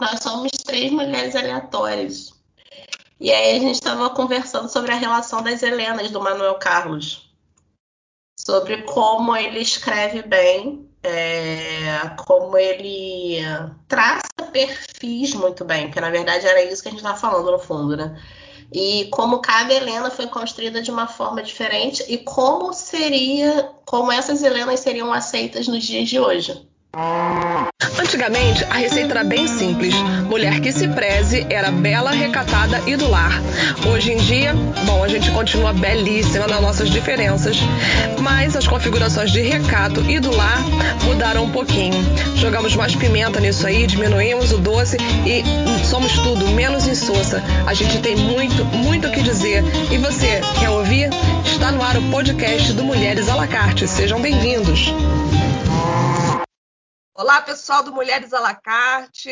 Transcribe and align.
nós 0.00 0.20
somos 0.20 0.52
três 0.52 0.90
mulheres 0.90 1.36
aleatórias. 1.36 2.32
E 3.20 3.30
aí 3.32 3.56
a 3.56 3.60
gente 3.60 3.74
estava 3.74 4.10
conversando 4.10 4.68
sobre 4.68 4.92
a 4.92 4.96
relação 4.96 5.42
das 5.42 5.62
Helenas 5.62 6.10
do 6.10 6.20
Manuel 6.20 6.56
Carlos. 6.56 7.32
Sobre 8.38 8.82
como 8.82 9.36
ele 9.36 9.60
escreve 9.60 10.22
bem, 10.22 10.90
é, 11.02 12.10
como 12.18 12.58
ele 12.58 13.38
traça 13.86 14.24
perfis 14.52 15.32
muito 15.34 15.64
bem, 15.64 15.86
porque 15.86 16.00
na 16.00 16.10
verdade 16.10 16.46
era 16.46 16.62
isso 16.64 16.82
que 16.82 16.88
a 16.88 16.90
gente 16.90 17.00
estava 17.00 17.18
falando 17.18 17.50
no 17.50 17.58
fundo, 17.58 17.96
né? 17.96 18.20
E 18.72 19.08
como 19.12 19.40
cada 19.40 19.72
Helena 19.72 20.10
foi 20.10 20.26
construída 20.26 20.82
de 20.82 20.90
uma 20.90 21.06
forma 21.06 21.42
diferente 21.42 22.04
e 22.08 22.18
como 22.18 22.72
seria, 22.72 23.70
como 23.86 24.10
essas 24.10 24.42
Helenas 24.42 24.80
seriam 24.80 25.12
aceitas 25.12 25.68
nos 25.68 25.84
dias 25.84 26.08
de 26.08 26.18
hoje. 26.18 26.68
Antigamente, 27.98 28.64
a 28.70 28.74
receita 28.74 29.12
era 29.12 29.24
bem 29.24 29.48
simples. 29.48 29.94
Mulher 30.28 30.60
que 30.60 30.70
se 30.72 30.86
preze 30.88 31.44
era 31.50 31.70
bela, 31.70 32.12
recatada 32.12 32.80
e 32.86 32.96
do 32.96 33.10
lar. 33.10 33.32
Hoje 33.86 34.12
em 34.12 34.16
dia, 34.18 34.54
bom, 34.86 35.02
a 35.02 35.08
gente 35.08 35.30
continua 35.32 35.72
belíssima 35.72 36.46
nas 36.46 36.60
nossas 36.60 36.90
diferenças, 36.90 37.56
mas 38.20 38.54
as 38.54 38.66
configurações 38.66 39.32
de 39.32 39.40
recato 39.40 40.00
e 40.08 40.20
do 40.20 40.34
lar 40.34 40.58
mudaram 41.04 41.44
um 41.44 41.50
pouquinho. 41.50 41.94
Jogamos 42.36 42.76
mais 42.76 42.94
pimenta 42.94 43.40
nisso 43.40 43.66
aí, 43.66 43.86
diminuímos 43.86 44.52
o 44.52 44.58
doce 44.58 44.96
e 45.26 45.42
somos 45.84 46.12
tudo 46.18 46.46
menos 46.52 46.86
insossa. 46.86 47.42
A 47.66 47.74
gente 47.74 47.98
tem 47.98 48.16
muito, 48.16 48.64
muito 48.64 49.08
o 49.08 49.10
que 49.10 49.22
dizer. 49.22 49.64
E 49.90 49.98
você, 49.98 50.40
quer 50.60 50.70
ouvir? 50.70 51.10
Está 51.44 51.72
no 51.72 51.82
ar 51.82 51.96
o 51.96 52.02
podcast 52.10 52.72
do 52.72 52.84
Mulheres 52.84 53.28
à 53.28 53.34
la 53.34 53.48
carte. 53.48 53.88
Sejam 53.88 54.20
bem-vindos. 54.20 54.92
Olá, 57.16 57.40
pessoal 57.40 57.80
do 57.84 57.92
Mulheres 57.92 58.32
à 58.32 58.40
la 58.40 58.56
carte, 58.56 59.30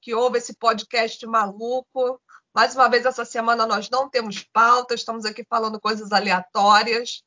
que 0.00 0.14
ouve 0.14 0.38
esse 0.38 0.54
podcast 0.54 1.26
maluco. 1.26 2.18
Mais 2.54 2.74
uma 2.74 2.88
vez, 2.88 3.04
essa 3.04 3.22
semana 3.22 3.66
nós 3.66 3.90
não 3.90 4.08
temos 4.08 4.42
pauta, 4.44 4.94
estamos 4.94 5.26
aqui 5.26 5.44
falando 5.44 5.78
coisas 5.78 6.10
aleatórias. 6.10 7.22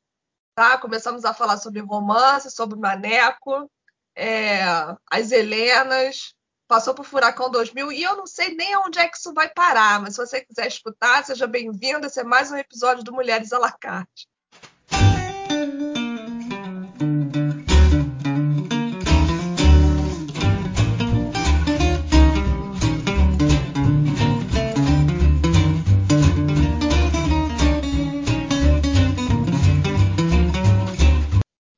Tá? 0.56 0.76
Começamos 0.76 1.24
a 1.24 1.32
falar 1.32 1.56
sobre 1.58 1.80
romance, 1.82 2.50
sobre 2.50 2.76
maneco, 2.76 3.70
é, 4.16 4.64
as 5.08 5.30
Helenas, 5.30 6.34
passou 6.66 6.94
por 6.94 7.04
Furacão 7.04 7.48
2000 7.48 7.92
e 7.92 8.02
eu 8.02 8.16
não 8.16 8.26
sei 8.26 8.56
nem 8.56 8.76
onde 8.78 8.98
é 8.98 9.08
que 9.08 9.16
isso 9.16 9.32
vai 9.32 9.48
parar, 9.48 10.00
mas 10.00 10.16
se 10.16 10.26
você 10.26 10.44
quiser 10.44 10.66
escutar, 10.66 11.24
seja 11.24 11.46
bem-vindo. 11.46 12.08
Esse 12.08 12.18
é 12.18 12.24
mais 12.24 12.50
um 12.50 12.56
episódio 12.56 13.04
do 13.04 13.12
Mulheres 13.12 13.52
à 13.52 13.58
la 13.60 13.70
carte. 13.70 14.26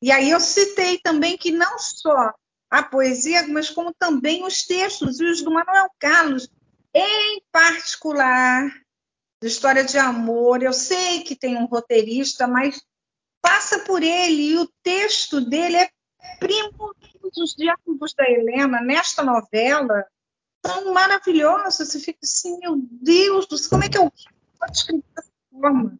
E 0.04 0.12
aí 0.12 0.28
eu 0.28 0.38
citei 0.38 0.98
também 0.98 1.34
que 1.34 1.50
não 1.50 1.78
só 1.78 2.34
a 2.68 2.82
poesia, 2.82 3.48
mas 3.48 3.70
como 3.70 3.90
também 3.94 4.44
os 4.44 4.66
textos, 4.66 5.18
e 5.18 5.24
os 5.24 5.40
do 5.40 5.50
Manuel 5.50 5.88
Carlos, 5.98 6.46
em 6.92 7.42
particular, 7.50 8.70
de 9.40 9.48
história 9.48 9.82
de 9.82 9.96
amor. 9.96 10.62
Eu 10.62 10.74
sei 10.74 11.22
que 11.22 11.34
tem 11.34 11.56
um 11.56 11.64
roteirista, 11.64 12.46
mas 12.46 12.82
passa 13.40 13.78
por 13.78 14.02
ele, 14.02 14.50
e 14.50 14.58
o 14.58 14.68
texto 14.82 15.40
dele 15.40 15.76
é 15.78 15.88
primo 16.38 16.94
dos 17.34 17.54
diálogos 17.54 18.12
da 18.12 18.30
Helena 18.30 18.82
nesta 18.82 19.22
novela 19.22 20.06
são 20.66 20.92
maravilhosos. 20.92 21.88
Você 21.88 21.98
fica 21.98 22.18
assim, 22.22 22.58
meu 22.58 22.76
Deus 22.76 23.46
como 23.68 23.84
é 23.84 23.88
que 23.88 23.96
eu 23.96 24.12
posso 24.58 24.72
escrever 24.74 25.02
dessa 25.16 25.30
forma? 25.50 25.98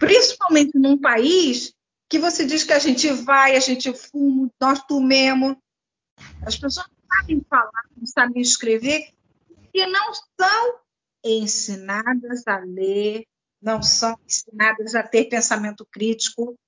Principalmente 0.00 0.76
num 0.76 0.98
país 1.00 1.72
que 2.10 2.18
você 2.18 2.44
diz 2.44 2.64
que 2.64 2.72
a 2.72 2.78
gente 2.80 3.08
vai, 3.12 3.54
a 3.54 3.60
gente 3.60 3.94
fuma, 3.94 4.50
nós 4.60 4.82
tomemos. 4.82 5.56
As 6.44 6.58
pessoas 6.58 6.88
não 6.88 7.16
sabem 7.16 7.40
falar, 7.48 7.84
não 7.96 8.04
sabem 8.04 8.42
escrever, 8.42 9.14
e 9.72 9.86
não 9.86 10.12
são 10.12 10.80
ensinadas 11.24 12.46
a 12.48 12.58
ler, 12.58 13.24
não 13.62 13.80
são 13.80 14.18
ensinadas 14.26 14.96
a 14.96 15.04
ter 15.04 15.26
pensamento 15.26 15.86
crítico. 15.86 16.58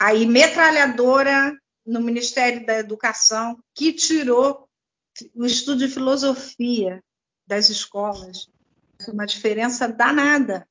Aí, 0.00 0.24
metralhadora 0.24 1.54
no 1.84 2.00
Ministério 2.00 2.64
da 2.64 2.78
Educação, 2.78 3.62
que 3.74 3.92
tirou 3.92 4.66
o 5.34 5.44
estudo 5.44 5.86
de 5.86 5.92
filosofia 5.92 7.04
das 7.46 7.68
escolas. 7.68 8.48
Uma 9.08 9.26
diferença 9.26 9.86
danada. 9.86 10.66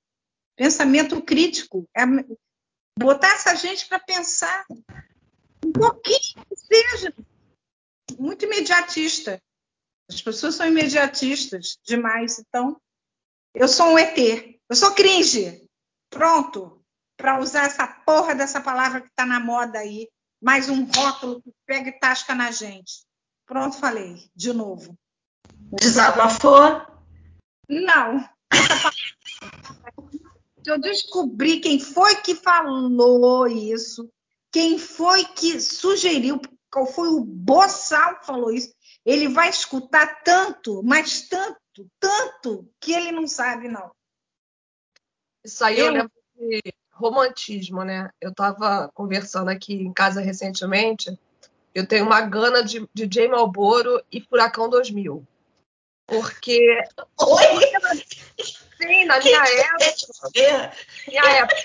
Pensamento 0.56 1.22
crítico. 1.22 1.88
É, 1.96 2.04
botar 2.98 3.34
essa 3.34 3.56
gente 3.56 3.88
para 3.88 4.00
pensar 4.00 4.66
um 5.64 5.72
pouquinho 5.72 6.46
que 6.46 6.56
seja 6.56 7.14
muito 8.18 8.46
imediatista. 8.46 9.42
As 10.10 10.22
pessoas 10.22 10.56
são 10.56 10.68
imediatistas 10.68 11.78
demais, 11.84 12.40
então 12.40 12.80
eu 13.54 13.68
sou 13.68 13.88
um 13.88 13.98
ET, 13.98 14.18
eu 14.70 14.76
sou 14.76 14.94
cringe. 14.94 15.68
Pronto, 16.10 16.82
para 17.18 17.40
usar 17.40 17.66
essa 17.66 17.88
porra 17.88 18.36
dessa 18.36 18.62
palavra 18.62 19.02
que 19.02 19.08
está 19.08 19.26
na 19.26 19.40
moda 19.40 19.80
aí, 19.80 20.08
mais 20.42 20.70
um 20.70 20.86
rótulo 20.86 21.42
que 21.42 21.52
pega 21.66 21.90
e 21.90 22.00
tasca 22.00 22.36
na 22.36 22.52
gente. 22.52 23.06
Pronto, 23.46 23.78
falei, 23.78 24.30
de 24.36 24.54
novo. 24.54 24.98
Desabafou? 25.80 26.86
Não. 27.68 28.30
eu 30.68 30.80
descobri 30.80 31.60
quem 31.60 31.80
foi 31.80 32.16
que 32.22 32.36
falou 32.36 33.48
isso, 33.48 34.10
quem 34.52 34.78
foi 34.78 35.26
que 35.26 35.60
sugeriu, 35.60 36.40
qual 36.72 36.86
foi 36.86 37.10
o 37.10 37.24
boçal 37.24 38.20
que 38.20 38.26
falou 38.26 38.52
isso. 38.52 38.74
Ele 39.06 39.28
vai 39.28 39.50
escutar 39.50 40.24
tanto, 40.24 40.82
mas 40.84 41.28
tanto, 41.28 41.60
tanto, 42.00 42.68
que 42.80 42.94
ele 42.94 43.12
não 43.12 43.28
sabe, 43.28 43.68
não. 43.68 43.92
Isso 45.44 45.64
aí 45.64 45.80
eu, 45.80 45.88
eu 45.88 45.92
lembro 45.94 46.12
de 46.36 46.62
romantismo, 46.92 47.84
né? 47.84 48.10
Eu 48.20 48.32
estava 48.32 48.90
conversando 48.94 49.50
aqui 49.50 49.74
em 49.74 49.94
casa 49.94 50.22
recentemente. 50.22 51.18
Eu 51.74 51.86
tenho 51.86 52.06
uma 52.06 52.22
gana 52.22 52.64
de, 52.64 52.88
de 52.94 53.10
Jay 53.12 53.28
Malboro 53.28 54.02
e 54.12 54.22
Furacão 54.22 54.70
2000. 54.70 55.26
Porque. 56.08 56.60
Oi? 57.20 57.44
Sim, 58.88 59.06
na 59.06 59.20
minha 59.20 59.44
época, 59.44 60.76
minha 61.08 61.24
época, 61.24 61.56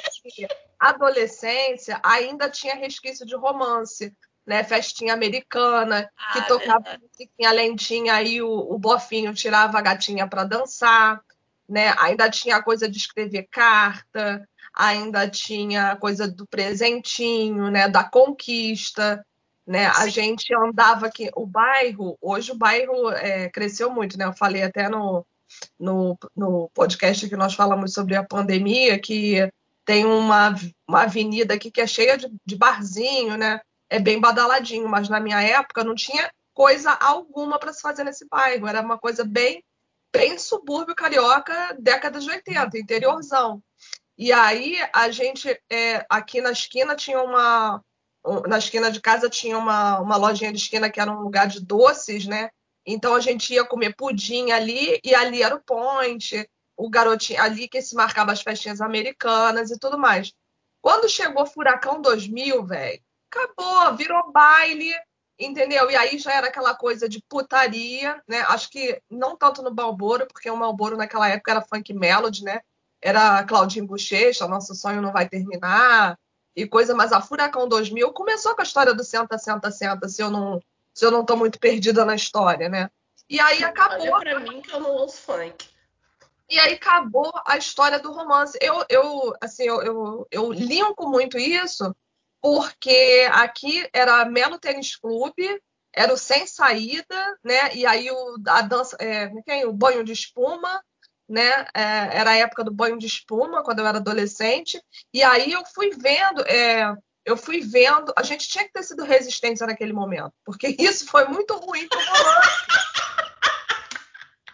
adolescência, 0.79 2.01
ainda 2.03 2.49
tinha 2.49 2.75
resquício 2.75 3.27
de 3.27 3.37
romance, 3.37 4.15
né? 4.47 4.65
Festinha 4.65 5.13
americana, 5.13 6.11
ah, 6.17 6.33
que 6.33 6.49
tocava 6.49 6.99
musiquinha 6.99 7.53
lentinha, 7.53 8.15
aí 8.15 8.41
o, 8.41 8.51
o 8.51 8.79
bofinho 8.79 9.35
tirava 9.35 9.79
a 9.79 9.83
gatinha 9.83 10.27
para 10.27 10.45
dançar, 10.45 11.23
né? 11.69 11.95
Ainda 11.99 12.31
tinha 12.31 12.57
a 12.57 12.63
coisa 12.63 12.89
de 12.89 12.97
escrever 12.97 13.47
carta, 13.51 14.49
ainda 14.75 15.29
tinha 15.29 15.93
a 15.93 15.97
coisa 15.97 16.27
do 16.27 16.47
presentinho, 16.47 17.71
né? 17.71 17.89
Da 17.89 18.03
conquista. 18.03 19.25
Né? 19.67 19.87
A 19.87 20.09
gente 20.09 20.53
andava 20.53 21.07
aqui, 21.07 21.31
o 21.37 21.47
bairro, 21.47 22.19
hoje 22.21 22.51
o 22.51 22.57
bairro 22.57 23.11
é, 23.13 23.49
cresceu 23.51 23.89
muito, 23.89 24.19
né? 24.19 24.25
Eu 24.25 24.33
falei 24.33 24.65
até 24.65 24.89
no, 24.89 25.25
no, 25.79 26.19
no 26.37 26.71
podcast 26.75 27.29
que 27.29 27.37
nós 27.37 27.55
falamos 27.55 27.93
sobre 27.93 28.17
a 28.17 28.25
pandemia, 28.25 28.99
que 28.99 29.51
tem 29.85 30.05
uma, 30.05 30.55
uma 30.87 31.03
avenida 31.03 31.55
aqui 31.55 31.71
que 31.71 31.81
é 31.81 31.87
cheia 31.87 32.17
de, 32.17 32.31
de 32.45 32.57
barzinho, 32.57 33.37
né? 33.37 33.61
É 33.89 33.99
bem 33.99 34.21
badaladinho, 34.21 34.89
mas 34.89 35.09
na 35.09 35.19
minha 35.19 35.41
época 35.43 35.83
não 35.83 35.95
tinha 35.95 36.31
coisa 36.55 36.93
alguma 36.93 37.59
para 37.59 37.73
se 37.73 37.81
fazer 37.81 38.05
nesse 38.05 38.27
bairro. 38.29 38.69
Era 38.69 38.83
uma 38.83 38.99
coisa 38.99 39.25
bem, 39.25 39.65
bem 40.13 40.39
subúrbio 40.39 40.95
carioca, 40.95 41.77
década 41.79 42.21
de 42.21 42.31
80, 42.31 42.79
interiorzão. 42.79 43.63
E 44.17 44.33
aí 44.33 44.77
a 44.93 45.11
gente, 45.11 45.49
é, 45.71 46.05
aqui 46.09 46.41
na 46.41 46.53
esquina 46.53 46.95
tinha 46.95 47.23
uma. 47.23 47.83
Na 48.47 48.59
esquina 48.59 48.91
de 48.93 49.01
casa 49.01 49.31
tinha 49.31 49.57
uma, 49.57 49.99
uma 49.99 50.17
lojinha 50.17 50.53
de 50.53 50.59
esquina 50.59 50.91
que 50.91 51.01
era 51.01 51.11
um 51.11 51.23
lugar 51.23 51.49
de 51.49 51.65
doces, 51.65 52.27
né? 52.27 52.51
Então 52.93 53.15
a 53.15 53.21
gente 53.21 53.53
ia 53.53 53.65
comer 53.65 53.95
pudim 53.95 54.51
ali 54.51 55.01
e 55.05 55.15
ali 55.15 55.43
era 55.43 55.55
o 55.55 55.63
point, 55.63 56.49
o 56.77 56.91
garotinho 56.91 57.41
ali 57.41 57.69
que 57.69 57.81
se 57.83 57.95
marcava 57.95 58.33
as 58.33 58.43
festinhas 58.43 58.81
americanas 58.81 59.71
e 59.71 59.79
tudo 59.79 59.99
mais. 59.99 60.33
Quando 60.83 61.09
chegou 61.09 61.47
Furacão 61.47 62.01
2000, 62.01 62.65
velho, 62.65 63.01
acabou, 63.31 63.97
virou 63.97 64.33
baile, 64.33 64.93
entendeu? 65.39 65.91
E 65.91 65.97
aí 65.97 66.19
já 66.19 66.33
era 66.33 66.49
aquela 66.49 66.75
coisa 66.75 67.09
de 67.09 67.23
putaria, 67.29 68.21
né? 68.27 68.41
Acho 68.49 68.71
que 68.71 69.01
não 69.11 69.37
tanto 69.37 69.63
no 69.63 69.73
Balboro, 69.73 70.27
porque 70.27 70.51
o 70.51 70.57
Malboro 70.57 70.97
naquela 70.97 71.29
época 71.29 71.51
era 71.51 71.63
funk 71.63 71.93
melody, 71.93 72.45
né? 72.45 72.61
Era 73.01 73.45
Claudinho 73.45 73.87
Bochecha, 73.87 74.49
Nosso 74.49 74.75
Sonho 74.75 75.03
Não 75.03 75.13
Vai 75.13 75.29
Terminar, 75.29 76.19
e 76.57 76.67
coisa, 76.67 76.95
mas 76.95 77.13
a 77.13 77.21
Furacão 77.21 77.69
2000 77.69 78.13
começou 78.13 78.55
com 78.55 78.61
a 78.61 78.65
história 78.65 78.95
do 78.95 79.05
senta, 79.05 79.39
senta, 79.39 79.71
senta, 79.71 80.09
se 80.09 80.23
eu 80.23 80.31
não 80.31 80.61
se 81.01 81.07
eu 81.07 81.11
não 81.11 81.23
estou 81.23 81.35
muito 81.35 81.59
perdida 81.59 82.05
na 82.05 82.15
história, 82.15 82.69
né? 82.69 82.91
E 83.27 83.41
aí 83.41 83.65
acabou. 83.65 84.07
Olha 84.11 84.39
pra 84.39 84.53
mim 84.53 84.61
que 84.61 84.71
eu 84.71 84.81
não 84.81 84.91
ouço 84.91 85.17
funk. 85.23 85.67
E 86.47 86.59
aí 86.59 86.75
acabou 86.75 87.33
a 87.47 87.57
história 87.57 87.99
do 87.99 88.13
romance. 88.13 88.59
Eu, 88.61 88.85
eu 88.87 89.35
assim, 89.41 89.63
eu, 89.63 89.81
eu, 89.81 90.29
eu 90.31 90.53
linko 90.53 91.09
muito 91.09 91.39
isso 91.39 91.97
porque 92.43 93.27
aqui 93.33 93.89
era 93.95 94.27
Melo 94.27 94.59
Tênis 94.59 94.95
Clube, 94.95 95.63
era 95.91 96.13
o 96.13 96.19
Sem 96.19 96.47
Saída, 96.47 97.39
né? 97.43 97.75
E 97.75 97.87
aí 97.87 98.11
o, 98.11 98.37
a 98.49 98.61
dança, 98.61 98.95
é, 99.01 99.29
quem? 99.47 99.61
É 99.61 99.63
é? 99.63 99.67
o 99.67 99.73
banho 99.73 100.05
de 100.05 100.13
espuma, 100.13 100.85
né? 101.27 101.65
É, 101.75 102.19
era 102.19 102.33
a 102.33 102.37
época 102.37 102.63
do 102.63 102.75
banho 102.75 102.99
de 102.99 103.07
espuma, 103.07 103.63
quando 103.63 103.79
eu 103.79 103.87
era 103.87 103.97
adolescente. 103.97 104.79
E 105.15 105.23
aí 105.23 105.51
eu 105.51 105.65
fui 105.65 105.93
vendo, 105.93 106.43
é, 106.43 106.95
eu 107.25 107.37
fui 107.37 107.61
vendo, 107.61 108.13
a 108.17 108.23
gente 108.23 108.49
tinha 108.49 108.65
que 108.65 108.73
ter 108.73 108.83
sido 108.83 109.05
resistência 109.05 109.67
naquele 109.67 109.93
momento, 109.93 110.33
porque 110.45 110.69
isso 110.79 111.07
foi 111.07 111.27
muito 111.27 111.55
ruim 111.57 111.87
para 111.89 111.99
o. 111.99 112.05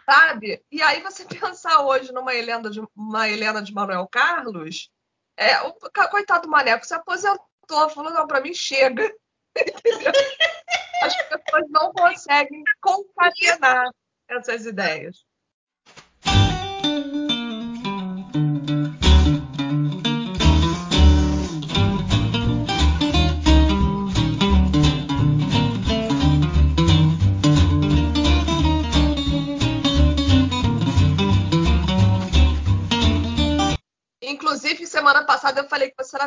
Sabe? 0.08 0.64
E 0.70 0.80
aí 0.82 1.02
você 1.02 1.24
pensar 1.24 1.80
hoje 1.80 2.12
numa 2.12 2.32
Helena 2.32 2.70
de, 2.70 2.80
uma 2.94 3.28
Helena 3.28 3.60
de 3.60 3.74
Manuel 3.74 4.06
Carlos, 4.06 4.88
é, 5.36 5.60
o 5.62 5.74
coitado 6.10 6.42
do 6.42 6.48
Maneco 6.48 6.86
se 6.86 6.94
aposentou, 6.94 7.90
falou, 7.90 8.12
não, 8.12 8.26
para 8.26 8.40
mim 8.40 8.54
chega. 8.54 9.12
As 11.02 11.16
pessoas 11.28 11.64
não 11.70 11.92
conseguem 11.92 12.62
concatenar 12.80 13.90
essas 14.28 14.64
ideias. 14.64 15.25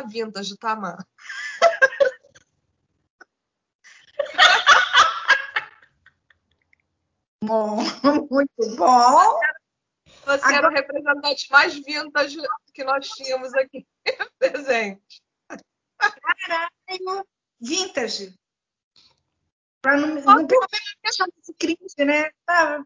era 0.00 0.06
vintage, 0.06 0.56
tá? 0.56 0.76
Bom, 7.42 7.76
muito 8.30 8.76
bom. 8.76 9.40
Você 10.24 10.44
Agora... 10.44 10.56
era 10.56 10.68
o 10.68 10.72
representante 10.72 11.50
mais 11.50 11.74
vintage 11.74 12.36
que 12.74 12.84
nós 12.84 13.08
tínhamos 13.08 13.54
aqui 13.54 13.86
presente. 14.38 15.22
Caralho, 15.98 17.26
vintage. 17.58 18.38
Para 19.80 19.96
não, 19.96 20.14
não 20.16 20.46
deixar 20.46 21.26
esse 21.40 21.54
cringe, 21.54 22.04
né? 22.04 22.30
Tá. 22.44 22.84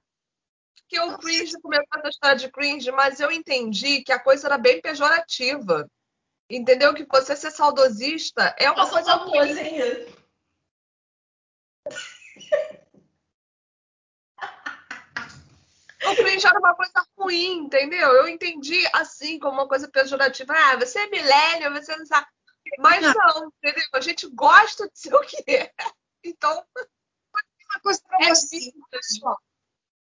Porque 0.76 1.00
o 1.00 1.19
cringe 1.19 1.60
começou 1.60 1.87
a 2.05 2.08
história 2.08 2.37
de 2.37 2.50
cringe, 2.50 2.93
mas 2.93 3.19
eu 3.19 3.32
entendi 3.32 4.02
que 4.05 4.12
a 4.12 4.22
coisa 4.22 4.46
era 4.46 4.56
bem 4.56 4.81
pejorativa. 4.81 5.90
Entendeu? 6.56 6.95
Que 6.95 7.05
você 7.05 7.35
ser 7.35 7.51
saudosista 7.51 8.55
é 8.59 8.71
uma 8.71 8.89
coisa 8.89 9.15
ruim. 9.15 9.55
O 16.06 16.17
cringe 16.17 16.47
era 16.47 16.59
uma 16.59 16.75
coisa 16.75 17.06
ruim, 17.19 17.61
entendeu? 17.61 18.11
Eu 18.12 18.29
entendi 18.29 18.87
assim, 18.93 19.39
como 19.39 19.55
uma 19.55 19.67
coisa 19.67 19.89
pejorativa. 19.89 20.53
Ah, 20.55 20.77
você 20.77 20.99
é 20.99 21.09
milênio, 21.09 21.73
você 21.73 21.97
não 21.97 22.05
sabe. 22.05 22.27
Mas 22.79 23.01
não, 23.03 23.51
entendeu? 23.56 23.85
A 23.95 24.01
gente 24.01 24.29
gosta 24.29 24.87
de 24.87 24.99
ser 24.99 25.15
o 25.15 25.21
que 25.21 25.43
é. 25.51 25.73
Então, 26.27 26.65
uma 26.75 27.81
coisa 27.83 28.01
pra 28.06 28.19
é 28.19 28.29
você. 28.31 28.73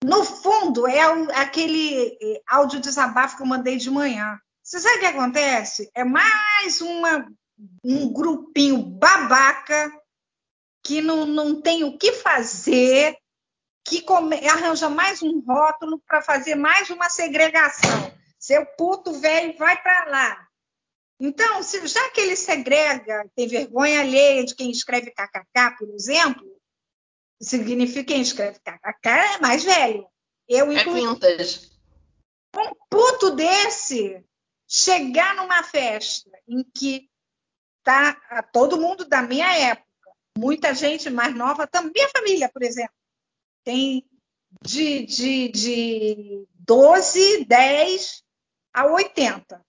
No 0.05 0.25
fundo, 0.25 0.87
é 0.87 1.01
aquele 1.35 2.19
é, 2.21 2.43
áudio 2.47 2.81
desabafo 2.81 3.37
que 3.37 3.43
eu 3.43 3.47
mandei 3.47 3.79
de 3.79 3.91
manhã. 3.91 4.39
Você 4.73 4.81
sabe 4.81 4.97
o 4.97 5.01
que 5.01 5.07
acontece? 5.07 5.91
É 5.95 6.03
mais 6.03 6.81
uma, 6.81 7.31
um 7.85 8.11
grupinho 8.11 8.79
babaca 8.79 9.93
que 10.83 11.03
não, 11.03 11.27
não 11.27 11.61
tem 11.61 11.85
o 11.85 11.99
que 11.99 12.13
fazer, 12.13 13.15
que 13.87 14.01
come, 14.01 14.35
arranja 14.49 14.89
mais 14.89 15.21
um 15.23 15.41
rótulo 15.41 16.01
para 16.07 16.23
fazer 16.23 16.55
mais 16.55 16.89
uma 16.89 17.11
segregação. 17.11 17.91
Seu 18.39 18.65
puto 18.65 19.13
velho 19.13 19.59
vai 19.59 19.79
para 19.83 20.07
lá. 20.07 20.49
Então, 21.21 21.63
se, 21.63 21.87
já 21.87 22.09
que 22.09 22.23
ele 22.23 22.35
segrega, 22.35 23.31
tem 23.37 23.47
vergonha 23.47 24.01
alheia 24.01 24.43
de 24.43 24.55
quem 24.55 24.71
escreve 24.71 25.11
kkk, 25.11 25.77
por 25.77 25.91
exemplo, 25.91 26.51
significa 27.43 28.05
que 28.05 28.15
quem 28.15 28.23
escreve 28.23 28.59
kkk 28.59 29.07
é 29.07 29.39
mais 29.39 29.65
velho. 29.65 30.07
Eu, 30.49 30.73
é 30.73 30.83
vintage. 30.83 31.71
Um 32.57 32.73
puto 32.89 33.33
desse 33.33 34.25
chegar 34.73 35.35
numa 35.35 35.63
festa 35.63 36.31
em 36.49 36.65
que 36.65 37.11
tá 37.83 38.43
todo 38.55 38.81
mundo 38.81 39.05
da 39.05 39.21
minha 39.21 39.55
época, 39.55 39.87
muita 40.39 40.75
gente 40.75 41.11
mais 41.11 41.35
nova, 41.35 41.67
também 41.67 41.93
minha 41.95 42.09
família, 42.09 42.49
por 42.49 42.63
exemplo, 42.63 42.95
tem 43.63 44.09
de, 44.63 45.05
de, 45.05 45.49
de 45.49 46.49
12, 46.55 47.45
10 47.45 48.25
a 48.73 48.87
80. 48.87 49.63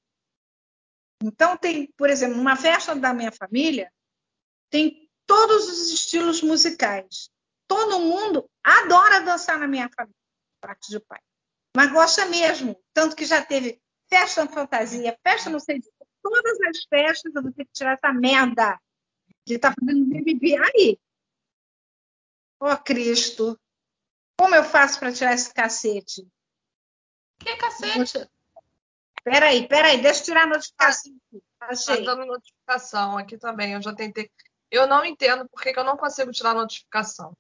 Então, 1.22 1.58
tem, 1.58 1.92
por 1.98 2.10
exemplo, 2.10 2.38
numa 2.38 2.56
festa 2.56 2.96
da 2.96 3.14
minha 3.14 3.32
família, 3.32 3.92
tem 4.70 5.10
todos 5.26 5.68
os 5.68 5.92
estilos 5.92 6.42
musicais. 6.42 7.30
Todo 7.68 8.00
mundo 8.00 8.50
adora 8.64 9.20
dançar 9.20 9.60
na 9.60 9.68
minha 9.68 9.90
família, 9.94 10.16
parte 10.62 10.90
de 10.90 11.00
pai. 11.02 11.20
Mas 11.76 11.92
gosta 11.92 12.26
mesmo. 12.26 12.82
Tanto 12.94 13.16
que 13.16 13.26
já 13.26 13.44
teve 13.44 13.83
festa 14.10 14.48
fantasia, 14.48 15.18
festa 15.24 15.50
não 15.50 15.60
sei 15.60 15.80
de 15.80 15.90
todas 16.22 16.62
as 16.62 16.84
festas, 16.86 17.34
eu 17.36 17.42
vou 17.42 17.52
ter 17.52 17.66
que 17.66 17.74
tirar 17.74 17.94
essa 17.94 18.14
merda 18.14 18.80
que 19.46 19.60
tá 19.60 19.74
fazendo 19.78 20.06
BBB. 20.06 20.58
Aí, 20.58 21.00
ó 22.60 22.74
oh, 22.74 22.78
Cristo, 22.78 23.60
como 24.38 24.56
eu 24.56 24.64
faço 24.64 25.00
para 25.00 25.14
tirar 25.14 25.34
esse 25.34 25.54
cacete? 25.54 26.28
Que 27.40 27.56
cacete? 27.58 28.30
Peraí, 29.24 29.68
peraí, 29.68 30.02
deixa 30.02 30.22
eu 30.22 30.26
tirar 30.26 30.44
a 30.44 30.48
notificação. 30.48 31.14
Achei. 31.62 32.04
Tá 32.04 32.14
dando 32.14 32.26
notificação 32.26 33.18
aqui 33.18 33.38
também, 33.38 33.74
eu 33.74 33.82
já 33.82 33.94
tentei. 33.94 34.30
Eu 34.70 34.88
não 34.88 35.06
entendo 35.06 35.48
por 35.48 35.62
que, 35.62 35.72
que 35.72 35.80
eu 35.80 35.84
não 35.84 35.96
consigo 35.96 36.32
tirar 36.32 36.52
a 36.52 36.56
notificação. 36.56 37.36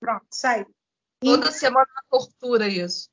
Pronto, 0.00 0.26
saiu. 0.30 0.72
Toda 1.20 1.48
e... 1.48 1.52
semana 1.52 1.86
é 1.86 2.08
tortura 2.08 2.66
isso. 2.68 3.10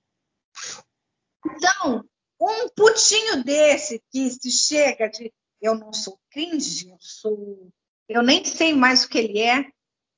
Então, 1.45 2.07
um 2.39 2.69
putinho 2.69 3.43
desse 3.43 4.01
que 4.12 4.29
se 4.31 4.51
chega 4.51 5.10
de 5.10 5.34
eu 5.62 5.75
não 5.75 5.91
sou 5.91 6.17
cringe, 6.31 6.89
eu 6.89 6.98
sou. 7.00 7.69
Eu 8.08 8.24
nem 8.24 8.46
sei 8.46 8.74
mais 8.74 9.03
o 9.03 9.10
que 9.10 9.17
ele 9.17 9.39
é, 9.39 9.65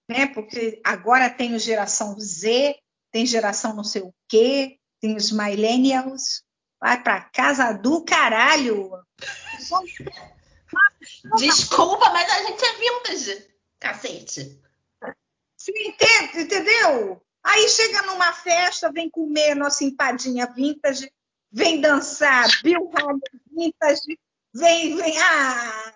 né? 0.10 0.28
Porque 0.28 0.80
agora 0.84 1.30
tem 1.30 1.58
geração 1.58 2.20
Z, 2.20 2.78
tem 3.12 3.26
geração 3.26 3.76
não 3.76 3.84
sei 3.84 4.04
o 4.04 4.14
quê, 4.28 4.78
tem 5.00 5.16
os 5.16 5.32
millennials. 5.32 6.44
Vai 6.80 7.02
pra 7.02 7.22
casa 7.22 7.74
do 7.74 8.04
caralho. 8.04 8.92
Desculpa, 11.38 12.12
mas 12.12 12.32
a 12.32 12.44
gente 12.44 12.64
é 12.64 12.78
vintage. 12.78 13.48
Cacete. 13.80 14.62
Você 15.58 15.72
entende, 15.72 16.42
entendeu? 16.42 17.20
Aí 17.44 17.68
chega 17.70 18.04
numa 18.04 18.32
festa, 18.34 18.92
vem 18.92 19.10
comer 19.10 19.56
nossa 19.56 19.84
empadinha 19.84 20.46
vintage, 20.48 21.12
vem 21.52 21.82
dançar 21.82 22.48
Bill 22.64 22.90
Hader 22.94 23.42
vintage, 23.52 24.20
vem, 24.54 24.96
vem. 24.96 25.18
Ah, 25.20 25.94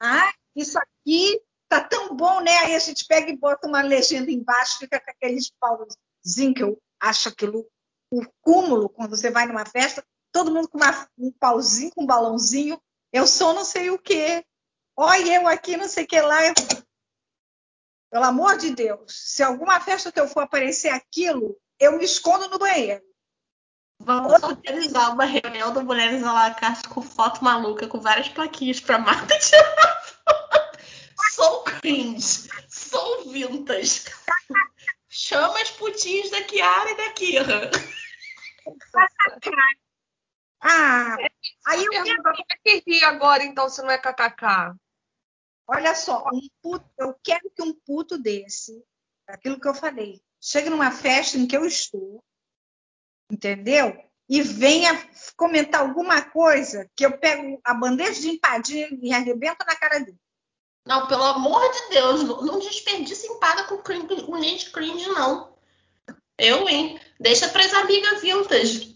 ah, 0.00 0.32
isso 0.56 0.78
aqui 0.78 1.40
tá 1.68 1.82
tão 1.82 2.14
bom, 2.14 2.40
né? 2.40 2.56
Aí 2.58 2.74
a 2.74 2.78
gente 2.78 3.06
pega 3.06 3.30
e 3.30 3.36
bota 3.36 3.66
uma 3.66 3.82
legenda 3.82 4.30
embaixo, 4.30 4.78
fica 4.78 5.00
com 5.00 5.10
aqueles 5.10 5.50
pauzinhos 5.58 6.54
que 6.54 6.62
eu 6.62 6.80
acho 7.00 7.28
aquilo 7.28 7.66
o 8.10 8.24
cúmulo 8.40 8.88
quando 8.88 9.16
você 9.16 9.30
vai 9.30 9.46
numa 9.46 9.64
festa, 9.64 10.04
todo 10.30 10.52
mundo 10.52 10.68
com 10.68 10.78
uma, 10.78 11.08
um 11.18 11.32
pauzinho, 11.32 11.90
com 11.92 12.02
um 12.02 12.06
balãozinho. 12.06 12.80
Eu 13.12 13.26
sou 13.26 13.54
não 13.54 13.64
sei 13.64 13.90
o 13.90 13.98
quê. 13.98 14.44
Olha, 14.96 15.36
eu 15.36 15.48
aqui 15.48 15.76
não 15.76 15.88
sei 15.88 16.04
o 16.04 16.06
que 16.06 16.20
lá. 16.20 16.46
Eu... 16.46 16.54
Pelo 18.10 18.24
amor 18.24 18.56
de 18.56 18.74
Deus, 18.74 19.12
se 19.12 19.42
alguma 19.42 19.80
festa 19.80 20.12
que 20.12 20.20
eu 20.20 20.28
for 20.28 20.40
aparecer 20.40 20.90
aquilo, 20.90 21.58
eu 21.80 21.98
me 21.98 22.04
escondo 22.04 22.48
no 22.48 22.58
banheiro. 22.58 23.02
Vamos 24.04 24.42
organizar 24.42 25.12
uma 25.12 25.24
reunião 25.24 25.72
do 25.72 25.82
Mulheres 25.82 26.22
à 26.22 26.32
la 26.32 26.54
carte 26.54 26.86
com 26.90 27.00
foto 27.00 27.42
maluca, 27.42 27.88
com 27.88 27.98
várias 27.98 28.28
plaquinhas 28.28 28.78
pra 28.78 28.98
Marta 28.98 29.38
tirar 29.38 30.04
foto. 30.04 30.78
Sou 31.32 31.64
cringe, 31.64 32.50
sou 32.68 33.30
vintage. 33.30 34.04
Chama 35.08 35.58
as 35.58 35.70
putinhas 35.70 36.30
da 36.30 36.42
Kiara 36.42 36.90
e 36.90 36.96
da 36.96 37.12
Kira. 37.14 37.70
Ah, 40.60 41.16
aí 41.66 41.84
eu 41.84 41.90
quero 41.90 42.22
que 42.62 42.82
rir 42.86 43.04
agora, 43.04 43.42
então, 43.42 43.70
se 43.70 43.80
não 43.80 43.90
é 43.90 43.96
kkk. 43.96 44.76
Olha 45.66 45.94
só, 45.94 46.24
um 46.30 46.46
puto, 46.62 46.86
eu 46.98 47.14
quero 47.22 47.50
que 47.56 47.62
um 47.62 47.72
puto 47.72 48.18
desse, 48.18 48.84
aquilo 49.26 49.58
que 49.58 49.66
eu 49.66 49.74
falei, 49.74 50.22
chegue 50.38 50.68
numa 50.68 50.90
festa 50.90 51.38
em 51.38 51.46
que 51.46 51.56
eu 51.56 51.64
estou, 51.64 52.22
entendeu? 53.30 53.96
E 54.28 54.40
venha 54.42 54.98
comentar 55.36 55.82
alguma 55.82 56.22
coisa 56.22 56.90
que 56.96 57.04
eu 57.04 57.18
pego 57.18 57.60
a 57.62 57.74
bandeja 57.74 58.20
de 58.20 58.30
empadinha 58.30 58.88
e 59.02 59.12
arrebento 59.12 59.64
na 59.66 59.76
cara 59.76 59.98
dele. 59.98 60.18
Não, 60.86 61.06
pelo 61.06 61.24
amor 61.24 61.62
de 61.72 61.88
Deus, 61.90 62.22
não, 62.22 62.58
desperdice 62.58 63.26
empada 63.26 63.64
com, 63.64 63.78
com 63.78 64.42
gente 64.42 64.70
cringe, 64.70 65.08
não. 65.08 65.56
Eu, 66.38 66.68
hein? 66.68 67.00
Deixa 67.18 67.48
para 67.48 67.64
as 67.64 67.72
amigas 67.72 68.20
vintage. 68.20 68.94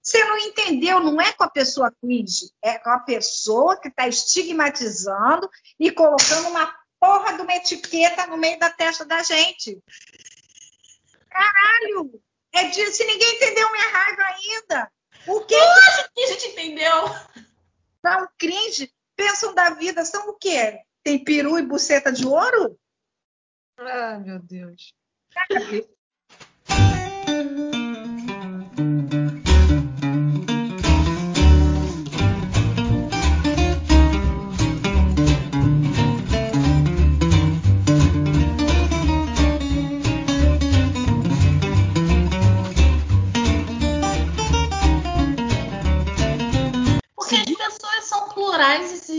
Você 0.00 0.24
não 0.24 0.38
entendeu, 0.38 1.00
não 1.00 1.20
é 1.20 1.32
com 1.32 1.42
a 1.42 1.50
pessoa 1.50 1.92
cringe, 2.00 2.52
é 2.62 2.78
com 2.78 2.90
a 2.90 3.00
pessoa 3.00 3.76
que 3.80 3.88
está 3.88 4.06
estigmatizando 4.06 5.50
e 5.80 5.90
colocando 5.90 6.48
uma 6.48 6.72
porra 7.00 7.34
de 7.34 7.42
uma 7.42 7.56
etiqueta 7.56 8.26
no 8.28 8.36
meio 8.36 8.56
da 8.58 8.70
testa 8.70 9.04
da 9.04 9.22
gente. 9.24 9.82
Caralho! 11.28 12.22
É 12.56 12.68
disso, 12.68 12.92
se 12.92 13.04
ninguém 13.04 13.36
entendeu 13.36 13.70
minha 13.70 13.88
raiva 13.88 14.22
ainda. 14.22 14.92
O 15.26 15.44
que? 15.44 15.54
Lógico 15.54 16.10
que 16.14 16.22
a 16.22 16.26
gente 16.28 16.48
entendeu. 16.48 17.04
São 18.00 18.28
cringe, 18.38 18.94
pensam 19.14 19.54
da 19.54 19.70
vida, 19.70 20.04
são 20.06 20.30
o 20.30 20.34
quê? 20.34 20.80
Tem 21.02 21.22
peru 21.22 21.58
e 21.58 21.62
buceta 21.62 22.10
de 22.10 22.26
ouro? 22.26 22.78
Ah, 23.76 24.18
meu 24.18 24.38
Deus. 24.38 24.94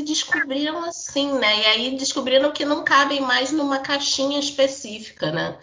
Descobriram 0.04 0.84
assim, 0.84 1.34
né? 1.34 1.62
E 1.62 1.66
aí 1.66 1.98
descobriram 1.98 2.52
que 2.52 2.66
não 2.66 2.84
cabem 2.84 3.22
mais 3.22 3.52
numa 3.52 3.80
caixinha 3.80 4.40
específica, 4.40 5.32
né? 5.32 5.60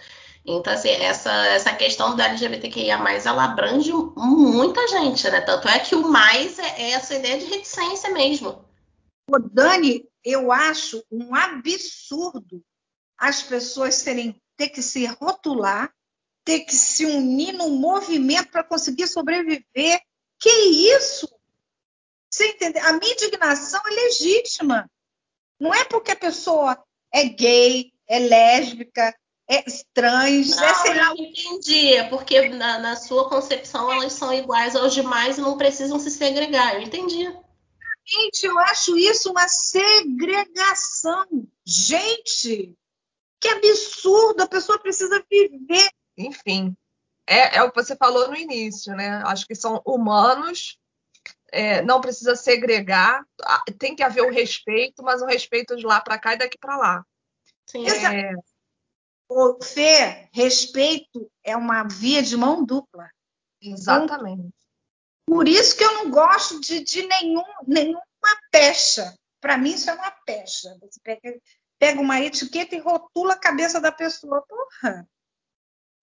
Então, 0.47 0.73
assim, 0.73 0.91
essa, 0.91 1.33
essa 1.47 1.75
questão 1.75 2.15
da 2.15 2.27
LGBTQIA, 2.27 2.99
ela 3.25 3.45
abrange 3.45 3.93
muita 4.17 4.87
gente, 4.89 5.29
né? 5.31 5.41
Tanto 5.41 5.67
é 5.69 5.79
que 5.79 5.95
o 5.95 6.07
mais 6.09 6.59
é, 6.59 6.83
é 6.83 6.91
essa 6.91 7.15
ideia 7.15 7.39
de 7.39 7.47
reticência 7.47 8.11
mesmo. 8.11 8.63
Ô, 9.31 9.39
Dani, 9.39 10.07
eu 10.23 10.53
acho 10.53 11.03
um 11.11 11.35
absurdo 11.35 12.63
as 13.19 13.43
pessoas 13.43 14.03
terem, 14.03 14.39
ter 14.57 14.69
que 14.69 14.83
se 14.83 15.07
rotular, 15.07 15.91
ter 16.45 16.61
que 16.61 16.75
se 16.75 17.07
unir 17.07 17.53
num 17.53 17.71
movimento 17.71 18.51
para 18.51 18.63
conseguir 18.63 19.07
sobreviver. 19.07 20.01
Que 20.39 20.51
isso? 20.51 21.27
Você 22.35 22.49
entende? 22.49 22.81
A 22.81 22.93
minha 22.95 23.13
indignação 23.13 23.81
é 23.87 23.91
legítima. 23.91 24.91
Não 25.61 25.73
é 25.73 25.85
porque 25.85 26.11
a 26.11 26.17
pessoa 26.17 26.77
é 27.13 27.23
gay, 27.27 27.93
é 28.09 28.19
lésbica, 28.19 29.17
é 29.49 29.63
trans, 29.93 30.49
não, 30.57 30.65
é 30.65 30.75
sei 30.75 30.95
lá. 30.95 31.11
Eu 31.11 31.15
entendi, 31.15 31.95
é 31.95 32.09
porque 32.09 32.49
na, 32.49 32.81
na, 32.81 32.97
sua 32.97 33.29
concepção 33.29 33.93
elas 33.93 34.15
são 34.15 34.35
iguais 34.35 34.75
aos 34.75 34.93
demais 34.93 35.39
e 35.39 35.43
não 35.43 35.57
precisam 35.57 35.97
se 36.01 36.11
segregar. 36.11 36.75
Eu 36.75 36.83
entendi. 36.83 37.23
Gente, 38.05 38.47
eu 38.47 38.59
acho 38.59 38.99
isso 38.99 39.31
uma 39.31 39.47
segregação. 39.47 41.25
Gente, 41.65 42.75
que 43.41 43.47
absurdo! 43.47 44.43
A 44.43 44.49
pessoa 44.49 44.81
precisa 44.81 45.25
viver. 45.31 45.89
Enfim, 46.19 46.77
é, 47.29 47.59
é 47.59 47.63
o 47.63 47.71
que 47.71 47.81
você 47.81 47.95
falou 47.95 48.27
no 48.27 48.37
início, 48.37 48.93
né? 48.97 49.23
Acho 49.25 49.47
que 49.47 49.55
são 49.55 49.81
humanos 49.87 50.81
é, 51.55 51.83
não 51.83 52.01
precisa 52.01 52.35
segregar, 52.35 53.25
tem 53.79 53.95
que 53.95 54.03
haver 54.03 54.23
o 54.23 54.31
respeito, 54.31 55.05
mas 55.05 55.23
o 55.23 55.27
respeito 55.27 55.77
de 55.77 55.87
lá 55.87 56.01
para 56.01 56.19
cá 56.19 56.35
e 56.35 56.39
daqui 56.39 56.59
para 56.59 56.77
lá. 56.77 57.07
Sim. 57.67 57.89
É... 57.89 58.33
O 59.29 59.63
Fê, 59.63 60.29
respeito 60.33 61.31
é 61.45 61.57
uma 61.57 61.85
via 61.85 62.23
de 62.23 62.37
mão 62.37 62.65
dupla. 62.65 63.09
Exatamente. 63.63 64.41
Então, 64.41 64.53
por 65.27 65.49
isso 65.49 65.77
que 65.77 65.85
eu 65.85 65.93
não 65.95 66.11
gosto 66.11 66.61
de, 66.61 66.81
de 66.83 67.07
nenhum, 67.07 67.45
nenhuma 67.67 68.03
pecha. 68.51 69.17
Para 69.41 69.57
mim, 69.57 69.71
isso 69.75 69.89
é 69.89 69.95
uma 69.95 70.11
pecha. 70.11 70.77
Você 70.81 71.01
pega, 71.03 71.41
pega, 71.79 72.01
uma 72.01 72.21
etiqueta 72.21 72.75
e 72.75 72.81
rotula 72.81 73.35
a 73.35 73.39
cabeça 73.39 73.81
da 73.81 73.93
pessoa. 73.93 74.45
Porra! 74.47 75.09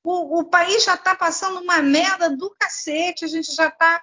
O, 0.04 0.40
o 0.40 0.46
país 0.46 0.84
já 0.86 0.96
está 0.96 1.14
passando 1.14 1.60
uma 1.60 1.82
merda 1.82 2.30
do 2.30 2.50
cacete, 2.58 3.26
a 3.26 3.28
gente 3.28 3.54
já 3.54 3.68
está 3.68 4.02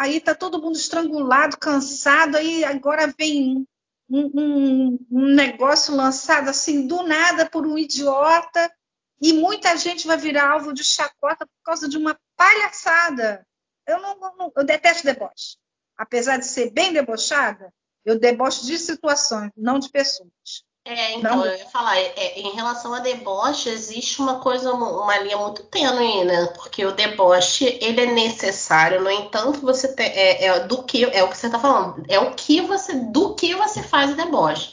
aí 0.00 0.16
está 0.16 0.34
todo 0.34 0.62
mundo 0.62 0.76
estrangulado, 0.76 1.58
cansado, 1.58 2.36
aí 2.36 2.64
agora 2.64 3.12
vem 3.18 3.66
um, 4.08 4.30
um, 4.34 4.98
um, 5.10 5.26
negócio 5.34 5.94
lançado 5.94 6.48
assim 6.48 6.86
do 6.86 7.02
nada 7.02 7.44
por 7.44 7.66
um 7.66 7.76
idiota 7.76 8.72
e 9.20 9.34
muita 9.34 9.76
gente 9.76 10.06
vai 10.06 10.16
virar 10.16 10.52
alvo 10.52 10.72
de 10.72 10.82
chacota 10.82 11.44
por 11.46 11.62
causa 11.62 11.86
de 11.86 11.98
uma 11.98 12.18
palhaçada. 12.34 13.46
Eu 13.86 14.00
não, 14.00 14.18
não 14.38 14.52
eu 14.56 14.64
detesto 14.64 15.04
deboche. 15.04 15.58
Apesar 15.98 16.38
de 16.38 16.46
ser 16.46 16.70
bem 16.70 16.94
debochada, 16.94 17.70
eu 18.02 18.18
debocho 18.18 18.64
de 18.64 18.78
situações, 18.78 19.50
não 19.54 19.78
de 19.78 19.90
pessoas. 19.90 20.64
É, 20.84 21.12
então, 21.14 21.36
não. 21.36 21.46
eu 21.46 21.58
ia 21.58 21.66
falar, 21.66 21.96
é, 21.98 22.12
é, 22.16 22.40
em 22.40 22.52
relação 22.54 22.94
a 22.94 23.00
deboche, 23.00 23.68
existe 23.68 24.20
uma 24.20 24.40
coisa, 24.40 24.72
uma 24.72 25.18
linha 25.18 25.36
muito 25.36 25.62
tênue, 25.64 26.24
né? 26.24 26.46
Porque 26.56 26.84
o 26.84 26.92
deboche, 26.92 27.78
ele 27.80 28.00
é 28.00 28.06
necessário, 28.06 29.00
no 29.02 29.10
entanto, 29.10 29.60
você 29.60 29.88
tem, 29.94 30.06
é, 30.06 30.46
é, 30.46 30.60
do 30.60 30.82
que, 30.82 31.04
é 31.04 31.22
o 31.22 31.28
que 31.28 31.36
você 31.36 31.46
está 31.46 31.58
falando, 31.58 32.02
é 32.08 32.18
o 32.18 32.34
que 32.34 32.62
você, 32.62 32.94
do 32.94 33.34
que 33.34 33.54
você 33.54 33.82
faz 33.82 34.10
o 34.12 34.16
deboche. 34.16 34.72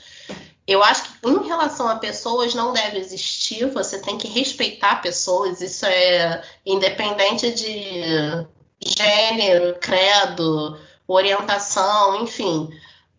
Eu 0.65 0.83
acho 0.83 1.03
que 1.03 1.29
em 1.29 1.47
relação 1.47 1.87
a 1.87 1.95
pessoas 1.95 2.53
não 2.53 2.73
deve 2.73 2.97
existir, 2.97 3.69
você 3.71 3.99
tem 4.01 4.17
que 4.17 4.27
respeitar 4.27 5.01
pessoas, 5.01 5.61
isso 5.61 5.85
é 5.85 6.41
independente 6.65 7.51
de 7.53 8.45
gênero, 8.85 9.77
credo, 9.79 10.77
orientação, 11.07 12.21
enfim. 12.21 12.69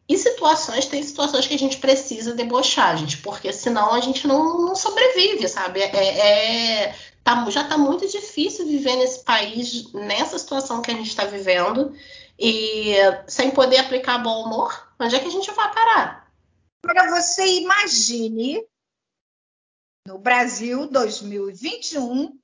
E 0.08 0.16
situações, 0.16 0.86
tem 0.86 1.02
situações 1.02 1.46
que 1.46 1.54
a 1.54 1.58
gente 1.58 1.76
precisa 1.76 2.34
debochar, 2.34 2.96
gente, 2.96 3.18
porque 3.18 3.52
senão 3.52 3.92
a 3.92 4.00
gente 4.00 4.26
não, 4.26 4.58
não 4.58 4.74
sobrevive, 4.74 5.46
sabe? 5.46 5.80
É, 5.82 6.86
é 6.86 6.98
tá, 7.22 7.48
já 7.50 7.62
está 7.62 7.76
muito 7.76 8.08
difícil 8.08 8.66
viver 8.66 8.96
nesse 8.96 9.22
país, 9.22 9.92
nessa 9.92 10.38
situação 10.38 10.80
que 10.80 10.90
a 10.90 10.94
gente 10.94 11.08
está 11.08 11.26
vivendo, 11.26 11.94
e 12.38 12.94
sem 13.26 13.50
poder 13.50 13.78
aplicar 13.78 14.16
bom 14.18 14.46
humor, 14.46 14.94
onde 14.98 15.14
é 15.14 15.18
que 15.18 15.26
a 15.26 15.30
gente 15.30 15.50
vai 15.50 15.74
parar? 15.74 16.32
Para 16.80 17.10
você 17.10 17.44
imagine 17.60 18.64
no 20.06 20.18
Brasil 20.18 20.86
2021, 20.86 22.38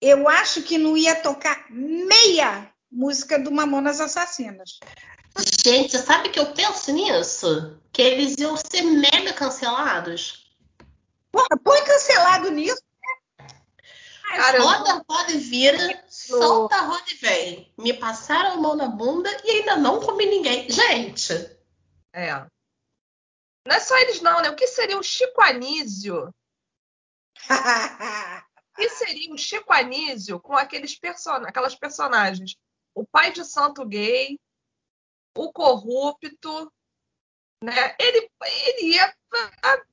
eu 0.00 0.26
acho 0.28 0.62
que 0.62 0.76
não 0.76 0.96
ia 0.96 1.14
tocar 1.14 1.70
meia 1.70 2.72
música 2.90 3.38
do 3.38 3.52
Mamonas 3.52 4.00
Assassinas. 4.00 4.80
Gente, 5.64 5.98
sabe 5.98 6.30
que 6.30 6.38
eu 6.38 6.52
penso 6.52 6.92
nisso? 6.92 7.78
Que 7.92 8.02
eles 8.02 8.36
iam 8.38 8.56
ser 8.56 8.82
mega 8.82 9.32
cancelados. 9.32 10.50
Porra, 11.30 11.58
põe 11.62 11.84
cancelado 11.84 12.50
nisso. 12.50 12.82
Cara, 14.28 14.62
roda, 14.62 15.04
roda 15.08 15.32
e 15.32 15.38
vira, 15.38 16.04
solta, 16.08 16.80
roda 16.82 17.04
e 17.10 17.14
vem. 17.16 17.74
Me 17.76 17.92
passaram 17.92 18.52
a 18.52 18.56
mão 18.56 18.76
na 18.76 18.86
bunda 18.86 19.28
e 19.44 19.50
ainda 19.50 19.76
não 19.76 20.00
comi 20.00 20.24
ninguém. 20.24 20.70
Gente. 20.70 21.32
É. 22.12 22.32
Não 23.66 23.76
é 23.76 23.80
só 23.80 23.96
eles, 23.98 24.20
não, 24.20 24.40
né? 24.40 24.50
O 24.50 24.56
que 24.56 24.68
seria 24.68 24.96
um 24.96 25.02
Chico 25.02 25.42
Anísio? 25.42 26.32
o 27.50 28.76
que 28.76 28.88
seria 28.90 29.32
um 29.32 29.36
Chico 29.36 29.72
Anísio 29.72 30.40
com 30.40 30.56
aqueles 30.56 30.96
person... 30.96 31.44
aquelas 31.44 31.74
personagens? 31.74 32.56
O 32.94 33.04
pai 33.04 33.32
de 33.32 33.44
santo 33.44 33.84
gay, 33.84 34.38
o 35.36 35.52
corrupto, 35.52 36.72
né? 37.62 37.94
Ele, 37.98 38.30
ele 38.66 38.94
ia 38.94 39.14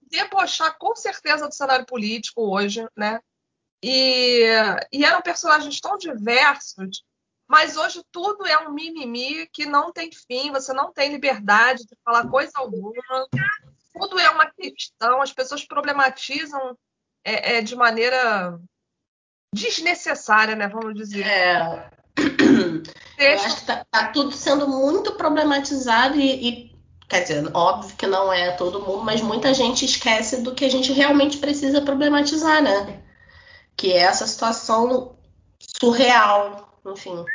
debochar 0.01 0.77
com 0.77 0.96
certeza 0.96 1.48
do 1.48 1.53
cenário 1.53 1.86
político 1.86 2.41
hoje, 2.41 2.88
né? 2.96 3.20
E, 3.84 4.44
e 4.91 5.06
eram 5.06 5.22
personagens 5.22 5.79
tão 5.79 5.98
diversos, 5.98 7.03
mas 7.48 7.77
hoje 7.77 8.03
tudo 8.12 8.46
é 8.46 8.58
um 8.67 8.74
mimimi 8.74 9.48
que 9.48 9.65
não 9.65 9.91
tem 9.91 10.12
fim, 10.12 10.51
você 10.51 10.74
não 10.74 10.91
tem 10.91 11.12
liberdade 11.12 11.86
de 11.86 11.96
falar 12.03 12.27
coisa 12.27 12.51
alguma, 12.56 13.27
tudo 13.94 14.20
é 14.20 14.29
uma 14.29 14.50
questão, 14.51 15.22
as 15.22 15.32
pessoas 15.32 15.63
problematizam 15.63 16.77
é, 17.24 17.58
é, 17.58 17.62
de 17.62 17.75
maneira 17.75 18.60
desnecessária, 19.53 20.56
né? 20.56 20.67
Vamos 20.67 20.96
dizer. 20.96 21.25
É. 21.25 21.97
Eu 23.17 23.33
acho 23.33 23.57
que 23.57 23.65
tá, 23.65 23.86
tá, 23.89 24.07
tudo 24.09 24.31
sendo 24.31 24.67
muito 24.67 25.13
problematizado 25.13 26.17
e, 26.17 26.50
e, 26.50 26.75
quer 27.09 27.21
dizer, 27.21 27.50
óbvio 27.55 27.95
que 27.95 28.05
não 28.05 28.31
é 28.31 28.51
todo 28.51 28.81
mundo, 28.81 29.03
mas 29.03 29.21
muita 29.21 29.53
gente 29.53 29.86
esquece 29.86 30.41
do 30.41 30.53
que 30.53 30.65
a 30.65 30.69
gente 30.69 30.91
realmente 30.91 31.38
precisa 31.38 31.81
problematizar, 31.81 32.62
né? 32.62 33.03
Que 33.75 33.93
é 33.93 33.97
essa 33.97 34.27
situação 34.27 35.17
surreal, 35.59 36.79
enfim. 36.86 37.25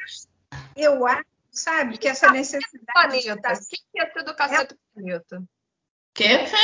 Eu 0.77 1.07
acho, 1.07 1.25
sabe, 1.51 1.99
que 1.99 2.09
essa 2.09 2.31
necessidade. 2.31 3.23
Planeta. 3.23 3.53
O 3.53 3.59
que 3.69 4.19
é 4.19 4.23
do 4.25 4.35
Cacete 4.35 4.75
é... 4.75 4.77
Planeta? 4.95 5.43
Que, 6.15 6.47
Fê? 6.47 6.57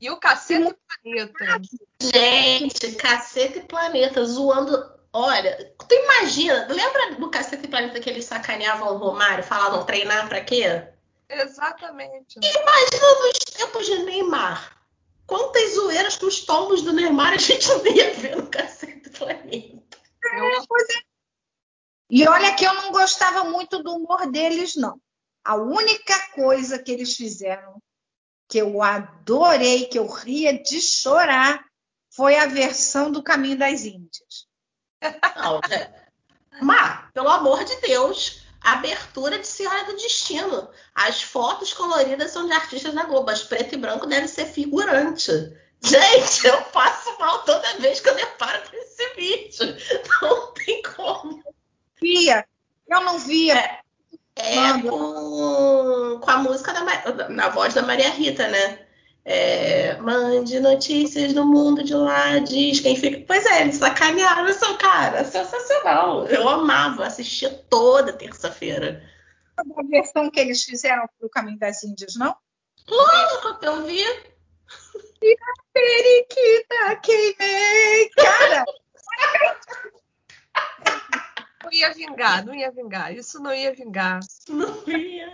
E 0.00 0.10
o 0.10 0.16
Cacete 0.16 0.76
Planeta? 1.02 1.60
Gente, 2.00 2.92
Cacete 2.92 3.60
Planeta, 3.60 4.24
zoando. 4.24 5.01
Olha, 5.12 5.74
tu 5.76 5.94
imagina, 5.94 6.66
lembra 6.68 7.14
do 7.16 7.30
Cacete 7.30 7.68
Planeta 7.68 8.00
que 8.00 8.08
eles 8.08 8.24
sacaneavam 8.24 8.94
o 8.94 8.96
Romário, 8.96 9.44
falavam 9.44 9.84
treinar 9.84 10.26
pra 10.28 10.42
quê? 10.42 10.88
Exatamente. 11.28 12.38
Imagina 12.38 13.20
nos 13.20 13.38
tempos 13.38 13.86
de 13.86 13.98
Neymar. 14.04 14.82
Quantas 15.26 15.74
zoeiras 15.74 16.16
com 16.16 16.26
os 16.26 16.40
tombos 16.40 16.82
do 16.82 16.92
Neymar 16.92 17.34
a 17.34 17.36
gente 17.36 17.68
não 17.68 17.86
ia 17.86 18.14
ver 18.14 18.36
no 18.36 18.46
Cacete 18.46 19.10
Planeta. 19.10 19.98
É, 20.24 20.66
pois 20.66 20.88
é. 20.88 21.02
E 22.10 22.26
olha 22.26 22.54
que 22.54 22.64
eu 22.64 22.74
não 22.74 22.92
gostava 22.92 23.44
muito 23.44 23.82
do 23.82 23.94
humor 23.96 24.30
deles, 24.30 24.76
não. 24.76 25.00
A 25.44 25.56
única 25.56 26.18
coisa 26.34 26.78
que 26.78 26.92
eles 26.92 27.16
fizeram 27.16 27.82
que 28.48 28.58
eu 28.58 28.82
adorei, 28.82 29.86
que 29.86 29.98
eu 29.98 30.06
ria 30.06 30.62
de 30.62 30.80
chorar, 30.80 31.64
foi 32.14 32.36
a 32.36 32.46
versão 32.46 33.10
do 33.10 33.22
Caminho 33.22 33.58
das 33.58 33.84
Índias. 33.84 34.46
Não, 35.36 35.60
é... 35.70 35.90
Mar, 36.60 37.10
pelo 37.12 37.28
amor 37.28 37.64
de 37.64 37.74
Deus, 37.80 38.42
abertura 38.60 39.38
de 39.38 39.46
Senhora 39.46 39.84
do 39.84 39.96
Destino. 39.96 40.68
As 40.94 41.22
fotos 41.22 41.72
coloridas 41.72 42.30
são 42.30 42.46
de 42.46 42.52
artistas 42.52 42.94
da 42.94 43.04
Globo, 43.04 43.30
as 43.30 43.42
preto 43.42 43.74
e 43.74 43.78
branco 43.78 44.06
deve 44.06 44.28
ser 44.28 44.46
figurante. 44.46 45.32
Gente, 45.82 46.46
eu 46.46 46.62
passo 46.64 47.18
mal 47.18 47.42
toda 47.42 47.78
vez 47.78 47.98
que 48.00 48.08
eu 48.08 48.14
deparo 48.14 48.62
com 48.70 48.76
esse 48.76 49.14
vídeo. 49.14 49.76
Não 50.22 50.52
tem 50.52 50.82
como. 50.82 51.42
Via, 52.00 52.46
eu 52.88 53.00
não 53.00 53.18
via. 53.18 53.80
É, 54.36 54.56
é 54.56 54.82
com, 54.82 56.20
com 56.20 56.30
a 56.30 56.36
música 56.38 56.72
da, 56.72 57.28
na 57.28 57.48
voz 57.48 57.74
da 57.74 57.82
Maria 57.82 58.10
Rita, 58.10 58.46
né? 58.48 58.86
É, 59.24 59.96
mande 59.98 60.58
notícias 60.58 61.32
do 61.32 61.44
mundo 61.44 61.84
de 61.84 61.94
lá, 61.94 62.38
diz 62.38 62.80
quem 62.80 62.96
fica. 62.96 63.24
Pois 63.26 63.46
é, 63.46 63.62
eles 63.62 63.76
sacanearam 63.76 64.46
essa 64.48 64.74
cara. 64.74 65.24
Sensacional. 65.24 66.26
Eu 66.26 66.48
amava, 66.48 67.06
assistia 67.06 67.50
toda 67.70 68.12
terça-feira. 68.12 69.02
A 69.56 69.82
versão 69.84 70.30
que 70.30 70.40
eles 70.40 70.64
fizeram 70.64 71.06
para 71.18 71.26
o 71.26 71.30
Caminho 71.30 71.58
das 71.58 71.84
Índias, 71.84 72.16
não? 72.16 72.34
Lógico 72.88 73.60
que 73.60 73.66
eu 73.66 73.84
vi. 73.84 74.02
E 75.22 75.36
a 75.40 75.62
periquita 75.72 76.96
queimei. 77.00 78.10
Cara, 78.10 78.64
não 81.62 81.72
ia 81.72 81.94
vingar, 81.94 82.44
não 82.44 82.54
ia 82.54 82.72
vingar. 82.72 83.14
Isso 83.14 83.40
não 83.40 83.54
ia 83.54 83.72
vingar. 83.72 84.18
Não 84.48 84.82
ia. 84.88 85.30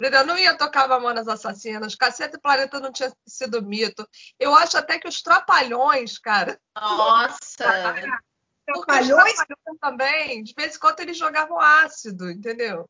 Entendeu? 0.00 0.24
Não 0.24 0.38
ia 0.38 0.56
tocar 0.56 0.88
Mamonas 0.88 1.28
Assassinas. 1.28 1.94
Cacete 1.94 2.38
Planeta 2.40 2.80
não 2.80 2.90
tinha 2.90 3.12
sido 3.26 3.62
mito. 3.62 4.08
Eu 4.38 4.54
acho 4.54 4.78
até 4.78 4.98
que 4.98 5.06
os 5.06 5.20
Trapalhões, 5.20 6.18
cara. 6.18 6.58
Nossa! 6.74 7.36
Trapalhões 8.64 9.36
também, 9.78 10.42
de 10.42 10.54
vez 10.56 10.76
em 10.76 10.78
quando 10.78 11.00
eles 11.00 11.18
jogavam 11.18 11.60
ácido, 11.60 12.30
entendeu? 12.30 12.88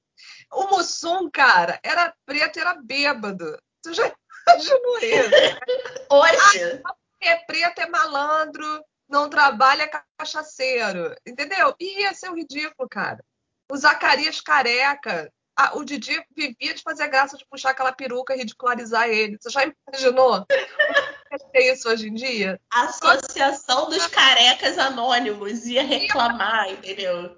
O 0.53 0.69
Mussum, 0.69 1.29
cara, 1.29 1.81
era 1.83 2.15
preto 2.25 2.59
e 2.59 2.61
era 2.61 2.75
bêbado. 2.75 3.61
Tu 3.83 3.93
já 3.93 4.05
imaginou 4.47 4.99
isso? 4.99 5.31
Hoje. 6.11 6.83
Ah, 6.85 6.95
é 7.23 7.37
preto, 7.39 7.81
é 7.81 7.89
malandro, 7.89 8.85
não 9.09 9.29
trabalha 9.29 9.91
cachaceiro, 10.17 11.15
entendeu? 11.27 11.75
E 11.81 12.03
ia 12.03 12.15
ser 12.15 12.31
um 12.31 12.37
ridículo, 12.37 12.89
cara. 12.89 13.25
O 13.71 13.77
Zacarias 13.77 14.41
careca, 14.41 15.33
a, 15.61 15.77
o 15.77 15.85
Didi 15.85 16.25
vivia 16.35 16.75
de 16.75 16.83
fazer 16.83 17.09
graça 17.09 17.37
de 17.37 17.45
puxar 17.45 17.71
aquela 17.71 17.93
peruca 17.93 18.35
e 18.35 18.39
ridicularizar 18.39 19.09
ele. 19.09 19.37
Você 19.39 19.51
já 19.51 19.61
imaginou? 19.65 20.47
é 21.53 21.73
isso 21.73 21.89
hoje 21.89 22.09
em 22.09 22.15
dia? 22.15 22.59
A 22.73 22.85
Associação 22.85 23.91
dos 23.91 24.07
Carecas 24.07 24.79
Anônimos 24.79 25.67
ia 25.67 25.83
reclamar, 25.83 26.71
entendeu? 26.71 27.37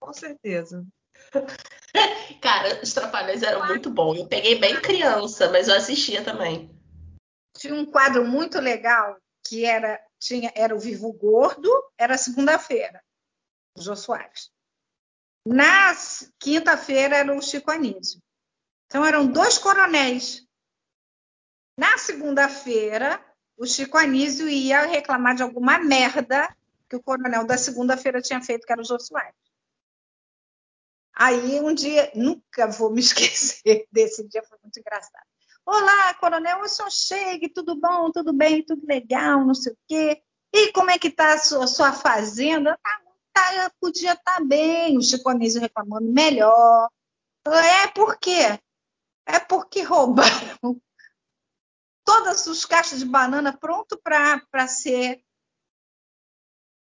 Com 0.00 0.12
certeza. 0.12 0.84
Cara, 2.42 2.82
os 2.82 2.92
Trapalhões 2.92 3.42
eram 3.42 3.66
muito 3.66 3.88
bons. 3.88 4.18
Eu 4.18 4.26
peguei 4.26 4.58
bem 4.58 4.80
criança, 4.80 5.48
mas 5.50 5.68
eu 5.68 5.76
assistia 5.76 6.24
também. 6.24 6.76
Tinha 7.56 7.74
um 7.74 7.86
quadro 7.86 8.24
muito 8.24 8.58
legal 8.58 9.16
que 9.46 9.64
era, 9.64 10.00
tinha, 10.18 10.52
era 10.56 10.74
o 10.74 10.80
Vivo 10.80 11.12
Gordo, 11.12 11.70
era 11.96 12.18
segunda-feira, 12.18 13.02
o 13.76 13.82
Jô 13.82 13.94
Soares. 13.94 14.51
Na 15.44 15.94
quinta-feira 16.38 17.16
era 17.16 17.36
o 17.36 17.42
Chico 17.42 17.70
Anísio. 17.70 18.20
Então 18.86 19.04
eram 19.04 19.26
dois 19.26 19.58
coronéis. 19.58 20.46
Na 21.76 21.98
segunda-feira, 21.98 23.24
o 23.56 23.66
Chico 23.66 23.96
Anísio 23.96 24.48
ia 24.48 24.86
reclamar 24.86 25.34
de 25.34 25.42
alguma 25.42 25.78
merda 25.78 26.54
que 26.88 26.96
o 26.96 27.02
coronel 27.02 27.46
da 27.46 27.56
segunda-feira 27.56 28.20
tinha 28.20 28.40
feito, 28.42 28.66
que 28.66 28.72
era 28.72 28.82
o 28.82 28.84
Soares. 28.84 29.34
Aí 31.14 31.60
um 31.60 31.74
dia, 31.74 32.10
nunca 32.14 32.66
vou 32.66 32.90
me 32.90 33.00
esquecer 33.00 33.86
desse 33.90 34.26
dia, 34.28 34.42
foi 34.42 34.58
muito 34.62 34.78
engraçado. 34.78 35.26
Olá, 35.64 36.14
coronel, 36.14 36.58
eu 36.58 36.68
sou 36.68 36.90
chegue, 36.90 37.48
tudo 37.48 37.76
bom, 37.76 38.10
tudo 38.10 38.32
bem, 38.32 38.64
tudo 38.64 38.84
legal, 38.86 39.44
não 39.44 39.54
sei 39.54 39.72
o 39.72 39.78
quê. 39.86 40.22
E 40.52 40.72
como 40.72 40.90
é 40.90 40.98
que 40.98 41.08
está 41.08 41.34
a 41.34 41.38
sua, 41.38 41.66
sua 41.66 41.92
fazenda? 41.92 42.78
Ah, 42.84 43.01
tá, 43.32 43.72
podia 43.80 44.12
estar 44.12 44.38
tá 44.38 44.44
bem, 44.44 44.98
o 44.98 45.02
chiconeses 45.02 45.60
reclamando 45.60 46.10
melhor. 46.10 46.90
É 47.46 47.88
por 47.88 48.18
quê? 48.18 48.58
É 49.26 49.38
porque 49.38 49.82
roubaram 49.82 50.80
todas 52.04 52.46
as 52.46 52.64
caixas 52.64 52.98
de 53.00 53.04
banana 53.04 53.56
pronto 53.56 54.00
para 54.02 54.68
ser 54.68 55.22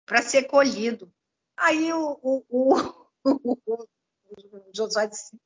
para 0.06 0.20
ser 0.22 0.44
colhido. 0.44 1.10
Aí 1.56 1.92
o, 1.92 2.18
o, 2.22 2.44
o, 3.24 3.58
o, 3.64 3.88
o 4.26 4.70
Josué 4.74 5.06
disse, 5.06 5.38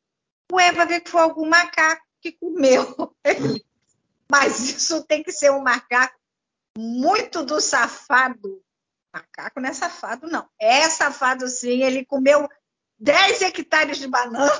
ué, 0.53 0.72
vai 0.72 0.87
ver 0.87 1.01
que 1.01 1.11
foi 1.11 1.20
algum 1.20 1.48
macaco 1.48 2.05
que 2.20 2.33
comeu. 2.33 3.14
Mas 4.31 4.59
isso 4.61 5.05
tem 5.05 5.22
que 5.22 5.33
ser 5.33 5.51
um 5.51 5.61
macaco 5.62 6.18
muito 6.77 7.44
do 7.44 7.61
safado. 7.61 8.62
Macaco 9.18 9.61
não 9.61 9.68
é 9.68 9.72
safado, 9.72 10.28
não. 10.28 10.48
É 10.61 10.88
safado 10.88 11.48
sim, 11.48 11.83
ele 11.83 12.04
comeu 12.04 12.48
10 12.98 13.42
hectares 13.42 13.98
de 13.98 14.07
banana. 14.07 14.52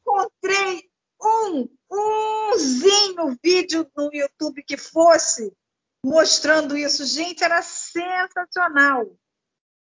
Encontrei 0.00 0.90
um, 1.22 1.68
umzinho 1.90 3.38
vídeo 3.42 3.90
no 3.96 4.10
YouTube 4.12 4.62
que 4.64 4.76
fosse 4.76 5.50
mostrando 6.04 6.76
isso. 6.76 7.06
Gente, 7.06 7.44
era 7.44 7.62
sensacional. 7.62 9.16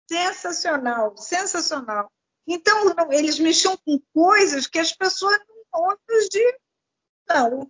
Sensacional, 0.09 1.17
sensacional. 1.17 2.09
Então, 2.47 2.95
eles 3.11 3.37
mexiam 3.39 3.75
com 3.77 4.01
coisas 4.13 4.67
que 4.67 4.79
as 4.79 4.93
pessoas 4.93 5.37
não 5.47 5.57
outras 5.89 6.29
de. 6.29 6.59
Não, 7.27 7.69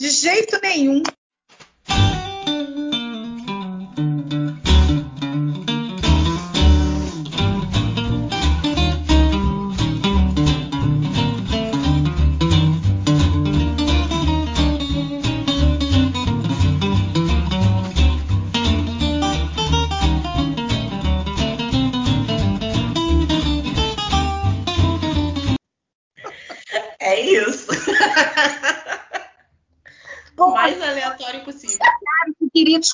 de 0.00 0.08
jeito 0.08 0.60
nenhum. 0.62 1.02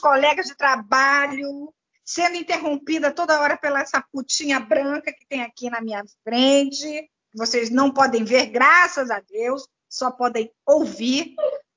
Colegas 0.03 0.47
de 0.47 0.57
trabalho, 0.57 1.73
sendo 2.05 2.37
interrompida 2.37 3.15
toda 3.15 3.41
hora 3.41 3.57
pela 3.57 3.81
essa 3.81 4.05
putinha 4.13 4.59
branca 4.59 5.13
que 5.13 5.25
tem 5.27 5.43
aqui 5.43 5.71
na 5.71 5.81
minha 5.81 6.03
frente. 6.25 7.09
Vocês 7.35 7.71
não 7.71 7.93
podem 7.93 8.25
ver, 8.25 8.47
graças 8.47 9.11
a 9.11 9.21
Deus, 9.21 9.67
só 9.89 10.11
podem 10.11 10.53
ouvir. 10.67 11.37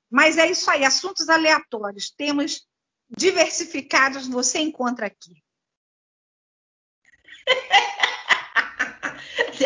Mas 0.10 0.38
é 0.38 0.50
isso 0.50 0.70
aí, 0.72 0.84
assuntos 0.84 1.30
aleatórios, 1.30 2.10
temas 2.10 2.66
diversificados 3.10 4.28
você 4.28 4.60
encontra 4.60 5.06
aqui. 5.06 5.44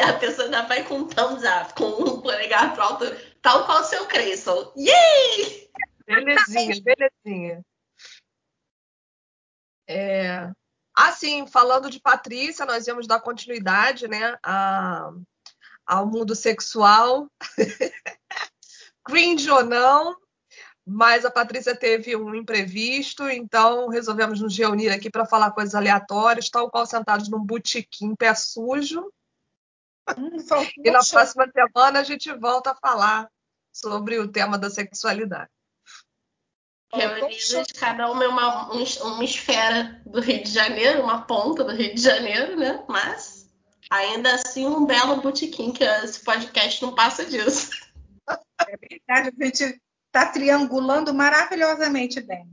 a 0.04 0.13
pessoa 0.13 0.45
ainda 0.45 0.63
vai 0.63 0.84
com 0.84 0.95
um 0.95 1.08
thumbs 1.08 1.43
up, 1.43 1.74
com 1.76 1.86
um 1.86 2.22
polegar 2.22 2.74
pro 2.74 2.84
alto, 2.84 3.06
tal 3.41 3.65
qual 3.65 3.82
o 3.82 3.86
seu 3.86 4.06
Creyson. 4.06 4.74
Yay! 4.76 5.69
Belezinha, 6.06 6.82
belezinha. 6.82 7.65
É... 9.89 10.52
Assim, 10.95 11.47
falando 11.47 11.89
de 11.89 11.99
Patrícia, 11.99 12.65
nós 12.65 12.86
íamos 12.86 13.08
dar 13.08 13.21
continuidade 13.21 14.08
né, 14.08 14.38
a, 14.43 15.10
ao 15.86 16.06
mundo 16.06 16.36
sexual. 16.36 17.28
Cringe 19.04 19.49
ou 19.49 19.63
não, 19.63 20.15
mas 20.86 21.25
a 21.25 21.32
Patrícia 21.32 21.75
teve 21.75 22.15
um 22.15 22.36
imprevisto, 22.36 23.28
então 23.30 23.88
resolvemos 23.88 24.41
nos 24.41 24.58
reunir 24.58 24.89
aqui 24.89 25.10
para 25.10 25.25
falar 25.25 25.52
coisas 25.52 25.73
aleatórias, 25.73 26.49
tal 26.49 26.69
qual 26.69 26.86
sentados 26.86 27.30
num 27.30 27.43
botequim 27.43 28.15
pé 28.15 28.36
sujo. 28.36 29.12
Hum, 30.17 30.38
e 30.84 30.91
na 30.91 30.99
próxima 30.99 31.49
semana 31.52 31.99
a 31.99 32.04
gente 32.04 32.32
volta 32.34 32.71
a 32.71 32.75
falar 32.75 33.30
sobre 33.71 34.19
o 34.19 34.32
tema 34.32 34.58
da 34.58 34.69
sexualidade. 34.69 35.49
Reunidas, 36.93 37.67
cada 37.78 38.12
uma 38.12 38.23
é 38.23 38.28
uma, 38.28 38.71
uma 38.71 39.23
esfera 39.23 40.02
do 40.06 40.19
Rio 40.19 40.43
de 40.43 40.52
Janeiro, 40.52 41.04
uma 41.04 41.21
ponta 41.21 41.63
do 41.63 41.75
Rio 41.75 41.93
de 41.93 42.02
Janeiro, 42.02 42.58
né? 42.58 42.84
Mas 42.88 43.47
ainda 43.89 44.34
assim 44.34 44.65
um 44.65 44.86
belo 44.86 45.21
botequim, 45.21 45.71
que 45.71 45.84
esse 45.84 46.19
podcast 46.21 46.82
não 46.82 46.95
passa 46.95 47.25
disso. 47.25 47.69
É 48.28 48.75
verdade, 48.78 49.36
a 49.39 49.45
gente 49.45 49.82
está 50.08 50.25
triangulando 50.28 51.13
maravilhosamente 51.13 52.21
bem. 52.21 52.47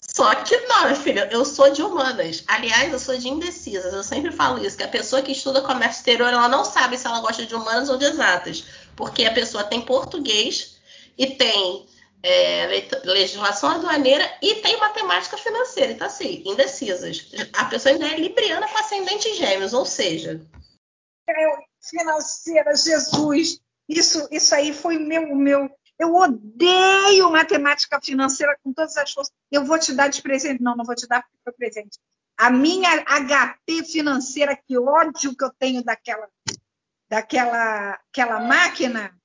Só 0.00 0.34
que 0.36 0.56
não, 0.66 0.94
filha, 0.96 1.28
eu 1.30 1.44
sou 1.44 1.70
de 1.70 1.82
humanas. 1.82 2.42
Aliás, 2.46 2.92
eu 2.92 2.98
sou 2.98 3.16
de 3.16 3.28
indecisas. 3.28 3.92
Eu 3.92 4.02
sempre 4.02 4.32
falo 4.32 4.64
isso, 4.64 4.76
que 4.76 4.82
a 4.82 4.88
pessoa 4.88 5.22
que 5.22 5.32
estuda 5.32 5.62
comércio 5.62 5.98
exterior, 5.98 6.32
ela 6.32 6.48
não 6.48 6.64
sabe 6.64 6.96
se 6.96 7.06
ela 7.06 7.20
gosta 7.20 7.44
de 7.44 7.54
humanas 7.54 7.88
ou 7.88 7.96
de 7.96 8.04
exatas. 8.04 8.64
Porque 8.96 9.24
a 9.26 9.32
pessoa 9.32 9.64
tem 9.64 9.80
português 9.80 10.78
e 11.16 11.26
tem 11.26 11.86
é, 12.22 12.66
legislação 13.04 13.70
aduaneira 13.70 14.24
e 14.42 14.56
tem 14.56 14.78
matemática 14.78 15.36
financeira. 15.36 15.92
Então, 15.92 16.06
assim, 16.06 16.42
indecisas. 16.44 17.30
A 17.54 17.64
pessoa 17.66 17.92
ainda 17.92 18.08
é 18.08 18.18
libriana 18.18 18.68
com 18.68 18.78
ascendente 18.78 19.34
gêmeos, 19.34 19.72
ou 19.72 19.84
seja. 19.84 20.40
É, 21.28 21.34
financeira, 21.80 22.74
Jesus. 22.74 23.60
Isso, 23.88 24.28
isso 24.30 24.54
aí 24.54 24.72
foi 24.72 24.98
meu, 24.98 25.34
meu. 25.34 25.70
Eu 25.98 26.14
odeio 26.14 27.30
matemática 27.30 28.00
financeira 28.00 28.56
com 28.62 28.72
todas 28.72 28.96
as 28.96 29.12
forças. 29.12 29.34
Eu 29.50 29.64
vou 29.64 29.78
te 29.78 29.92
dar 29.92 30.08
de 30.08 30.22
presente. 30.22 30.62
Não, 30.62 30.76
não 30.76 30.84
vou 30.84 30.94
te 30.94 31.06
dar 31.08 31.22
porque 31.22 31.38
foi 31.42 31.52
presente. 31.52 31.98
A 32.36 32.50
minha 32.50 33.04
HP 33.04 33.84
financeira, 33.84 34.56
que 34.56 34.78
ódio 34.78 35.36
que 35.36 35.42
eu 35.42 35.50
tenho 35.58 35.82
daquela, 35.82 36.28
daquela 37.08 37.98
aquela 38.08 38.38
máquina, 38.38 39.17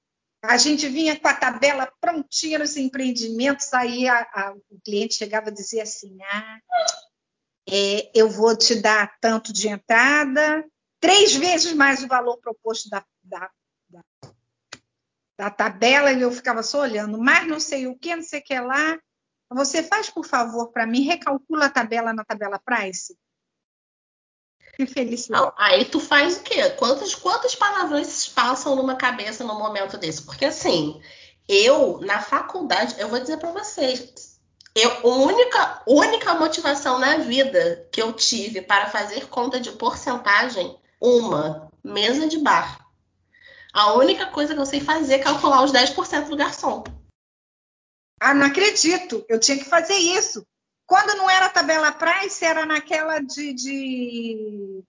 a 0.44 0.58
gente 0.58 0.90
vinha 0.90 1.18
com 1.18 1.28
a 1.28 1.34
tabela 1.34 1.92
prontinha 2.02 2.60
nos 2.60 2.76
empreendimentos, 2.76 3.74
aí 3.74 4.10
a, 4.10 4.20
a, 4.34 4.54
o 4.70 4.80
cliente 4.84 5.16
chegava 5.16 5.50
a 5.50 5.54
dizer 5.54 5.80
assim: 5.80 6.18
ah, 6.22 6.60
é, 7.70 8.12
eu 8.14 8.30
vou 8.30 8.56
te 8.56 8.76
dar 8.76 9.18
tanto 9.22 9.54
de 9.54 9.70
entrada, 9.70 10.66
três 11.00 11.34
vezes 11.34 11.72
mais 11.74 12.04
o 12.04 12.08
valor 12.08 12.38
proposto 12.40 12.90
da, 12.90 13.06
da, 13.24 13.50
da, 13.90 14.04
da 15.38 15.50
tabela, 15.50 16.12
e 16.12 16.22
eu 16.22 16.32
ficava 16.32 16.62
só 16.62 16.82
olhando, 16.82 17.18
mas 17.18 17.48
não 17.48 17.60
sei 17.60 17.88
o 17.88 17.98
que, 17.98 18.14
não 18.14 18.24
sei 18.24 18.42
o 18.42 18.44
que 18.44 18.60
lá. 18.60 19.00
Você 19.50 19.82
faz, 19.82 20.10
por 20.10 20.26
favor, 20.26 20.72
para 20.72 20.86
mim, 20.86 21.04
recalcula 21.04 21.68
a 21.68 21.70
tabela 21.70 22.12
na 22.12 22.26
tabela 22.26 22.60
Price. 22.60 23.16
Que 24.76 24.86
felicidade. 24.88 25.44
Não, 25.44 25.54
aí 25.58 25.86
tu 25.86 26.00
faz 26.00 26.38
o 26.38 26.42
quê? 26.42 26.72
Quantos, 26.72 27.14
quantos 27.14 27.54
palavrões 27.54 28.28
passam 28.28 28.76
numa 28.76 28.96
cabeça 28.96 29.44
num 29.44 29.58
momento 29.58 29.98
desse? 29.98 30.24
Porque 30.24 30.46
assim, 30.46 31.02
eu, 31.48 32.00
na 32.02 32.20
faculdade, 32.20 32.96
eu 32.98 33.08
vou 33.08 33.20
dizer 33.20 33.38
para 33.38 33.52
vocês, 33.52 34.40
eu, 34.76 34.92
a 34.92 35.08
única, 35.08 35.84
única 35.88 36.34
motivação 36.34 36.98
na 36.98 37.18
vida 37.18 37.88
que 37.92 38.02
eu 38.02 38.12
tive 38.14 38.62
para 38.62 38.90
fazer 38.90 39.28
conta 39.28 39.60
de 39.60 39.72
porcentagem, 39.74 40.76
uma, 41.00 41.70
mesa 41.84 42.28
de 42.28 42.40
bar. 42.40 42.88
A 43.72 43.94
única 43.94 44.28
coisa 44.28 44.54
que 44.54 44.60
eu 44.60 44.66
sei 44.66 44.82
fazer 44.82 45.16
é 45.16 45.20
calcular 45.20 45.64
os 45.64 45.72
10% 45.72 46.30
do 46.30 46.36
garçom. 46.36 46.84
Ah, 48.20 48.34
não 48.34 48.48
acredito. 48.48 49.26
Eu 49.28 49.40
tinha 49.40 49.58
que 49.58 49.66
fazer 49.66 49.96
isso. 49.96 50.46
Quando 50.94 51.18
não 51.18 51.28
era 51.28 51.50
tabela 51.50 51.92
price, 51.92 52.46
era 52.46 52.68
naquela 52.68 53.18
de, 53.18 53.52
de 53.52 54.84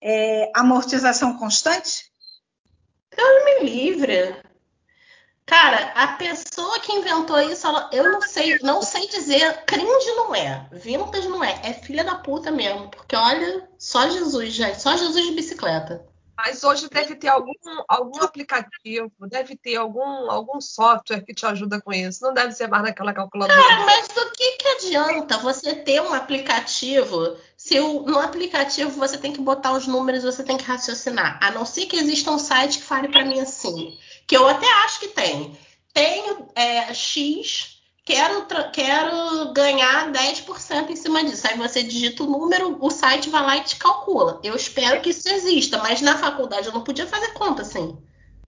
é, 0.00 0.48
amortização 0.54 1.36
constante? 1.36 2.08
Eu 3.16 3.44
me 3.44 3.68
livre. 3.68 4.40
Cara, 5.44 5.90
a 5.96 6.06
pessoa 6.16 6.78
que 6.78 6.92
inventou 6.92 7.40
isso, 7.40 7.66
ela, 7.66 7.90
eu 7.92 8.12
não 8.12 8.22
sei, 8.22 8.60
não 8.62 8.80
sei 8.80 9.08
dizer, 9.08 9.64
cringe 9.64 10.14
não 10.14 10.32
é, 10.32 10.68
vintage 10.70 11.26
não 11.26 11.42
é, 11.42 11.60
é 11.64 11.72
filha 11.72 12.04
da 12.04 12.14
puta 12.14 12.52
mesmo, 12.52 12.88
porque 12.88 13.16
olha, 13.16 13.68
só 13.76 14.08
Jesus, 14.08 14.52
gente, 14.52 14.80
só 14.80 14.96
Jesus 14.96 15.26
de 15.26 15.34
bicicleta. 15.34 16.06
Mas 16.42 16.64
hoje 16.64 16.88
deve 16.88 17.14
ter 17.16 17.28
algum, 17.28 17.52
algum 17.86 18.22
aplicativo, 18.22 19.12
deve 19.28 19.56
ter 19.56 19.76
algum, 19.76 20.30
algum 20.30 20.58
software 20.60 21.22
que 21.22 21.34
te 21.34 21.44
ajuda 21.44 21.80
com 21.80 21.92
isso. 21.92 22.22
Não 22.22 22.32
deve 22.32 22.52
ser 22.52 22.66
mais 22.66 22.82
naquela 22.82 23.12
calculadora. 23.12 23.62
Cara, 23.62 23.84
mas 23.84 24.08
do 24.08 24.30
que, 24.32 24.52
que 24.52 24.68
adianta 24.68 25.36
você 25.38 25.74
ter 25.74 26.00
um 26.00 26.14
aplicativo 26.14 27.36
se 27.56 27.78
o, 27.78 28.04
no 28.04 28.18
aplicativo 28.18 28.90
você 28.90 29.18
tem 29.18 29.34
que 29.34 29.40
botar 29.40 29.72
os 29.72 29.86
números, 29.86 30.22
você 30.22 30.42
tem 30.42 30.56
que 30.56 30.64
raciocinar? 30.64 31.38
A 31.42 31.50
não 31.50 31.66
ser 31.66 31.84
que 31.84 31.96
exista 31.96 32.30
um 32.30 32.38
site 32.38 32.78
que 32.78 32.84
fale 32.84 33.08
para 33.08 33.22
mim 33.22 33.38
assim, 33.38 33.98
que 34.26 34.34
eu 34.34 34.48
até 34.48 34.66
acho 34.84 35.00
que 35.00 35.08
tem. 35.08 35.58
Tenho 35.92 36.48
é, 36.54 36.94
X 36.94 37.79
quero, 38.04 38.46
quero 38.72 39.52
ganhar 39.52 40.10
10% 40.10 40.90
em 40.90 40.96
cima 40.96 41.24
disso. 41.24 41.46
Aí 41.46 41.56
você 41.56 41.82
digita 41.82 42.22
o 42.22 42.26
número, 42.26 42.76
o 42.80 42.90
site 42.90 43.30
vai 43.30 43.42
lá 43.42 43.56
e 43.56 43.64
te 43.64 43.76
calcula. 43.76 44.40
Eu 44.42 44.54
espero 44.54 45.00
que 45.00 45.10
isso 45.10 45.28
exista, 45.28 45.78
mas 45.78 46.00
na 46.00 46.18
faculdade 46.18 46.66
eu 46.66 46.72
não 46.72 46.84
podia 46.84 47.06
fazer 47.06 47.32
conta 47.32 47.62
assim. 47.62 47.96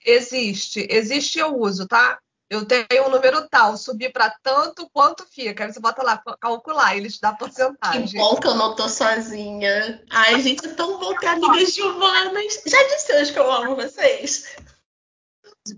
Existe, 0.04 0.86
existe 0.90 1.38
eu 1.38 1.56
uso, 1.58 1.86
tá? 1.86 2.18
Eu 2.50 2.66
tenho 2.66 3.06
um 3.06 3.10
número 3.10 3.48
tal, 3.48 3.78
subir 3.78 4.12
para 4.12 4.28
tanto 4.42 4.86
quanto 4.92 5.24
fica. 5.24 5.64
Aí 5.64 5.72
você 5.72 5.80
bota 5.80 6.02
lá, 6.02 6.22
calcular, 6.38 6.94
ele 6.94 7.08
te 7.08 7.18
dá 7.18 7.32
porcentagem. 7.32 8.08
Que 8.08 8.18
bom 8.18 8.36
que 8.36 8.46
eu 8.46 8.54
não 8.54 8.74
tô 8.76 8.90
sozinha. 8.90 10.04
Ai, 10.10 10.38
gente, 10.42 10.66
é 10.66 10.74
tão 10.74 10.98
bom 10.98 11.16
ter 11.16 11.28
amigas 11.28 11.78
humanas. 11.78 12.62
Já 12.66 12.82
disse 12.88 13.14
hoje 13.14 13.32
que 13.32 13.38
eu 13.38 13.50
amo 13.50 13.76
vocês. 13.76 14.54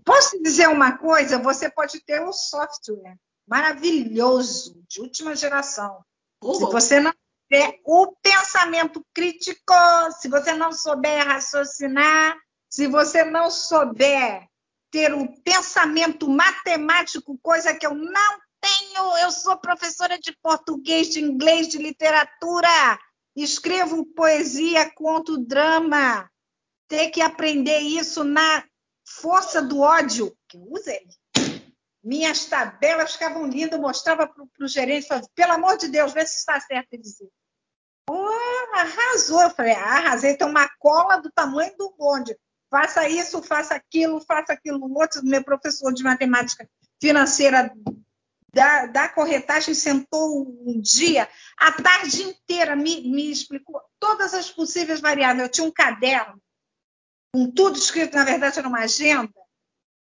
Posso 0.04 0.42
dizer 0.42 0.68
uma 0.68 0.98
coisa? 0.98 1.38
Você 1.38 1.70
pode 1.70 2.00
ter 2.00 2.20
um 2.20 2.32
software 2.32 3.18
maravilhoso, 3.46 4.82
de 4.88 5.00
última 5.00 5.34
geração. 5.34 6.04
Uhum. 6.42 6.54
Se 6.54 6.64
você 6.64 7.00
não 7.00 7.12
tiver 7.50 7.80
o 7.84 8.14
pensamento 8.22 9.04
crítico, 9.14 9.74
se 10.18 10.28
você 10.28 10.52
não 10.54 10.72
souber 10.72 11.26
raciocinar, 11.26 12.36
se 12.68 12.86
você 12.86 13.24
não 13.24 13.50
souber 13.50 14.46
ter 14.90 15.12
o 15.12 15.28
pensamento 15.42 16.28
matemático, 16.28 17.38
coisa 17.42 17.74
que 17.74 17.86
eu 17.86 17.94
não 17.94 18.38
tenho, 18.60 19.16
eu 19.18 19.30
sou 19.30 19.56
professora 19.58 20.18
de 20.18 20.36
português, 20.40 21.08
de 21.08 21.20
inglês, 21.20 21.68
de 21.68 21.78
literatura, 21.78 22.98
escrevo 23.36 24.06
poesia, 24.06 24.90
conto 24.94 25.38
drama. 25.38 26.30
Ter 26.86 27.10
que 27.10 27.20
aprender 27.20 27.78
isso 27.80 28.22
na 28.22 28.64
força 29.06 29.60
do 29.60 29.80
ódio, 29.80 30.36
que 30.48 30.56
eu 30.56 30.66
usei 30.70 31.06
minhas 32.04 32.44
tabelas 32.46 33.12
ficavam 33.12 33.46
lindas, 33.46 33.80
mostrava 33.80 34.26
para 34.26 34.44
o 34.64 34.68
gerente, 34.68 35.06
falava, 35.06 35.26
pelo 35.34 35.52
amor 35.52 35.76
de 35.78 35.88
Deus, 35.88 36.12
vê 36.12 36.26
se 36.26 36.38
está 36.38 36.60
certo. 36.60 36.92
Ele 36.92 37.02
dizia, 37.02 37.28
oh, 38.08 38.76
arrasou. 38.76 39.42
Eu 39.42 39.50
falei, 39.50 39.72
ah, 39.72 39.98
arrasei, 39.98 40.36
tem 40.36 40.46
uma 40.46 40.68
cola 40.78 41.16
do 41.16 41.30
tamanho 41.32 41.74
do 41.76 41.94
bonde. 41.96 42.36
Faça 42.70 43.08
isso, 43.08 43.42
faça 43.42 43.74
aquilo, 43.74 44.20
faça 44.20 44.52
aquilo 44.52 44.92
outro. 44.98 45.24
Meu 45.24 45.42
professor 45.42 45.92
de 45.92 46.02
matemática 46.02 46.68
financeira 47.00 47.72
da, 48.54 48.86
da 48.86 49.08
corretagem 49.08 49.74
sentou 49.74 50.46
um 50.64 50.80
dia, 50.80 51.28
a 51.58 51.72
tarde 51.72 52.22
inteira, 52.22 52.76
me, 52.76 53.10
me 53.10 53.30
explicou 53.30 53.80
todas 53.98 54.32
as 54.32 54.50
possíveis 54.50 55.00
variáveis. 55.00 55.42
Eu 55.42 55.50
tinha 55.50 55.66
um 55.66 55.72
caderno 55.72 56.40
com 57.32 57.50
tudo 57.50 57.76
escrito, 57.76 58.14
na 58.14 58.24
verdade 58.24 58.58
era 58.58 58.68
uma 58.68 58.80
agenda, 58.80 59.32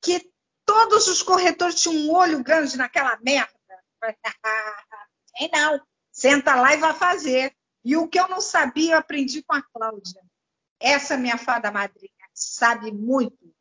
que 0.01 0.31
Todos 0.65 1.07
os 1.07 1.21
corretores 1.21 1.81
tinham 1.81 1.95
um 1.95 2.15
olho 2.15 2.43
grande 2.43 2.77
naquela 2.77 3.17
merda. 3.21 3.53
Tem 5.37 5.49
não. 5.51 5.81
Senta 6.11 6.55
lá 6.55 6.73
e 6.73 6.77
vai 6.77 6.93
fazer. 6.93 7.55
E 7.83 7.97
o 7.97 8.07
que 8.07 8.19
eu 8.19 8.29
não 8.29 8.39
sabia, 8.39 8.93
eu 8.93 8.99
aprendi 8.99 9.43
com 9.43 9.55
a 9.55 9.61
Cláudia. 9.61 10.21
Essa 10.79 11.17
minha 11.17 11.37
fada 11.37 11.71
madrinha 11.71 12.11
sabe 12.33 12.91
muito. 12.91 13.53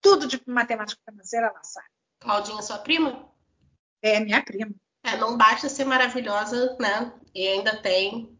Tudo 0.00 0.26
de 0.26 0.40
matemática 0.46 1.00
financeira 1.08 1.46
ela 1.48 1.64
sabe. 1.64 1.88
Claudinha, 2.20 2.62
sua 2.62 2.78
prima? 2.78 3.28
É, 4.02 4.20
minha 4.20 4.42
prima. 4.44 4.72
É, 5.02 5.16
não 5.16 5.36
basta 5.36 5.68
ser 5.68 5.84
maravilhosa, 5.84 6.76
né? 6.80 7.12
E 7.34 7.46
ainda 7.46 7.80
tem 7.80 8.38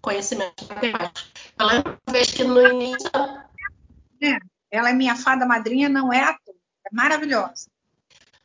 conhecimento 0.00 0.66
matemático. 0.68 1.28
Ela 1.58 1.98
vez 2.10 2.30
que 2.30 2.44
no 2.44 2.66
início. 2.66 3.10
É, 4.22 4.38
ela 4.70 4.90
é 4.90 4.92
minha 4.92 5.16
fada 5.16 5.46
madrinha, 5.46 5.88
não 5.88 6.12
é 6.12 6.22
à 6.22 6.38
toa 6.38 6.59
maravilhosa. 6.92 7.66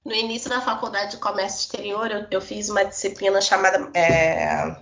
no 0.04 0.14
início 0.14 0.50
da 0.50 0.62
faculdade 0.62 1.12
de 1.12 1.18
comércio 1.18 1.62
exterior, 1.62 2.12
eu, 2.12 2.28
eu 2.30 2.42
fiz 2.42 2.70
uma 2.70 2.86
disciplina 2.86 3.42
chamada 3.42 3.90
é, 3.94 4.76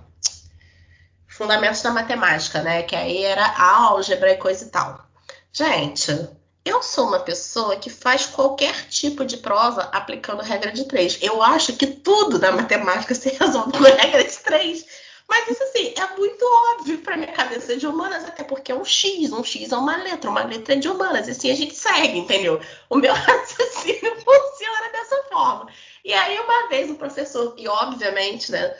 Fundamentos 1.28 1.82
da 1.82 1.89
Matemática, 1.89 2.62
né? 2.62 2.84
Que 2.84 2.96
aí 2.96 3.24
era 3.24 3.58
álgebra 3.58 4.32
e 4.32 4.38
coisa 4.38 4.66
e 4.66 4.70
tal. 4.70 5.04
Gente, 5.52 6.30
eu 6.63 6.84
sou 6.84 7.08
uma 7.08 7.20
pessoa 7.20 7.76
que 7.76 7.89
faz 7.89 8.26
qualquer 8.28 8.88
tipo 8.88 9.26
de 9.26 9.38
prova 9.38 9.82
aplicando 9.92 10.44
regra 10.44 10.72
de 10.72 10.86
três. 10.86 11.18
Eu 11.22 11.42
acho 11.42 11.74
que 11.74 11.88
tudo 11.88 12.38
na 12.38 12.52
matemática 12.52 13.16
se 13.16 13.30
resolve 13.30 13.72
com 13.72 13.84
regra 13.84 14.24
de 14.24 14.38
três. 14.38 14.86
Mas 15.27 15.49
isso 15.49 15.63
assim, 15.63 15.93
é 15.97 16.17
muito 16.17 16.43
óbvio 16.73 16.99
para 16.99 17.17
minha 17.17 17.31
cabeça 17.31 17.75
de 17.77 17.88
humanas, 17.88 18.25
até 18.25 18.43
porque 18.43 18.71
é 18.71 18.75
um 18.75 18.86
X, 18.86 19.31
um 19.31 19.43
X 19.43 19.71
é 19.71 19.77
uma 19.77 19.97
letra, 19.97 20.29
uma 20.29 20.43
letra 20.43 20.73
é 20.73 20.77
de 20.77 20.89
humanas, 20.89 21.27
e 21.27 21.31
assim 21.31 21.51
a 21.51 21.55
gente 21.55 21.75
segue, 21.75 22.19
entendeu? 22.19 22.59
O 22.89 22.97
meu 22.97 23.13
raciocínio 23.15 24.15
funciona 24.21 24.89
dessa 24.91 25.23
forma. 25.31 25.67
E 26.03 26.13
aí, 26.13 26.39
uma 26.39 26.67
vez 26.67 26.89
o 26.91 26.95
professor, 26.95 27.55
e 27.57 27.67
obviamente, 27.67 28.51
né, 28.51 28.75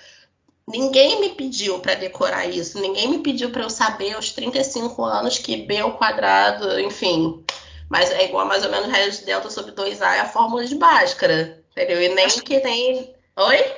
ninguém 0.68 1.20
me 1.22 1.30
pediu 1.30 1.80
para 1.80 1.96
decorar 1.96 2.46
isso, 2.46 2.80
ninguém 2.80 3.08
me 3.08 3.20
pediu 3.20 3.50
para 3.50 3.64
eu 3.64 3.70
saber 3.70 4.14
aos 4.14 4.32
35 4.32 5.04
anos 5.04 5.40
que 5.40 5.58
B 5.58 5.80
ao 5.80 5.98
quadrado, 5.98 6.80
enfim, 6.80 7.44
mas 7.90 8.12
é 8.12 8.26
igual 8.26 8.46
mais 8.46 8.64
ou 8.66 8.72
menos 8.72 8.90
raiz 8.90 9.20
de 9.20 9.26
delta 9.26 9.50
sobre 9.50 9.72
2A 9.72 10.16
é 10.16 10.20
a 10.22 10.30
fórmula 10.30 10.66
de 10.66 10.76
Bhaskara, 10.76 11.64
entendeu? 11.72 12.02
E 12.02 12.10
nem 12.10 12.28
que 12.28 12.60
tem. 12.60 13.16
Oi? 13.36 13.76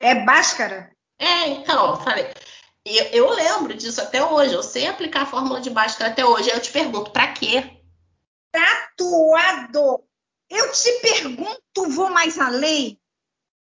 É 0.00 0.14
Bhaskara? 0.24 0.91
É, 1.22 1.48
então, 1.48 2.00
falei. 2.02 2.26
Eu, 2.84 3.04
eu 3.06 3.30
lembro 3.30 3.74
disso 3.74 4.00
até 4.00 4.24
hoje. 4.24 4.54
Eu 4.54 4.62
sei 4.62 4.88
aplicar 4.88 5.22
a 5.22 5.26
fórmula 5.26 5.60
de 5.60 5.70
Bhaskara 5.70 6.10
até 6.10 6.24
hoje. 6.26 6.50
Aí 6.50 6.56
eu 6.56 6.62
te 6.62 6.72
pergunto, 6.72 7.12
para 7.12 7.32
quê? 7.32 7.80
Tatuado! 8.50 10.04
Eu 10.50 10.72
te 10.72 10.92
pergunto, 11.00 11.88
vou 11.88 12.10
mais 12.10 12.38
além. 12.38 13.00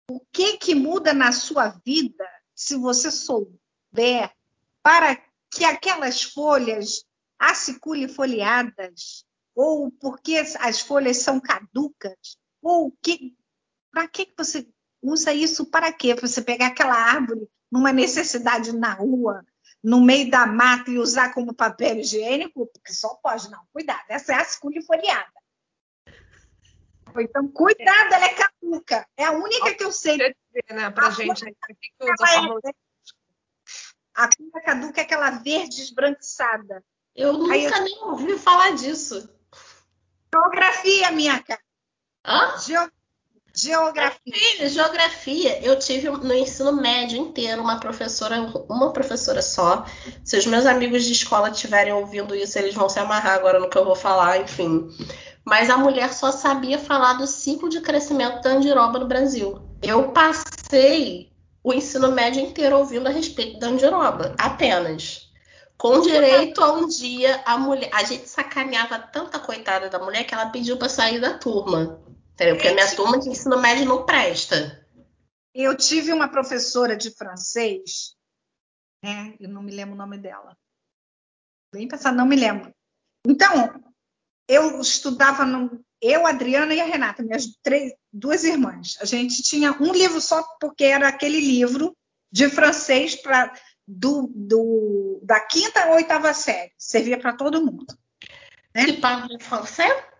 O 0.09 0.19
que 0.31 0.57
que 0.57 0.73
muda 0.73 1.13
na 1.13 1.31
sua 1.31 1.69
vida 1.85 2.25
se 2.55 2.75
você 2.75 3.11
souber 3.11 4.31
para 4.81 5.21
que 5.51 5.65
aquelas 5.65 6.23
folhas 6.23 7.03
acicule 7.37 8.07
folheadas 8.07 9.25
ou 9.55 9.91
porque 9.91 10.37
as 10.59 10.79
folhas 10.79 11.17
são 11.17 11.39
caducas, 11.39 12.37
ou 12.61 12.91
que 13.01 13.35
para 13.91 14.07
que 14.07 14.33
você 14.37 14.67
usa 15.01 15.33
isso 15.33 15.65
para 15.65 15.91
quê? 15.91 16.13
Você 16.15 16.41
pegar 16.41 16.67
aquela 16.67 16.95
árvore 16.95 17.49
numa 17.71 17.91
necessidade 17.91 18.75
na 18.75 18.93
rua, 18.93 19.45
no 19.83 20.01
meio 20.01 20.29
da 20.29 20.45
mata 20.45 20.91
e 20.91 20.99
usar 20.99 21.33
como 21.33 21.53
papel 21.53 21.97
higiênico? 21.97 22.67
Porque 22.67 22.93
só 22.93 23.15
pode, 23.15 23.49
não. 23.49 23.63
Cuidado, 23.73 24.03
essa 24.09 24.33
é 24.33 24.35
a 24.35 24.41
escolha 24.41 24.81
folheada. 24.83 25.31
Então, 27.19 27.47
cuidado, 27.49 28.13
ela 28.13 28.25
é 28.25 28.33
caduca. 28.33 29.07
É 29.17 29.25
a 29.25 29.31
única 29.31 29.73
que 29.73 29.83
eu 29.83 29.91
sei. 29.91 30.17
Né, 30.17 30.89
pra 30.91 31.07
a 31.07 31.11
gente, 31.11 31.43
né? 31.43 31.51
é, 32.01 32.11
a 34.13 34.29
caduca 34.61 35.01
é 35.01 35.03
aquela 35.03 35.31
verde 35.31 35.81
esbranquiçada. 35.81 36.83
Eu 37.15 37.33
nunca 37.33 37.57
eu... 37.57 37.83
nem 37.83 38.03
ouvi 38.03 38.37
falar 38.37 38.71
disso. 38.75 39.29
Geografia, 40.33 41.11
minha 41.11 41.41
cara. 41.43 41.61
Hã? 42.25 42.57
Geografia. 42.59 43.00
Filha, 44.23 44.69
geografia. 44.69 45.59
Eu 45.61 45.77
tive 45.77 46.09
no 46.09 46.33
ensino 46.33 46.71
médio 46.73 47.17
inteiro 47.17 47.61
uma 47.61 47.79
professora, 47.79 48.41
uma 48.69 48.91
professora 48.91 49.41
só. 49.41 49.85
Se 50.23 50.37
os 50.37 50.45
meus 50.45 50.65
amigos 50.65 51.03
de 51.03 51.11
escola 51.11 51.49
estiverem 51.49 51.93
ouvindo 51.93 52.33
isso, 52.33 52.57
eles 52.57 52.73
vão 52.73 52.87
se 52.87 52.99
amarrar 52.99 53.35
agora 53.35 53.59
no 53.59 53.69
que 53.69 53.77
eu 53.77 53.85
vou 53.85 53.95
falar, 53.95 54.39
enfim. 54.39 54.87
Mas 55.43 55.69
a 55.69 55.77
mulher 55.77 56.13
só 56.13 56.31
sabia 56.31 56.79
falar 56.79 57.13
do 57.13 57.27
ciclo 57.27 57.67
de 57.67 57.81
crescimento 57.81 58.41
da 58.41 58.51
andiroba 58.51 58.99
no 58.99 59.07
Brasil. 59.07 59.61
Eu 59.81 60.11
passei 60.11 61.31
o 61.63 61.73
ensino 61.73 62.11
médio 62.11 62.41
inteiro 62.41 62.77
ouvindo 62.77 63.07
a 63.07 63.11
respeito 63.11 63.59
da 63.59 63.67
andiroba, 63.67 64.33
apenas. 64.37 65.29
Com 65.77 65.99
direito 65.99 66.63
a 66.63 66.73
um 66.73 66.87
dia 66.87 67.41
a 67.43 67.57
mulher. 67.57 67.89
A 67.91 68.03
gente 68.03 68.29
sacaneava 68.29 68.99
tanta 68.99 69.39
coitada 69.39 69.89
da 69.89 69.97
mulher 69.97 70.23
que 70.25 70.33
ela 70.33 70.45
pediu 70.45 70.77
para 70.77 70.87
sair 70.87 71.19
da 71.19 71.33
turma. 71.33 71.99
Entendeu? 72.41 72.55
Porque 72.55 72.69
a 72.69 72.73
minha 72.73 72.95
turma 72.95 73.19
de 73.19 73.29
ensino 73.29 73.61
médio 73.61 73.85
não 73.85 74.03
presta. 74.03 74.83
Eu 75.53 75.77
tive 75.77 76.11
uma 76.11 76.27
professora 76.27 76.97
de 76.97 77.11
francês, 77.11 78.15
né? 79.03 79.35
Eu 79.39 79.47
não 79.47 79.61
me 79.61 79.71
lembro 79.71 79.93
o 79.93 79.97
nome 79.97 80.17
dela. 80.17 80.57
Bem 81.71 81.87
pensar, 81.87 82.11
não 82.11 82.25
me 82.25 82.35
lembro. 82.35 82.73
Então, 83.27 83.79
eu 84.47 84.81
estudava 84.81 85.45
no, 85.45 85.85
eu, 86.01 86.25
a 86.25 86.31
Adriana 86.31 86.73
e 86.73 86.81
a 86.81 86.85
Renata, 86.85 87.21
minhas 87.21 87.45
três, 87.61 87.93
duas 88.11 88.43
irmãs. 88.43 88.97
A 88.99 89.05
gente 89.05 89.43
tinha 89.43 89.71
um 89.73 89.91
livro 89.91 90.19
só 90.19 90.43
porque 90.59 90.85
era 90.85 91.09
aquele 91.09 91.39
livro 91.39 91.95
de 92.31 92.49
francês 92.49 93.15
para 93.15 93.53
do, 93.87 94.31
do, 94.33 95.21
da 95.23 95.39
quinta 95.41 95.83
à 95.83 95.91
oitava 95.91 96.33
série. 96.33 96.73
Servia 96.75 97.19
para 97.19 97.33
todo 97.33 97.63
mundo. 97.63 97.85
Né? 98.73 98.85
Que 98.85 98.93
parle 98.93 99.37
francês? 99.39 100.10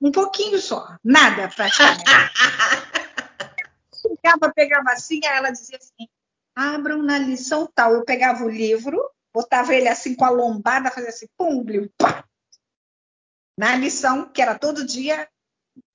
Um 0.00 0.10
pouquinho 0.10 0.60
só. 0.60 0.96
Nada, 1.04 1.48
praticamente. 1.48 2.04
Chegava, 4.02 4.52
pegava 4.52 4.90
assim, 4.90 5.20
aí 5.24 5.36
ela 5.36 5.50
dizia 5.50 5.76
assim, 5.76 6.08
abram 6.54 7.02
na 7.02 7.18
lição 7.18 7.68
tal. 7.72 7.92
Eu 7.94 8.04
pegava 8.04 8.44
o 8.44 8.50
livro, 8.50 9.00
botava 9.32 9.74
ele 9.74 9.88
assim 9.88 10.14
com 10.14 10.24
a 10.24 10.30
lombada, 10.30 10.90
fazia 10.90 11.10
assim, 11.10 11.26
pum, 11.36 11.64
pá. 11.96 12.24
Na 13.56 13.76
lição, 13.76 14.28
que 14.28 14.42
era 14.42 14.58
todo 14.58 14.84
dia 14.84 15.28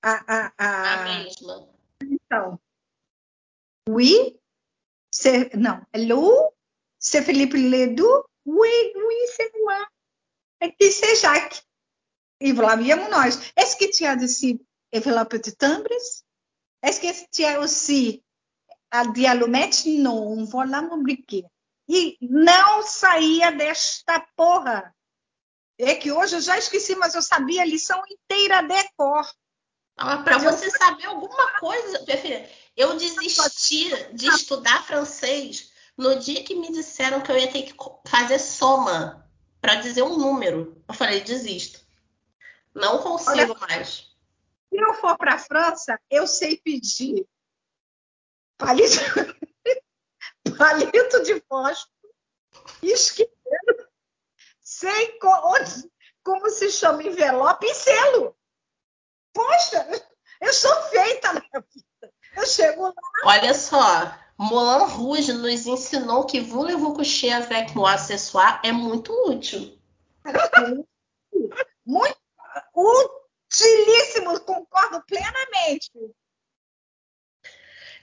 a, 0.02 0.12
a, 0.12 0.54
a... 0.58 0.94
a 0.94 1.04
mesma. 1.06 1.68
Então, 2.02 2.60
oui, 3.90 4.40
c'est, 5.12 5.56
non, 5.56 5.82
hello, 5.94 6.54
c'est 7.00 7.24
Philippe 7.24 7.58
Ledoux? 7.58 8.24
Oui, 8.46 8.94
oui, 8.96 9.16
c'est 9.36 9.52
moi. 9.64 9.88
Aqui 10.62 10.92
c'est 10.92 11.16
Jacques. 11.16 11.67
E 12.40 12.54
lá 12.54 12.80
íamos 12.80 13.10
nós. 13.10 13.40
Est-ce 13.56 13.76
que 13.78 13.88
tu 13.88 14.06
as 14.06 14.22
aussi 14.22 14.60
enveloppe 14.94 15.40
de 15.40 15.52
timbres? 15.52 16.24
Est-ce 16.84 17.00
que 17.00 17.12
tu 17.32 17.46
as 17.46 17.58
aussi 17.58 18.24
a 18.92 19.06
dialomete? 19.06 19.98
Não, 19.98 20.46
voilà 20.46 20.82
mon 20.82 21.02
briquet. 21.02 21.46
E 21.90 22.18
não 22.22 22.84
saía 22.84 23.52
desta 23.52 24.20
porra. 24.36 24.94
É 25.80 25.96
que 25.96 26.12
hoje 26.12 26.36
eu 26.36 26.42
já 26.42 26.58
esqueci, 26.58 26.96
mas 26.96 27.16
eu 27.16 27.22
sabia 27.22 27.62
a 27.62 27.66
lição 27.66 28.02
inteira 28.10 28.62
de 28.62 28.90
cor. 28.96 29.28
Ah, 29.96 30.18
para 30.18 30.38
você 30.38 30.70
saber 30.70 31.06
alguma 31.06 31.60
coisa, 31.60 32.04
minha 32.04 32.18
filha, 32.18 32.50
eu 32.76 32.96
desisti 32.98 34.14
de 34.14 34.28
estudar 34.28 34.86
francês 34.86 35.72
no 35.98 36.20
dia 36.20 36.44
que 36.44 36.56
me 36.56 36.72
disseram 36.72 37.22
que 37.22 37.32
eu 37.32 37.38
ia 37.38 37.52
ter 37.52 37.64
que 37.64 37.76
fazer 38.08 38.38
soma 38.38 39.28
para 39.60 39.76
dizer 39.76 40.04
um 40.04 40.18
número. 40.18 40.84
Eu 40.88 40.94
falei, 40.94 41.22
desisto. 41.22 41.87
Não 42.74 43.02
consigo 43.02 43.32
Olha, 43.32 43.68
mais. 43.68 44.16
Se 44.70 44.78
eu 44.78 44.94
for 44.96 45.18
para 45.18 45.36
a 45.36 45.40
França, 45.40 46.00
eu 46.10 46.28
sei 46.28 46.58
pedir 46.58 47.26
palito, 48.58 49.00
palito 50.58 51.24
de 51.24 51.40
fósforo, 51.48 51.92
isqueiro, 52.82 53.32
sei 54.60 55.18
como 56.24 56.50
se 56.50 56.70
chama 56.72 57.04
envelope 57.04 57.66
e 57.66 57.74
selo. 57.74 58.36
Poxa, 59.34 59.88
eu 60.42 60.54
sou 60.54 60.76
feita 60.84 61.34
na 61.34 61.42
vida. 61.42 62.14
Eu 62.36 62.46
chego 62.46 62.88
lá. 62.88 62.94
Olha 63.24 63.54
só, 63.54 64.18
Moulin 64.38 64.86
Rouge 64.86 65.34
nos 65.34 65.66
ensinou 65.66 66.26
que 66.26 66.40
voulez-vous 66.40 66.94
coucher 66.94 67.32
avec 67.32 67.74
moi 67.76 67.98
ce 67.98 68.18
soir 68.18 68.62
é 68.64 68.72
muito 68.72 69.12
útil. 69.28 69.80
muito 71.86 72.18
utilíssimo, 72.78 74.40
concordo 74.42 75.04
plenamente. 75.06 75.92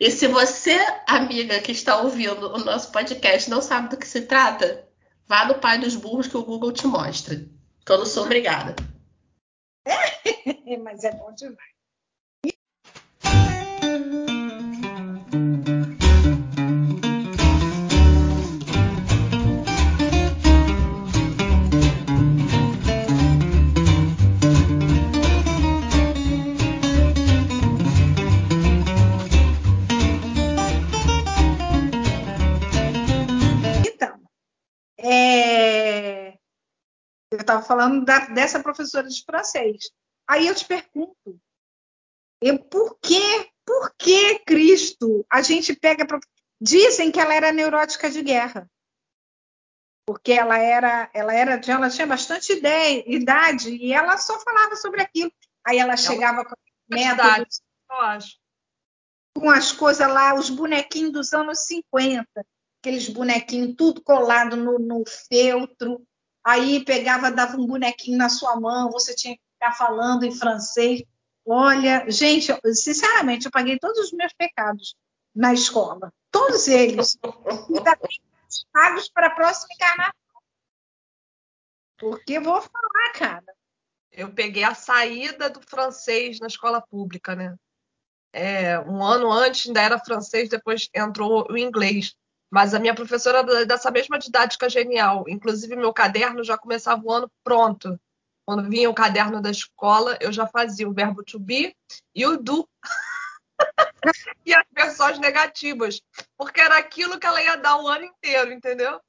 E 0.01 0.11
se 0.11 0.27
você, 0.27 0.77
amiga 1.07 1.61
que 1.61 1.71
está 1.71 1.99
ouvindo 1.99 2.53
o 2.53 2.59
nosso 2.59 2.91
podcast, 2.91 3.49
não 3.49 3.63
sabe 3.63 3.89
do 3.89 3.97
que 3.97 4.09
se 4.09 4.23
trata, 4.23 4.89
vá 5.27 5.47
no 5.47 5.61
Pai 5.61 5.79
dos 5.79 5.95
Burros 5.95 6.27
que 6.27 6.37
o 6.37 6.45
Google 6.45 6.73
te 6.73 6.87
mostra. 6.87 7.37
Que 7.87 7.93
eu 7.93 7.99
não 7.99 8.07
sou 8.07 8.25
obrigada. 8.25 8.75
Mas 10.83 11.05
é 11.05 11.13
bom 11.13 11.33
demais. 11.33 11.74
Estava 37.45 37.63
falando 37.63 38.05
da, 38.05 38.27
dessa 38.27 38.63
professora 38.63 39.09
de 39.09 39.23
francês. 39.25 39.91
Aí 40.29 40.47
eu 40.47 40.55
te 40.55 40.67
pergunto, 40.67 41.41
Eu, 42.41 42.59
por 42.59 42.99
quê? 43.01 43.51
Por 43.65 43.95
que 43.97 44.39
Cristo? 44.41 45.25
A 45.31 45.43
gente 45.43 45.75
pega. 45.75 46.07
Pra... 46.07 46.19
Dizem 46.61 47.11
que 47.11 47.21
ela 47.21 47.35
era 47.35 47.53
neurótica 47.53 48.11
de 48.11 48.23
guerra. 48.23 48.71
Porque 50.07 50.33
ela 50.33 50.59
era, 50.59 51.11
ela 51.15 51.33
era, 51.33 51.61
ela 51.67 51.89
tinha 51.89 52.07
bastante 52.07 52.53
ideia, 52.53 53.03
idade 53.07 53.71
e 53.71 53.93
ela 53.93 54.19
só 54.19 54.39
falava 54.41 54.77
sobre 54.77 55.01
aquilo. 55.01 55.33
Aí 55.67 55.79
ela 55.79 55.97
chegava 55.97 56.45
com 56.45 56.55
métodos, 56.91 57.63
eu 57.91 57.97
acho. 57.97 58.39
com 59.35 59.49
as 59.49 59.73
coisas 59.73 60.07
lá, 60.07 60.35
os 60.35 60.51
bonequinhos 60.51 61.13
dos 61.13 61.33
anos 61.33 61.61
50, 61.61 62.27
aqueles 62.83 63.09
bonequinhos 63.09 63.75
tudo 63.77 64.03
colado 64.03 64.57
no, 64.57 64.79
no 64.79 65.05
feltro. 65.07 66.07
Aí 66.45 66.85
pegava, 66.85 67.31
dava 67.31 67.57
um 67.57 67.67
bonequinho 67.67 68.19
na 68.19 68.29
sua 68.29 68.61
mão, 68.61 68.91
você 68.91 69.15
tinha 69.15 69.35
que 69.35 69.43
ficar 69.55 69.73
falando 69.73 70.25
em 70.25 70.31
francês. 70.31 71.03
Olha, 71.47 72.05
gente, 72.11 72.53
sinceramente, 72.75 73.47
eu 73.47 73.53
paguei 73.53 73.79
todos 73.79 73.99
os 73.99 74.13
meus 74.13 74.33
pecados 74.35 74.95
na 75.35 75.55
escola. 75.55 76.13
Todos 76.31 76.69
eles. 76.69 77.19
Ainda 77.69 77.99
pagos 78.73 79.09
para 79.09 79.29
a 79.29 79.35
próxima 79.35 79.69
encarnação. 79.75 80.15
Porque 81.99 82.39
vou 82.39 82.61
falar, 82.61 83.13
cara. 83.15 83.55
Eu 84.13 84.33
peguei 84.33 84.63
a 84.63 84.75
saída 84.75 85.51
do 85.51 85.61
francês 85.61 86.39
na 86.39 86.47
escola 86.47 86.81
pública, 86.81 87.35
né? 87.35 87.57
É, 88.33 88.79
um 88.81 89.03
ano 89.03 89.31
antes 89.31 89.67
ainda 89.67 89.81
era 89.81 89.99
francês, 89.99 90.49
depois 90.49 90.89
entrou 90.95 91.47
o 91.51 91.57
inglês. 91.57 92.15
Mas 92.55 92.73
a 92.73 92.79
minha 92.79 92.95
professora 92.95 93.43
dessa 93.67 93.91
mesma 93.91 94.17
didática 94.17 94.69
genial. 94.69 95.25
Inclusive, 95.27 95.75
meu 95.75 95.93
caderno 95.93 96.45
já 96.45 96.57
começava 96.57 97.03
o 97.05 97.11
ano 97.11 97.29
pronto. 97.43 97.99
Quando 98.47 98.71
vinha 98.71 98.89
o 98.89 98.95
caderno 98.95 99.43
da 99.43 99.51
escola, 99.51 100.17
eu 100.21 100.33
já 100.33 100.47
fazia 100.47 100.89
o 100.89 100.95
verbo 100.95 101.25
to 101.25 101.37
be 101.37 101.77
e 102.15 102.25
o 102.25 102.37
do. 102.37 102.69
e 104.47 104.55
as 104.55 104.65
versões 104.73 105.19
negativas. 105.19 106.01
Porque 106.37 106.61
era 106.61 106.79
aquilo 106.79 107.19
que 107.19 107.27
ela 107.27 107.43
ia 107.43 107.57
dar 107.57 107.77
o 107.83 107.89
ano 107.89 108.05
inteiro, 108.05 108.53
entendeu? 108.53 109.01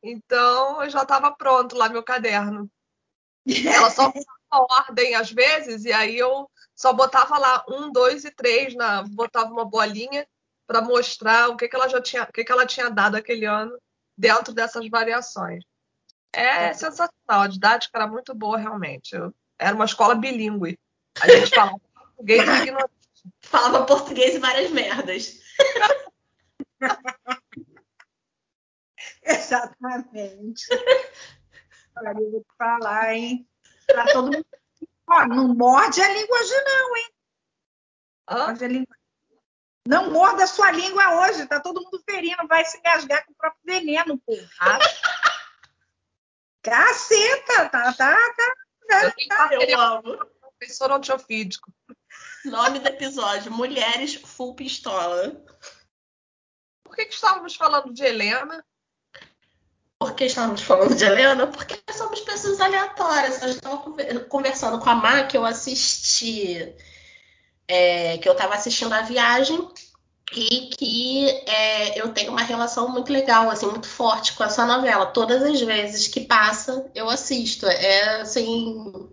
Então, 0.00 0.80
eu 0.84 0.88
já 0.88 1.02
estava 1.02 1.32
pronto 1.32 1.74
lá 1.74 1.88
meu 1.88 2.04
caderno. 2.04 2.70
Ela 3.66 3.90
só 3.90 4.12
botava 4.14 4.86
ordem 4.86 5.16
às 5.16 5.32
vezes, 5.32 5.84
e 5.84 5.92
aí 5.92 6.16
eu 6.16 6.48
só 6.72 6.92
botava 6.92 7.36
lá 7.36 7.64
um, 7.68 7.90
dois 7.90 8.24
e 8.24 8.30
três, 8.30 8.76
na, 8.76 9.02
botava 9.02 9.50
uma 9.50 9.64
bolinha 9.64 10.24
para 10.66 10.80
mostrar 10.80 11.48
o 11.48 11.56
que, 11.56 11.68
que 11.68 11.76
ela 11.76 11.88
já 11.88 12.00
tinha, 12.00 12.22
o 12.24 12.32
que, 12.32 12.44
que 12.44 12.52
ela 12.52 12.66
tinha 12.66 12.88
dado 12.88 13.16
aquele 13.16 13.44
ano 13.46 13.76
dentro 14.16 14.54
dessas 14.54 14.88
variações. 14.88 15.64
É, 16.34 16.68
é 16.68 16.72
sensacional, 16.72 17.42
a 17.42 17.46
didática 17.46 17.98
era 17.98 18.06
muito 18.06 18.34
boa, 18.34 18.56
realmente. 18.56 19.14
Eu, 19.14 19.34
era 19.58 19.74
uma 19.74 19.84
escola 19.84 20.14
bilíngue. 20.14 20.78
A 21.20 21.28
gente 21.28 21.50
falava 21.54 21.78
português 21.78 22.48
e 22.48 22.62
ignorante. 22.62 22.92
Falava 23.40 23.84
português 23.84 24.34
e 24.34 24.38
várias 24.38 24.70
merdas. 24.70 25.38
Exatamente. 29.22 30.66
Olha, 31.96 32.20
eu 32.20 32.30
vou 32.30 32.40
te 32.40 32.56
falar, 32.56 33.14
hein? 33.14 33.46
Pra 33.86 34.06
todo 34.06 34.32
mundo. 34.32 34.46
Ó, 35.08 35.26
não 35.26 35.54
morde 35.54 36.00
a 36.00 36.08
língua 36.08 36.38
hoje, 36.38 36.64
não, 36.64 36.96
hein? 36.96 37.10
Morde 38.30 38.64
a 38.64 38.68
língua. 38.68 38.96
Não 39.86 40.10
morda 40.10 40.44
a 40.44 40.46
sua 40.46 40.70
língua 40.70 41.22
hoje, 41.22 41.46
tá 41.46 41.58
todo 41.60 41.82
mundo 41.82 42.02
ferindo, 42.08 42.46
vai 42.46 42.64
se 42.64 42.78
engasgar 42.78 43.24
com 43.26 43.32
o 43.32 43.36
próprio 43.36 43.62
veneno, 43.64 44.18
porra. 44.18 44.78
Caceta, 46.62 47.68
tá, 47.68 47.92
tá, 47.92 47.92
tá. 47.92 48.54
tá, 48.88 49.14
tá. 49.28 49.48
Eu 49.52 49.80
amo. 49.80 50.18
Professor 50.58 50.92
antiofídico. 50.92 51.72
Nome 52.44 52.78
do 52.78 52.86
episódio: 52.86 53.50
Mulheres 53.50 54.14
Full 54.14 54.54
Pistola. 54.54 55.44
Por 56.84 56.94
que, 56.94 57.06
que 57.06 57.14
estávamos 57.14 57.56
falando 57.56 57.92
de 57.92 58.04
Helena? 58.04 58.64
Por 59.98 60.14
que 60.14 60.26
estávamos 60.26 60.62
falando 60.62 60.94
de 60.94 61.04
Helena? 61.04 61.48
Porque 61.48 61.80
somos 61.92 62.20
pessoas 62.20 62.60
aleatórias. 62.60 63.42
Eu 63.42 63.48
estava 63.48 63.84
conversando 64.28 64.78
com 64.78 64.90
a 64.90 64.94
Má, 64.94 65.26
que 65.26 65.36
eu 65.36 65.44
assisti. 65.44 66.74
É, 67.74 68.18
que 68.18 68.28
eu 68.28 68.32
estava 68.32 68.54
assistindo 68.54 68.92
a 68.92 69.00
viagem 69.00 69.66
e 70.34 70.70
que 70.76 71.26
é, 71.46 71.98
eu 71.98 72.12
tenho 72.12 72.32
uma 72.32 72.42
relação 72.42 72.88
muito 72.88 73.10
legal, 73.10 73.48
assim, 73.48 73.66
muito 73.66 73.86
forte 73.86 74.34
com 74.34 74.44
essa 74.44 74.66
novela. 74.66 75.06
Todas 75.06 75.42
as 75.42 75.60
vezes 75.60 76.06
que 76.08 76.20
passa, 76.20 76.90
eu 76.94 77.08
assisto. 77.08 77.66
É 77.66 78.20
assim 78.20 79.08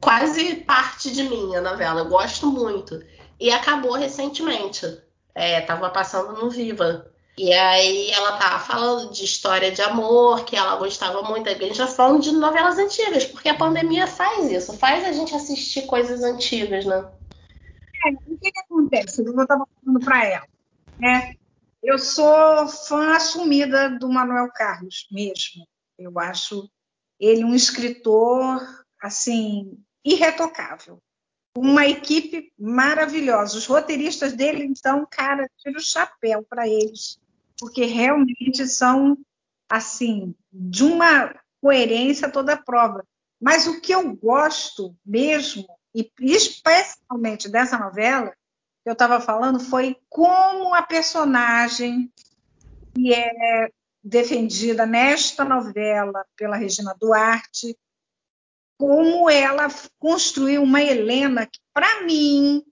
quase 0.00 0.56
parte 0.56 1.10
de 1.10 1.22
mim 1.24 1.54
a 1.56 1.60
novela. 1.60 2.00
Eu 2.00 2.08
gosto 2.08 2.50
muito. 2.50 3.02
E 3.38 3.50
acabou 3.50 3.92
recentemente. 3.92 4.98
É, 5.34 5.60
tava 5.60 5.90
passando 5.90 6.32
no 6.40 6.50
Viva. 6.50 7.10
E 7.36 7.52
aí 7.52 8.10
ela 8.12 8.38
tava 8.38 8.64
falando 8.64 9.12
de 9.12 9.24
história 9.24 9.72
de 9.72 9.82
amor, 9.82 10.44
que 10.44 10.54
ela 10.54 10.76
gostava 10.76 11.22
muito. 11.22 11.48
A 11.48 11.54
gente 11.54 11.74
já 11.74 11.86
falando 11.86 12.22
de 12.22 12.30
novelas 12.30 12.78
antigas, 12.78 13.24
porque 13.24 13.48
a 13.48 13.56
pandemia 13.56 14.06
faz 14.06 14.50
isso, 14.50 14.78
faz 14.78 15.04
a 15.04 15.12
gente 15.12 15.34
assistir 15.34 15.82
coisas 15.82 16.22
antigas, 16.22 16.84
né? 16.84 17.10
É, 18.06 18.10
o 18.10 18.38
que, 18.38 18.52
que 18.52 18.60
acontece? 18.60 19.20
Eu 19.20 19.42
estava 19.42 19.66
falando 19.84 20.04
para 20.04 20.24
ela. 20.24 20.46
Né? 20.98 21.34
Eu 21.82 21.98
sou 21.98 22.68
fã 22.68 23.16
assumida 23.16 23.90
do 23.90 24.08
Manuel 24.08 24.48
Carlos 24.54 25.08
mesmo. 25.10 25.66
Eu 25.98 26.18
acho 26.20 26.70
ele 27.18 27.44
um 27.44 27.54
escritor 27.54 28.62
assim 29.02 29.76
irretocável. 30.04 31.00
Uma 31.56 31.86
equipe 31.86 32.52
maravilhosa. 32.58 33.58
Os 33.58 33.66
roteiristas 33.66 34.32
dele, 34.32 34.64
então, 34.64 35.06
cara, 35.10 35.48
tira 35.58 35.78
o 35.78 35.82
chapéu 35.82 36.42
para 36.42 36.68
eles, 36.68 37.18
porque 37.64 37.86
realmente 37.86 38.68
são 38.68 39.16
assim 39.70 40.34
de 40.52 40.84
uma 40.84 41.34
coerência 41.62 42.30
toda 42.30 42.52
a 42.52 42.62
prova. 42.62 43.02
Mas 43.40 43.66
o 43.66 43.80
que 43.80 43.94
eu 43.94 44.14
gosto 44.14 44.94
mesmo 45.02 45.66
e 45.94 46.12
especialmente 46.20 47.48
dessa 47.48 47.78
novela, 47.78 48.32
que 48.82 48.90
eu 48.90 48.92
estava 48.92 49.18
falando, 49.18 49.58
foi 49.58 49.96
como 50.10 50.74
a 50.74 50.82
personagem 50.82 52.12
que 52.94 53.14
é 53.14 53.70
defendida 54.02 54.84
nesta 54.84 55.42
novela 55.42 56.22
pela 56.36 56.56
Regina 56.56 56.94
Duarte, 57.00 57.74
como 58.76 59.30
ela 59.30 59.68
construiu 59.98 60.62
uma 60.62 60.82
Helena 60.82 61.46
que, 61.46 61.60
para 61.72 62.02
mim, 62.02 62.62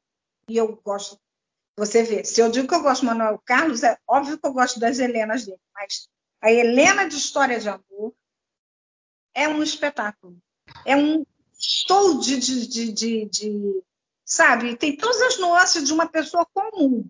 e 0.50 0.59
eu 0.59 0.78
gosto, 0.85 1.18
você 1.76 2.02
vê, 2.02 2.24
se 2.24 2.40
eu 2.40 2.50
digo 2.50 2.68
que 2.68 2.74
eu 2.74 2.82
gosto 2.82 3.02
do 3.02 3.06
Manuel 3.06 3.40
Carlos, 3.44 3.82
é 3.82 3.96
óbvio 4.06 4.38
que 4.38 4.46
eu 4.46 4.52
gosto 4.52 4.78
das 4.78 4.98
Helenas 4.98 5.44
dele, 5.44 5.61
mas 5.74 6.08
a 6.40 6.52
Helena 6.52 7.08
de 7.08 7.16
História 7.16 7.58
de 7.58 7.68
Amor 7.68 8.14
é 9.35 9.48
um 9.48 9.62
espetáculo. 9.62 10.37
É 10.85 10.96
um 10.96 11.24
show 11.58 12.18
de, 12.20 12.37
de, 12.37 12.66
de, 12.66 12.92
de, 12.92 13.24
de 13.26 13.82
sabe? 14.24 14.76
Tem 14.76 14.96
todas 14.96 15.20
as 15.22 15.38
nuances 15.38 15.85
de 15.85 15.92
uma 15.92 16.06
pessoa 16.06 16.46
comum. 16.52 17.06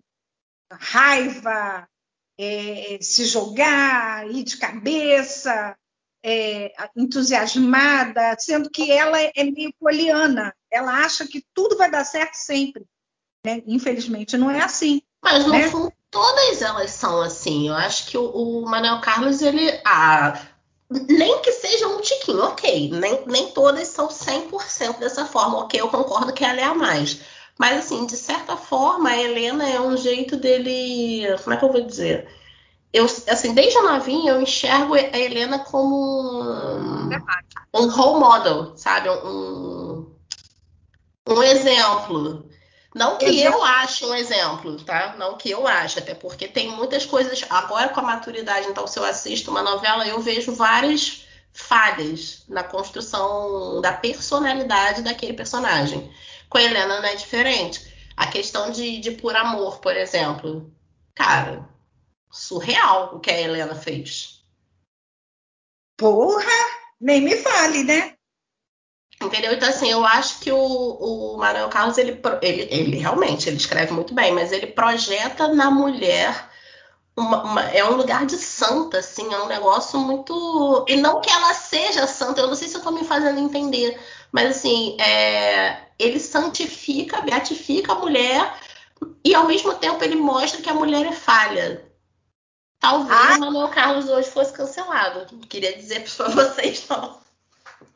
Raiva, 0.71 1.87
é, 2.37 2.97
se 3.01 3.25
jogar, 3.25 4.29
ir 4.29 4.43
de 4.43 4.57
cabeça, 4.57 5.77
é, 6.23 6.73
entusiasmada, 6.95 8.35
sendo 8.39 8.69
que 8.69 8.91
ela 8.91 9.19
é 9.19 9.43
meio 9.43 9.73
poliana. 9.79 10.55
Ela 10.71 11.03
acha 11.03 11.27
que 11.27 11.45
tudo 11.53 11.77
vai 11.77 11.91
dar 11.91 12.05
certo 12.05 12.35
sempre. 12.35 12.85
Né? 13.45 13.61
Infelizmente, 13.67 14.37
não 14.37 14.49
é 14.49 14.61
assim. 14.61 15.01
Mas, 15.21 15.45
no 15.45 15.51
né? 15.51 15.69
fundo, 15.69 15.91
todas 16.09 16.61
elas 16.61 16.91
são 16.91 17.21
assim. 17.21 17.67
Eu 17.67 17.75
acho 17.75 18.07
que 18.07 18.17
o, 18.17 18.25
o 18.25 18.65
Manuel 18.65 19.01
Carlos, 19.01 19.41
ele. 19.41 19.69
Ah, 19.85 20.39
nem 20.89 21.41
que 21.41 21.51
seja 21.51 21.87
um 21.87 21.99
tiquinho, 21.99 22.43
ok. 22.43 22.89
Nem, 22.91 23.25
nem 23.25 23.51
todas 23.51 23.87
são 23.87 24.07
100% 24.07 24.99
dessa 24.99 25.25
forma, 25.25 25.59
ok. 25.59 25.79
Eu 25.79 25.89
concordo 25.89 26.33
que 26.33 26.45
ela 26.45 26.59
é 26.59 26.63
a 26.63 26.73
mais. 26.73 27.21
Mas, 27.57 27.79
assim, 27.79 28.05
de 28.05 28.15
certa 28.15 28.55
forma, 28.55 29.09
a 29.09 29.17
Helena 29.17 29.67
é 29.67 29.79
um 29.79 29.97
jeito 29.97 30.37
dele. 30.37 31.25
Como 31.43 31.53
é 31.53 31.57
que 31.57 31.65
eu 31.65 31.71
vou 31.71 31.81
dizer? 31.81 32.27
Eu, 32.91 33.05
assim, 33.05 33.53
desde 33.53 33.79
novinha, 33.81 34.33
eu 34.33 34.41
enxergo 34.41 34.93
a 34.93 35.17
Helena 35.17 35.59
como 35.59 36.43
um, 36.43 37.09
um 37.73 37.89
role 37.89 38.19
model, 38.19 38.77
sabe? 38.77 39.09
Um, 39.09 40.13
um 41.27 41.43
exemplo. 41.43 42.52
Não 42.95 43.17
que 43.17 43.41
eu 43.41 43.63
ache 43.63 44.05
um 44.05 44.13
exemplo, 44.13 44.81
tá? 44.83 45.15
Não 45.17 45.35
que 45.35 45.49
eu 45.49 45.67
ache, 45.67 45.99
até 45.99 46.13
porque 46.13 46.47
tem 46.47 46.69
muitas 46.69 47.05
coisas. 47.05 47.43
Agora, 47.49 47.89
com 47.89 47.99
a 47.99 48.03
maturidade, 48.03 48.67
então, 48.67 48.85
se 48.85 48.99
eu 48.99 49.03
assisto 49.03 49.49
uma 49.49 49.63
novela, 49.63 50.07
eu 50.07 50.19
vejo 50.19 50.53
várias 50.53 51.25
falhas 51.51 52.43
na 52.47 52.63
construção 52.63 53.81
da 53.81 53.93
personalidade 53.93 55.01
daquele 55.01 55.33
personagem. 55.33 56.13
Com 56.49 56.57
a 56.59 56.63
Helena 56.63 57.01
não 57.01 57.07
é 57.07 57.15
diferente. 57.15 57.91
A 58.15 58.27
questão 58.27 58.71
de, 58.71 58.99
de 58.99 59.11
por 59.11 59.35
amor, 59.35 59.79
por 59.79 59.95
exemplo. 59.95 60.71
Cara, 61.15 61.67
surreal 62.31 63.15
o 63.15 63.19
que 63.19 63.31
a 63.31 63.41
Helena 63.41 63.73
fez. 63.73 64.43
Porra! 65.97 66.83
Nem 66.99 67.21
me 67.21 67.37
fale, 67.37 67.83
né? 67.83 68.15
Entendeu? 69.23 69.53
Então, 69.53 69.69
assim, 69.69 69.89
eu 69.89 70.05
acho 70.05 70.39
que 70.39 70.51
o, 70.51 70.57
o 70.57 71.37
Manuel 71.37 71.69
Carlos, 71.69 71.97
ele, 71.97 72.19
ele, 72.41 72.67
ele 72.69 72.97
realmente 72.97 73.47
ele 73.47 73.57
escreve 73.57 73.93
muito 73.93 74.13
bem, 74.13 74.31
mas 74.31 74.51
ele 74.51 74.67
projeta 74.67 75.47
na 75.47 75.71
mulher 75.71 76.49
uma, 77.15 77.43
uma, 77.43 77.61
é 77.69 77.85
um 77.85 77.95
lugar 77.95 78.25
de 78.25 78.37
santa, 78.37 78.97
assim, 78.99 79.31
é 79.33 79.37
um 79.39 79.47
negócio 79.47 79.99
muito. 79.99 80.85
E 80.87 80.97
não 80.97 81.21
que 81.21 81.29
ela 81.29 81.53
seja 81.53 82.07
santa, 82.07 82.41
eu 82.41 82.47
não 82.47 82.55
sei 82.55 82.67
se 82.67 82.75
eu 82.75 82.81
tô 82.81 82.91
me 82.91 83.03
fazendo 83.03 83.39
entender, 83.39 83.99
mas 84.31 84.57
assim, 84.57 84.97
é... 84.99 85.77
ele 85.99 86.19
santifica, 86.19 87.21
beatifica 87.21 87.93
a 87.93 87.99
mulher 87.99 88.53
e 89.23 89.35
ao 89.35 89.45
mesmo 89.45 89.73
tempo 89.75 90.03
ele 90.03 90.15
mostra 90.15 90.61
que 90.61 90.69
a 90.69 90.73
mulher 90.73 91.05
é 91.05 91.11
falha. 91.11 91.85
Talvez 92.79 93.31
ah. 93.31 93.37
o 93.37 93.39
Manuel 93.39 93.69
Carlos 93.69 94.09
hoje 94.09 94.29
fosse 94.29 94.51
cancelado. 94.51 95.27
Não 95.31 95.41
queria 95.41 95.77
dizer 95.77 96.03
para 96.17 96.27
vocês, 96.29 96.85
não. 96.89 97.21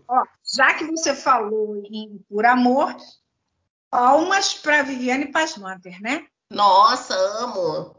Ó, 0.07 0.23
já 0.57 0.73
que 0.73 0.85
você 0.85 1.15
falou 1.15 1.77
em 1.85 2.17
Por 2.27 2.43
Amor, 2.43 2.97
palmas 3.91 4.55
para 4.55 4.81
Viviane 4.81 5.31
Pasmanter, 5.31 6.01
né? 6.01 6.27
Nossa, 6.49 7.13
amo. 7.13 7.95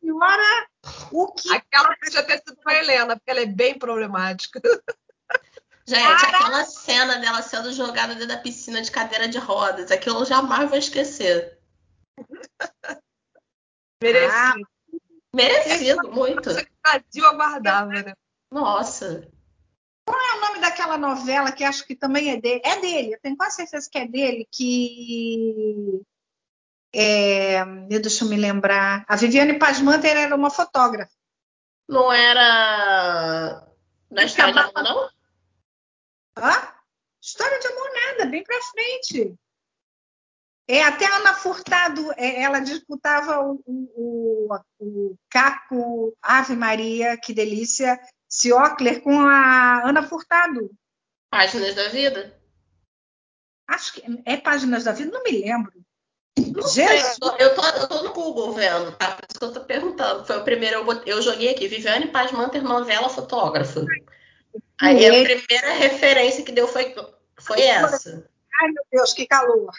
senhora, 0.00 0.68
o 1.10 1.32
que. 1.32 1.52
Aquela 1.52 1.96
podia 1.96 2.22
ter 2.22 2.38
sido 2.38 2.56
com 2.62 2.70
a 2.70 2.74
Helena, 2.74 3.16
porque 3.16 3.30
ela 3.32 3.40
é 3.40 3.46
bem 3.46 3.76
problemática. 3.76 4.60
Gente, 5.88 6.24
aquela 6.26 6.64
cena 6.64 7.16
dela 7.16 7.42
sendo 7.42 7.72
jogada 7.72 8.14
dentro 8.14 8.28
da 8.28 8.36
piscina 8.36 8.80
de 8.80 8.90
cadeira 8.90 9.26
de 9.26 9.38
rodas, 9.38 9.90
aquilo 9.90 10.20
eu 10.20 10.26
jamais 10.26 10.68
vou 10.68 10.78
esquecer. 10.78 11.58
Merecido. 14.00 14.32
Ah, 14.32 14.54
merecido, 15.34 16.12
muito. 16.12 16.50
Isso 16.50 16.64
que 16.64 16.70
o 16.70 16.80
Brasil 16.84 17.26
aguardava, 17.26 17.90
né? 17.90 18.14
Nossa. 18.52 19.28
Qual 20.08 20.18
é 20.18 20.38
o 20.38 20.40
nome 20.40 20.60
daquela 20.60 20.96
novela 20.96 21.52
que 21.52 21.62
acho 21.62 21.86
que 21.86 21.94
também 21.94 22.30
é 22.30 22.40
dele? 22.40 22.62
É 22.64 22.80
dele, 22.80 23.14
eu 23.14 23.20
tenho 23.20 23.36
quase 23.36 23.56
certeza 23.56 23.90
que 23.92 23.98
é 23.98 24.08
dele, 24.08 24.48
que. 24.50 26.00
É, 26.94 27.62
deixa 27.86 28.24
eu 28.24 28.30
me 28.30 28.36
lembrar. 28.38 29.04
A 29.06 29.16
Viviane 29.16 29.58
Pasmanter 29.58 30.16
era 30.16 30.34
uma 30.34 30.48
fotógrafa. 30.48 31.12
Não 31.86 32.10
era. 32.10 33.68
Na 34.10 34.24
história 34.24 34.54
de 34.54 34.58
amor, 34.58 34.82
não? 34.82 35.10
Hã? 36.38 36.72
História 37.20 37.58
de 37.58 37.66
amor 37.66 37.90
nada, 37.92 38.30
bem 38.30 38.42
pra 38.42 38.56
frente. 38.62 39.34
É, 40.66 40.82
até 40.84 41.04
a 41.04 41.16
Ana 41.16 41.34
Furtado, 41.34 42.12
é, 42.12 42.42
ela 42.42 42.60
disputava 42.60 43.40
o, 43.40 43.62
o, 43.66 44.48
o, 44.78 45.16
Caco 45.28 46.16
Ave 46.22 46.56
Maria, 46.56 47.18
que 47.18 47.34
delícia, 47.34 48.00
Ciocler 48.28 49.02
com 49.02 49.18
a 49.20 49.88
Ana 49.88 50.02
Furtado. 50.02 50.70
Páginas 51.30 51.74
da 51.74 51.88
Vida? 51.88 52.38
Acho 53.66 53.94
que 53.94 54.22
é 54.24 54.36
Páginas 54.36 54.84
da 54.84 54.92
Vida, 54.92 55.10
não 55.10 55.22
me 55.22 55.32
lembro. 55.32 55.72
Não 56.54 56.62
sei, 56.62 57.00
eu, 57.00 57.18
tô, 57.18 57.36
eu, 57.36 57.54
tô, 57.54 57.66
eu 57.66 57.88
tô 57.88 58.02
no 58.02 58.12
Google 58.12 58.52
vendo, 58.52 58.92
tá? 58.96 59.16
Por 59.16 59.26
isso 59.28 59.38
que 59.38 59.44
eu 59.44 59.52
tô 59.52 59.60
perguntando. 59.64 60.24
Foi 60.24 60.38
o 60.38 60.44
primeiro, 60.44 60.76
eu, 60.76 61.02
eu 61.04 61.22
joguei 61.22 61.50
aqui, 61.50 61.66
Viviane 61.66 62.08
Paz 62.08 62.30
Manter, 62.30 62.62
novela 62.62 63.08
fotógrafa. 63.08 63.84
Aí 64.80 65.06
a 65.06 65.24
primeira 65.24 65.72
referência 65.74 66.44
que 66.44 66.52
deu 66.52 66.68
foi, 66.68 66.94
foi 67.40 67.62
essa. 67.62 68.28
Ai, 68.60 68.68
meu 68.68 68.84
Deus, 68.90 69.12
que 69.12 69.26
calor. 69.26 69.72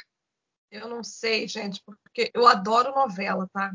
Eu 0.70 0.88
não 0.88 1.04
sei, 1.04 1.47
gente, 1.47 1.82
porque 1.84 2.30
eu 2.34 2.45
adoro 2.45 2.93
novela, 2.93 3.50
tá? 3.52 3.74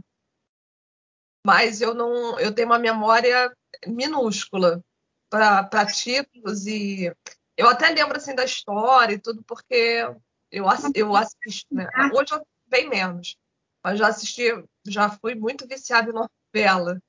Mas 1.45 1.81
eu 1.81 1.95
não, 1.95 2.39
eu 2.39 2.55
tenho 2.55 2.69
uma 2.69 2.79
memória 2.79 3.55
minúscula 3.87 4.83
para 5.31 5.87
títulos 5.87 6.67
e 6.67 7.13
eu 7.57 7.69
até 7.69 7.91
lembro 7.91 8.17
assim 8.17 8.35
da 8.35 8.45
história 8.45 9.15
e 9.15 9.21
tudo 9.21 9.43
porque 9.45 10.07
eu, 10.51 10.69
eu 10.95 11.15
assisto, 11.17 11.75
né? 11.75 11.87
Hoje 12.15 12.33
eu 12.33 12.47
bem 12.67 12.89
menos, 12.89 13.37
mas 13.83 13.99
já 13.99 14.09
assisti, 14.09 14.45
já 14.87 15.11
fui 15.11 15.35
muito 15.35 15.67
viciada 15.67 16.11
em 16.11 16.15
novela. 16.15 17.01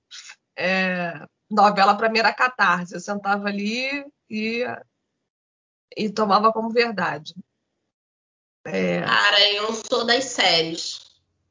É, 0.57 1.25
novela 1.49 1.95
para 1.95 2.09
mim 2.09 2.19
era 2.19 2.33
catarse, 2.33 2.93
eu 2.93 2.99
sentava 2.99 3.47
ali 3.47 4.05
e 4.29 4.63
e 5.95 6.09
tomava 6.09 6.51
como 6.51 6.69
verdade. 6.69 7.33
É... 8.65 9.01
Cara, 9.01 9.53
eu 9.53 9.73
sou 9.73 10.05
das 10.05 10.25
séries. 10.25 11.04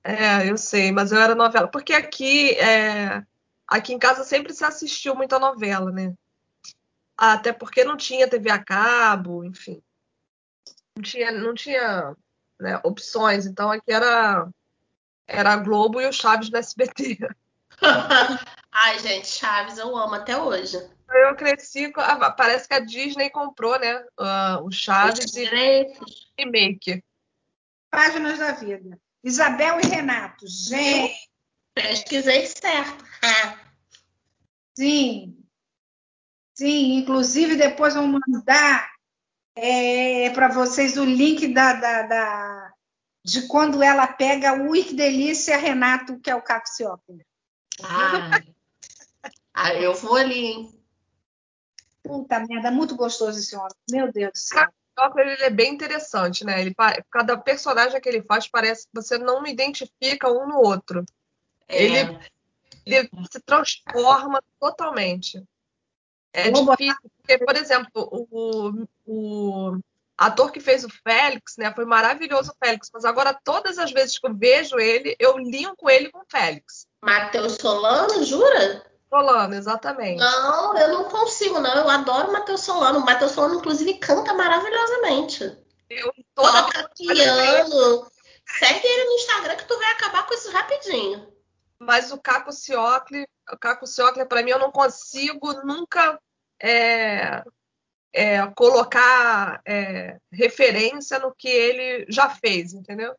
É, 0.05 0.51
eu 0.51 0.59
sei, 0.59 0.93
mas 0.93 1.11
eu 1.11 1.19
era 1.19 1.35
novela. 1.35 1.67
Porque 1.67 1.95
aqui, 1.95 2.51
é... 2.59 3.25
aqui 3.67 3.95
em 3.95 3.99
casa 3.99 4.23
sempre 4.23 4.53
se 4.53 4.63
assistiu 4.63 5.15
muita 5.15 5.39
novela, 5.39 5.91
né? 5.91 6.15
Até 7.17 7.53
porque 7.53 7.85
não 7.85 7.97
tinha 7.97 8.29
TV 8.29 8.51
a 8.51 8.63
cabo, 8.63 9.43
enfim. 9.45 9.83
Não 10.95 11.03
tinha, 11.03 11.33
não 11.33 11.55
tinha 11.55 12.15
né, 12.61 12.79
opções. 12.85 13.47
Então 13.47 13.71
aqui 13.71 13.91
era, 13.91 14.47
era 15.27 15.53
a 15.55 15.57
Globo 15.57 16.01
e 16.01 16.07
o 16.07 16.13
Chaves 16.13 16.51
do 16.51 16.57
SBT. 16.59 17.19
Ai, 18.71 18.99
gente, 18.99 19.29
Chaves 19.29 19.79
eu 19.79 19.97
amo 19.97 20.15
até 20.15 20.37
hoje. 20.37 20.77
Eu 21.09 21.37
cresci, 21.37 21.93
parece 22.37 22.67
que 22.67 22.75
a 22.75 22.81
Disney 22.81 23.31
comprou, 23.31 23.79
né? 23.79 24.05
Uh, 24.19 24.65
o 24.65 24.71
Chaves 24.71 25.35
e 25.37 25.49
remake. 26.37 27.05
Páginas 27.91 28.39
da 28.39 28.53
vida. 28.53 28.99
Isabel 29.25 29.81
e 29.81 29.87
Renato, 29.87 30.47
gente. 30.47 31.31
Pesquisei 31.75 32.47
certo. 32.47 33.05
Sim. 34.77 35.37
Sim, 36.55 36.99
inclusive 36.99 37.57
depois 37.57 37.95
vou 37.95 38.07
mandar 38.07 38.93
é, 39.57 40.31
para 40.31 40.49
vocês 40.49 40.97
o 40.97 41.05
link 41.05 41.53
da, 41.53 41.73
da, 41.73 42.03
da, 42.03 42.73
de 43.25 43.49
quando 43.49 43.83
ela 43.83 44.07
pega 44.07 44.53
o 44.53 44.73
que 44.73 44.95
Delícia 44.95 45.57
Renato, 45.57 46.21
que 46.21 46.31
é 46.31 46.35
o 46.35 46.43
Caco 46.43 46.69
Ah, 47.83 48.41
ah, 49.53 49.75
eu 49.75 49.95
vou 49.95 50.17
ali, 50.17 50.47
hein? 50.47 50.81
Puta 52.03 52.39
merda, 52.41 52.71
muito 52.71 52.95
gostoso 52.95 53.39
esse 53.39 53.57
homem. 53.57 53.75
Meu 53.91 54.13
Deus 54.13 54.33
do 54.33 54.39
céu. 54.39 54.69
O 54.97 55.21
ele 55.21 55.43
é 55.43 55.51
bem 55.51 55.73
interessante, 55.73 56.45
né? 56.45 56.61
Ele, 56.61 56.75
cada 57.11 57.37
personagem 57.37 58.01
que 58.01 58.09
ele 58.09 58.23
faz 58.23 58.47
parece 58.47 58.87
que 58.87 58.95
você 58.95 59.19
não 59.19 59.45
identifica 59.47 60.31
um 60.31 60.47
no 60.47 60.59
outro. 60.59 61.05
É. 61.67 61.83
Ele, 61.83 62.19
ele 62.87 63.11
se 63.31 63.41
transforma 63.41 64.43
totalmente. 64.61 65.43
É 66.33 66.51
difícil, 66.51 67.11
porque, 67.17 67.39
por 67.39 67.57
exemplo, 67.57 67.91
o, 67.95 68.87
o 69.07 69.79
ator 70.17 70.51
que 70.51 70.61
fez 70.61 70.85
o 70.85 70.89
Félix, 70.89 71.57
né? 71.57 71.73
Foi 71.73 71.85
maravilhoso 71.85 72.53
o 72.53 72.65
Félix, 72.65 72.91
mas 72.93 73.05
agora 73.05 73.39
todas 73.45 73.79
as 73.79 73.93
vezes 73.93 74.19
que 74.19 74.27
eu 74.27 74.35
vejo 74.35 74.79
ele, 74.79 75.17
eu 75.19 75.39
linko 75.39 75.91
ele 75.91 76.11
com 76.11 76.21
o 76.21 76.27
Félix. 76.29 76.87
Matheus 77.03 77.55
Solano, 77.55 78.25
jura? 78.25 78.85
Solano, 79.15 79.55
exatamente. 79.55 80.19
Não, 80.19 80.77
eu 80.77 80.89
não 80.89 81.05
consigo, 81.05 81.61
não. 81.61 81.73
Eu 81.73 81.89
adoro 81.89 82.31
o 82.31 82.33
Matheus 82.33 82.63
Solano. 82.63 82.99
O 82.99 83.05
Matheus 83.05 83.31
Solano, 83.31 83.55
inclusive, 83.55 83.95
canta 83.95 84.35
maravilhosamente. 84.35 85.57
Eu 85.89 86.13
Toca 86.35 86.91
piano. 86.97 88.11
Segue 88.59 88.87
ele 88.87 89.05
no 89.05 89.13
Instagram 89.13 89.57
que 89.57 89.69
tu 89.69 89.79
vai 89.79 89.93
acabar 89.93 90.27
com 90.27 90.35
isso 90.35 90.51
rapidinho. 90.51 91.33
Mas 91.79 92.11
o 92.11 92.19
Caco 92.19 92.51
Ciocle, 92.51 93.25
o 93.53 93.57
Caco 93.57 93.87
Ciocle, 93.87 94.27
para 94.27 94.43
mim, 94.43 94.51
eu 94.51 94.59
não 94.59 94.73
consigo 94.73 95.53
nunca 95.65 96.19
é, 96.61 97.45
é, 98.13 98.45
colocar 98.57 99.61
é, 99.65 100.19
referência 100.33 101.21
no 101.21 101.33
que 101.33 101.49
ele 101.49 102.05
já 102.09 102.29
fez, 102.31 102.73
entendeu? 102.73 103.15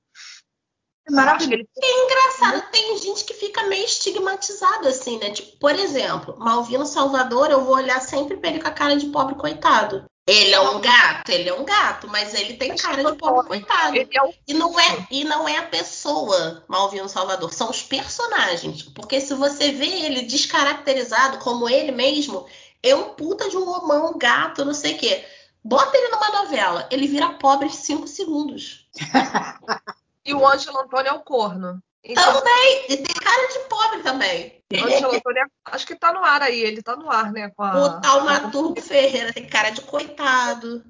É 1.08 1.12
maravilhoso. 1.12 1.68
É 1.78 2.04
engraçado, 2.04 2.72
tem 2.72 2.98
gente 2.98 3.24
que 3.26 3.34
fica 3.34 3.64
meio 3.64 3.86
estigmatizado 3.86 4.88
assim, 4.88 5.20
né? 5.20 5.30
Tipo, 5.30 5.58
por 5.58 5.76
exemplo, 5.76 6.36
Malvino 6.40 6.86
Salvador, 6.86 7.52
eu 7.52 7.64
vou 7.64 7.76
olhar 7.76 8.02
sempre 8.02 8.38
pra 8.38 8.50
ele 8.50 8.62
com 8.62 8.68
a 8.68 8.72
cara 8.72 8.96
de 8.96 9.06
pobre 9.08 9.36
coitado. 9.36 10.06
Ele 10.28 10.56
é 10.56 10.60
um 10.60 10.82
gato, 10.82 11.30
ele 11.30 11.48
é 11.48 11.54
um 11.54 11.64
gato, 11.64 12.08
mas 12.08 12.34
ele 12.34 12.56
tem 12.56 12.76
cara 12.76 13.04
de 13.04 13.16
pobre 13.16 13.46
coitado. 13.48 13.96
É 13.96 14.08
e 14.48 14.56
não 14.56 14.80
é 14.80 15.08
e 15.12 15.24
não 15.24 15.48
é 15.48 15.58
a 15.58 15.68
pessoa 15.68 16.64
Malvino 16.68 17.08
Salvador, 17.08 17.54
são 17.54 17.70
os 17.70 17.84
personagens. 17.84 18.82
Porque 18.82 19.22
se 19.22 19.36
você 19.36 19.72
vê 19.72 19.86
ele 19.86 20.24
descaracterizado 20.24 21.38
como 21.38 21.70
ele 21.70 21.92
mesmo, 21.92 22.48
é 22.82 22.96
um 22.96 23.10
puta 23.10 23.48
de 23.48 23.56
um 23.56 23.70
homão, 23.70 24.14
um 24.14 24.18
gato, 24.18 24.66
não 24.66 24.74
sei 24.74 24.96
o 24.96 24.98
quê. 24.98 25.24
Bota 25.64 25.96
ele 25.96 26.10
numa 26.10 26.42
novela, 26.42 26.88
ele 26.92 27.08
vira 27.08 27.34
pobre 27.34 27.68
em 27.68 27.72
cinco 27.72 28.08
segundos. 28.08 28.88
E 30.26 30.34
o 30.34 30.48
Ângelo 30.48 30.80
Antônio 30.80 31.10
é 31.10 31.14
o 31.14 31.24
corno. 31.24 31.80
Então, 32.04 32.34
também! 32.34 32.86
E 32.90 32.98
tem 32.98 33.16
cara 33.16 33.48
de 33.48 33.60
pobre 33.68 34.04
também. 34.04 34.64
Ângelo 34.74 35.16
Antônio, 35.16 35.44
é, 35.44 35.46
acho 35.66 35.88
que 35.88 35.96
tá 35.96 36.14
no 36.14 36.24
ar 36.24 36.42
aí, 36.42 36.62
ele 36.62 36.82
tá 36.82 36.96
no 36.96 37.12
ar, 37.12 37.32
né? 37.32 37.52
A... 37.58 37.78
O 37.78 38.02
tal 38.02 38.24
Maturgo 38.24 38.82
Ferreira 38.82 39.34
tem 39.34 39.48
cara 39.48 39.70
de 39.70 39.82
coitado. 39.82 40.84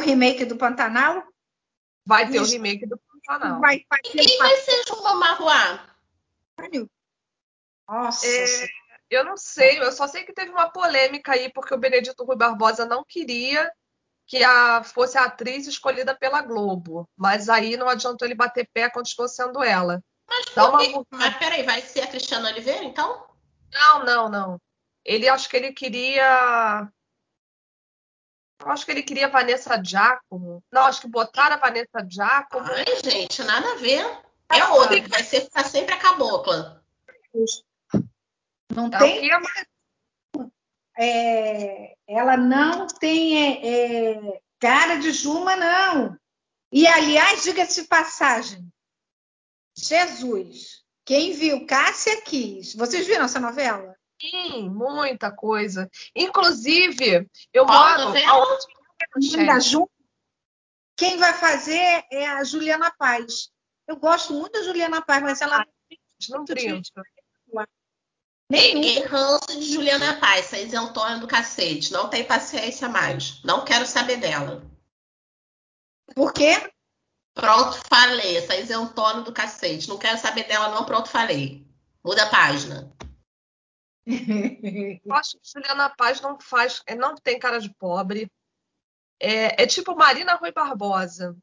Remake 0.00 0.44
do 0.44 0.56
Pantanal? 0.56 1.22
Vai 2.04 2.28
ter 2.28 2.40
o 2.40 2.44
remake 2.44 2.86
do 2.86 2.98
Pantanal. 2.98 3.60
Vai, 3.60 3.84
vai 3.88 4.00
ter 4.00 4.24
quem 4.24 4.38
vai 4.38 4.56
ser 4.56 4.84
Juma 4.86 5.14
Marruá? 5.14 5.86
Nossa. 7.88 8.26
É, 8.26 8.68
eu 9.10 9.24
não 9.24 9.36
sei, 9.36 9.78
eu 9.78 9.92
só 9.92 10.06
sei 10.08 10.24
que 10.24 10.32
teve 10.32 10.50
uma 10.50 10.70
polêmica 10.70 11.32
aí, 11.32 11.52
porque 11.52 11.74
o 11.74 11.78
Benedito 11.78 12.24
Rui 12.24 12.36
Barbosa 12.36 12.86
não 12.86 13.04
queria 13.04 13.70
que 14.26 14.42
a, 14.42 14.82
fosse 14.82 15.18
a 15.18 15.24
atriz 15.24 15.66
escolhida 15.66 16.14
pela 16.14 16.40
Globo. 16.40 17.08
Mas 17.16 17.48
aí 17.48 17.76
não 17.76 17.88
adiantou 17.88 18.26
ele 18.26 18.34
bater 18.34 18.68
pé, 18.72 18.88
continuou 18.88 19.28
sendo 19.28 19.62
ela. 19.62 20.02
Mas, 20.26 20.46
Dá 20.54 20.70
uma... 20.70 21.06
mas 21.10 21.36
peraí, 21.36 21.62
vai 21.62 21.82
ser 21.82 22.00
a 22.00 22.06
Cristiana 22.06 22.48
Oliveira, 22.48 22.84
então? 22.84 23.26
Não, 23.70 24.04
não, 24.04 24.28
não. 24.28 24.60
Ele 25.04 25.28
acho 25.28 25.48
que 25.48 25.56
ele 25.56 25.72
queria. 25.72 26.88
Eu 28.64 28.70
acho 28.70 28.84
que 28.84 28.92
ele 28.92 29.02
queria 29.02 29.28
Vanessa 29.28 29.82
Giacomo. 29.82 30.62
Não, 30.70 30.82
acho 30.82 31.00
que 31.00 31.08
botaram 31.08 31.56
a 31.56 31.58
Vanessa 31.58 32.06
Giacomo. 32.08 32.66
Ai, 32.66 32.84
gente, 33.02 33.42
nada 33.42 33.72
a 33.72 33.76
ver. 33.76 34.04
É 34.48 34.64
outra 34.66 35.00
que 35.00 35.08
vai 35.08 35.22
ser 35.24 35.42
ficar 35.42 35.64
sempre 35.64 35.94
a 35.94 35.98
cabocla. 35.98 36.82
Não 38.74 38.86
é 38.86 38.98
tem. 38.98 39.30
É, 40.98 41.96
ela 42.06 42.36
não 42.36 42.86
tem 42.86 43.38
é, 43.38 44.10
é, 44.12 44.40
cara 44.60 44.96
de 44.96 45.10
Juma, 45.10 45.56
não. 45.56 46.18
E, 46.70 46.86
aliás, 46.86 47.42
diga-se 47.42 47.84
passagem, 47.84 48.70
Jesus, 49.76 50.82
quem 51.04 51.32
viu 51.32 51.66
Cássia 51.66 52.22
quis. 52.22 52.74
Vocês 52.74 53.06
viram 53.06 53.24
essa 53.24 53.40
novela? 53.40 53.96
Sim, 54.22 54.70
muita 54.70 55.32
coisa. 55.32 55.90
Inclusive, 56.14 57.28
eu 57.52 57.66
Qual 57.66 57.88
moro. 57.88 58.04
Novela? 58.04 58.58
Ju... 59.60 59.90
Quem 60.96 61.18
vai 61.18 61.34
fazer 61.34 62.04
é 62.08 62.28
a 62.28 62.44
Juliana 62.44 62.92
Paz. 62.96 63.50
Eu 63.88 63.96
gosto 63.96 64.32
muito 64.32 64.52
da 64.52 64.62
Juliana 64.62 65.02
Paz, 65.02 65.22
mas 65.22 65.40
ela 65.40 65.66
não 66.30 66.44
brinca. 66.44 67.02
Nenhum. 68.48 69.06
ranço 69.08 69.58
de 69.58 69.72
Juliana 69.72 70.20
Paz, 70.20 70.46
essa 70.46 70.58
isentona 70.58 71.18
do 71.18 71.26
cacete. 71.26 71.92
Não 71.92 72.08
tem 72.08 72.22
paciência 72.22 72.88
mais. 72.88 73.42
Não 73.42 73.64
quero 73.64 73.86
saber 73.86 74.18
dela. 74.18 74.62
Por 76.14 76.32
quê? 76.32 76.72
Pronto, 77.34 77.80
falei. 77.88 78.36
Essa 78.36 78.54
isentona 78.54 79.22
do 79.22 79.32
cacete. 79.32 79.88
Não 79.88 79.98
quero 79.98 80.18
saber 80.18 80.44
dela, 80.44 80.68
não. 80.68 80.84
Pronto, 80.84 81.08
falei. 81.08 81.66
Muda 82.04 82.22
a 82.22 82.30
página. 82.30 82.94
Eu 84.06 85.14
acho 85.14 85.38
que 85.38 85.48
Juliana 85.52 85.90
Paz 85.90 86.20
não 86.20 86.38
faz, 86.40 86.82
não 86.98 87.14
tem 87.14 87.38
cara 87.38 87.58
de 87.58 87.72
pobre. 87.74 88.30
É, 89.20 89.62
é 89.62 89.66
tipo 89.66 89.94
Marina 89.94 90.34
Rui 90.34 90.52
Barbosa. 90.52 91.36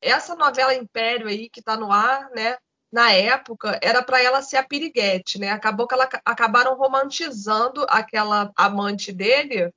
Essa 0.00 0.34
novela 0.34 0.74
Império 0.74 1.28
aí 1.28 1.50
que 1.50 1.60
tá 1.60 1.76
no 1.76 1.92
ar, 1.92 2.30
né? 2.30 2.56
na 2.92 3.12
época, 3.12 3.78
era 3.82 4.02
para 4.02 4.20
ela 4.20 4.42
ser 4.42 4.56
a 4.56 4.66
piriguete, 4.66 5.38
né? 5.38 5.50
Acabou 5.50 5.86
que 5.86 5.94
ela 5.94 6.08
acabaram 6.24 6.76
romantizando 6.76 7.86
aquela 7.88 8.50
amante 8.56 9.12
dele, 9.12 9.72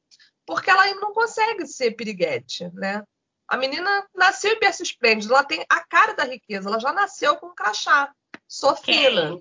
porque 0.45 0.69
ela 0.69 0.91
não 0.95 1.13
consegue 1.13 1.67
ser 1.67 1.91
piriguete, 1.91 2.69
né? 2.74 3.03
A 3.47 3.55
menina 3.55 4.07
nasceu 4.15 4.53
em 4.53 4.59
berço 4.59 4.82
esplêndido, 4.82 5.34
ela 5.34 5.43
tem 5.43 5.63
a 5.69 5.80
cara 5.82 6.13
da 6.13 6.24
riqueza, 6.24 6.67
ela 6.67 6.80
já 6.80 6.91
nasceu 6.91 7.36
com 7.38 7.47
um 7.47 7.55
crachá. 7.55 8.11
Sofina, 8.47 9.39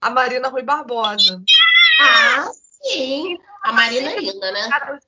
a 0.00 0.10
Marina 0.10 0.48
Rui 0.48 0.62
Barbosa. 0.62 1.42
Ah, 2.00 2.50
sim. 2.52 3.38
A 3.62 3.72
Marina 3.72 4.12
é 4.12 4.20
linda, 4.20 4.52
né? 4.52 4.68
Cara 4.68 4.98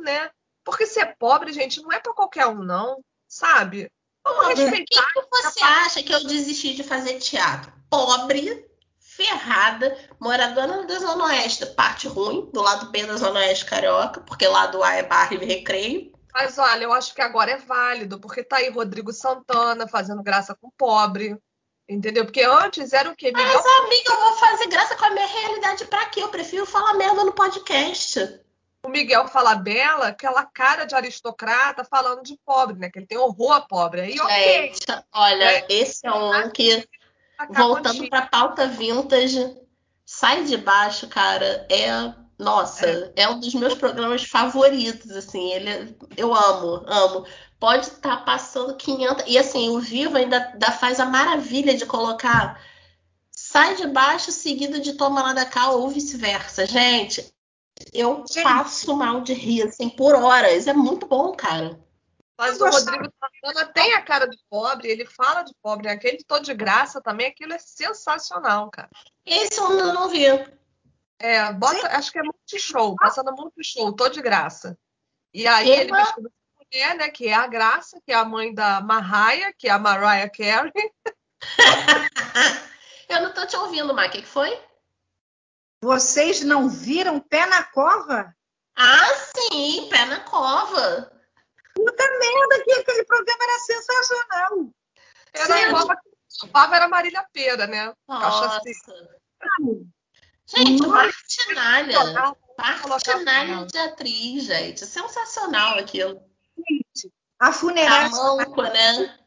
né? 0.00 0.30
Porque 0.64 0.86
ser 0.86 1.16
pobre, 1.18 1.52
gente, 1.52 1.80
não 1.80 1.92
é 1.92 2.00
para 2.00 2.12
qualquer 2.12 2.46
um, 2.46 2.62
não, 2.62 3.02
sabe? 3.28 3.90
Vamos 4.24 4.58
respeitar. 4.58 5.02
Por 5.14 5.22
que, 5.22 5.28
que 5.28 5.42
você 5.42 5.64
acha 5.64 6.02
que 6.02 6.12
eu 6.12 6.24
desisti 6.26 6.74
de 6.74 6.82
fazer 6.82 7.18
teatro? 7.18 7.72
Pobre, 7.88 8.66
ferrada, 8.98 9.96
moradora 10.20 10.84
da 10.84 10.98
Zona 10.98 11.24
Oeste, 11.26 11.66
parte 11.66 12.08
ruim, 12.08 12.50
do 12.52 12.60
lado 12.60 12.90
B 12.90 13.06
da 13.06 13.16
Zona 13.16 13.40
Oeste 13.40 13.64
Carioca, 13.64 14.20
porque 14.20 14.46
lado 14.46 14.82
A 14.82 14.94
é 14.94 15.02
barra 15.04 15.34
e 15.34 15.38
recreio. 15.38 16.12
Mas 16.34 16.58
olha, 16.58 16.84
eu 16.84 16.92
acho 16.92 17.14
que 17.14 17.22
agora 17.22 17.52
é 17.52 17.56
válido, 17.56 18.20
porque 18.20 18.42
tá 18.42 18.56
aí 18.56 18.68
Rodrigo 18.68 19.12
Santana 19.12 19.88
fazendo 19.88 20.22
graça 20.22 20.54
com 20.54 20.70
pobre. 20.70 21.40
Entendeu? 21.88 22.24
Porque 22.24 22.42
antes 22.42 22.92
era 22.92 23.08
o 23.08 23.14
quê? 23.14 23.26
Miguel... 23.26 23.46
Mas, 23.46 23.64
amiga, 23.64 24.12
eu 24.12 24.20
vou 24.20 24.32
fazer 24.34 24.66
graça 24.66 24.96
com 24.96 25.04
a 25.04 25.10
minha 25.10 25.26
realidade 25.26 25.84
pra 25.84 26.06
quê? 26.06 26.22
Eu 26.22 26.28
prefiro 26.28 26.66
falar 26.66 26.94
merda 26.94 27.22
no 27.22 27.32
podcast 27.32 28.44
o 28.86 28.88
Miguel 28.88 29.26
fala 29.26 29.56
bela, 29.56 30.08
aquela 30.08 30.44
cara 30.44 30.84
de 30.84 30.94
aristocrata 30.94 31.84
falando 31.84 32.22
de 32.22 32.38
pobre, 32.46 32.78
né? 32.78 32.88
Que 32.88 33.00
ele 33.00 33.06
tem 33.06 33.18
horror 33.18 33.52
a 33.52 33.60
pobre. 33.60 34.00
Aí, 34.00 34.12
Gente, 34.12 34.82
okay. 34.84 35.02
olha, 35.12 35.44
é. 35.44 35.66
esse 35.68 36.06
é 36.06 36.12
um 36.12 36.48
que, 36.50 36.88
voltando 37.50 38.08
para 38.08 38.26
pauta 38.26 38.68
vintage, 38.68 39.56
sai 40.04 40.44
de 40.44 40.56
baixo, 40.56 41.08
cara, 41.08 41.66
é 41.68 42.14
nossa, 42.38 42.86
é. 42.86 43.22
é. 43.22 43.28
um 43.28 43.40
dos 43.40 43.54
meus 43.54 43.74
programas 43.74 44.22
favoritos, 44.24 45.10
assim, 45.10 45.52
ele, 45.52 45.96
eu 46.16 46.34
amo, 46.34 46.84
amo. 46.86 47.26
Pode 47.58 47.86
estar 47.86 48.18
tá 48.18 48.22
passando 48.22 48.76
500, 48.76 49.24
e 49.26 49.38
assim, 49.38 49.70
o 49.70 49.80
Vivo 49.80 50.16
ainda, 50.16 50.50
ainda 50.52 50.72
faz 50.72 51.00
a 51.00 51.06
maravilha 51.06 51.74
de 51.74 51.86
colocar 51.86 52.60
sai 53.36 53.76
de 53.76 53.86
baixo 53.86 54.32
seguido 54.32 54.80
de 54.80 54.94
toma 54.94 55.22
lá 55.22 55.32
da 55.32 55.46
cá 55.46 55.70
ou 55.70 55.88
vice-versa. 55.88 56.66
Gente, 56.66 57.32
eu 57.92 58.24
Gente. 58.28 58.42
passo 58.42 58.96
mal 58.96 59.20
de 59.20 59.32
rir, 59.32 59.62
assim, 59.62 59.88
por 59.88 60.14
horas. 60.14 60.66
É 60.66 60.72
muito 60.72 61.06
bom, 61.06 61.32
cara. 61.32 61.78
Mas 62.38 62.60
o 62.60 62.68
Rodrigo 62.68 63.04
Santana 63.04 63.72
tem 63.72 63.94
a 63.94 64.02
cara 64.02 64.26
de 64.26 64.38
pobre, 64.50 64.88
ele 64.88 65.06
fala 65.06 65.42
de 65.42 65.54
pobre. 65.62 65.88
Aquele 65.88 66.22
todo 66.24 66.44
de 66.44 66.52
graça 66.52 67.00
também, 67.00 67.28
aquilo 67.28 67.54
é 67.54 67.58
sensacional, 67.58 68.70
cara. 68.70 68.90
Esse 69.24 69.58
eu 69.58 69.70
não, 69.70 69.94
não 69.94 70.08
vi. 70.08 70.26
É, 71.18 71.50
bota, 71.54 71.88
acho 71.96 72.12
que 72.12 72.18
é 72.18 72.22
Multishow, 72.22 72.94
passando 72.96 73.32
Multishow, 73.32 73.92
todo 73.94 74.12
de 74.12 74.20
graça. 74.20 74.78
E 75.32 75.46
aí 75.46 75.70
Eba. 75.70 75.80
ele 75.80 75.92
mistura 75.92 76.30
mulher, 76.72 76.96
né, 76.96 77.08
que 77.08 77.28
é 77.28 77.34
a 77.34 77.46
Graça, 77.46 78.00
que 78.04 78.12
é 78.12 78.14
a 78.14 78.24
mãe 78.24 78.54
da 78.54 78.80
Mariah, 78.80 79.52
que 79.56 79.68
é 79.68 79.70
a 79.70 79.78
Mariah 79.78 80.30
Carey. 80.30 80.72
eu 83.08 83.22
não 83.22 83.32
tô 83.32 83.46
te 83.46 83.56
ouvindo, 83.56 83.94
Mar, 83.94 84.08
o 84.08 84.10
que, 84.10 84.22
que 84.22 84.28
foi? 84.28 84.60
Vocês 85.82 86.42
não 86.42 86.68
viram 86.68 87.20
Pé 87.20 87.46
na 87.46 87.62
Cova? 87.62 88.34
Ah, 88.74 89.14
sim, 89.14 89.88
Pé 89.90 90.04
na 90.06 90.20
Cova. 90.20 91.12
Puta 91.74 92.04
merda, 92.18 92.64
que 92.64 92.72
aquele 92.72 93.04
programa 93.04 93.44
era 93.44 93.58
sensacional. 93.60 94.70
Era 95.32 95.62
igual 95.62 95.88
a 96.52 96.76
era 96.76 96.88
Marília 96.88 97.26
Pera, 97.32 97.66
né? 97.66 97.92
Nossa. 98.08 98.60
Gente, 100.46 100.86
Martinalha. 100.86 101.98
Martinalha 102.58 103.66
de 103.66 103.78
atriz, 103.78 104.44
gente. 104.44 104.86
Sensacional 104.86 105.78
aquilo. 105.78 106.22
A 107.38 107.52
funerária. 107.52 108.10
Tamanco, 108.10 108.62
né? 108.62 109.18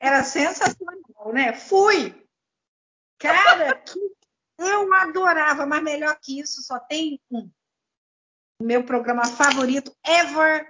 Era 0.00 0.24
sensacional, 0.24 1.32
né? 1.32 1.52
Fui. 1.54 2.26
Cara, 3.18 3.74
que 3.76 4.00
eu 4.58 4.92
adorava, 4.94 5.64
mas 5.64 5.82
melhor 5.82 6.18
que 6.20 6.40
isso, 6.40 6.62
só 6.62 6.78
tem 6.78 7.20
um. 7.30 7.50
O 8.60 8.64
meu 8.64 8.84
programa 8.84 9.24
favorito 9.24 9.94
ever. 10.04 10.66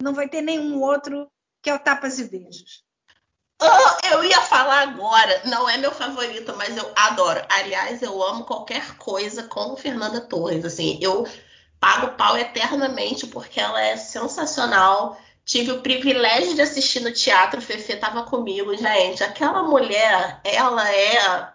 Não 0.00 0.14
vai 0.14 0.28
ter 0.28 0.42
nenhum 0.42 0.80
outro 0.80 1.30
que 1.60 1.70
é 1.70 1.74
o 1.74 1.78
Tapas 1.78 2.18
e 2.18 2.24
Beijos. 2.24 2.84
Oh, 3.60 4.06
eu 4.12 4.22
ia 4.22 4.40
falar 4.42 4.82
agora, 4.82 5.42
não 5.46 5.68
é 5.68 5.76
meu 5.76 5.90
favorito, 5.90 6.54
mas 6.56 6.76
eu 6.76 6.92
adoro. 6.94 7.44
Aliás, 7.50 8.00
eu 8.00 8.22
amo 8.22 8.44
qualquer 8.44 8.96
coisa 8.96 9.42
com 9.48 9.76
Fernanda 9.76 10.20
Torres. 10.20 10.64
Assim, 10.64 10.98
eu 11.02 11.26
pago 11.80 12.16
pau 12.16 12.38
eternamente 12.38 13.26
porque 13.26 13.58
ela 13.58 13.80
é 13.80 13.96
sensacional. 13.96 15.20
Tive 15.48 15.72
o 15.72 15.80
privilégio 15.80 16.54
de 16.54 16.60
assistir 16.60 17.00
no 17.00 17.10
teatro, 17.10 17.62
Fefe 17.62 17.94
estava 17.94 18.22
comigo, 18.24 18.76
gente. 18.76 19.24
Aquela 19.24 19.62
mulher, 19.62 20.42
ela 20.44 20.94
é 20.94 21.48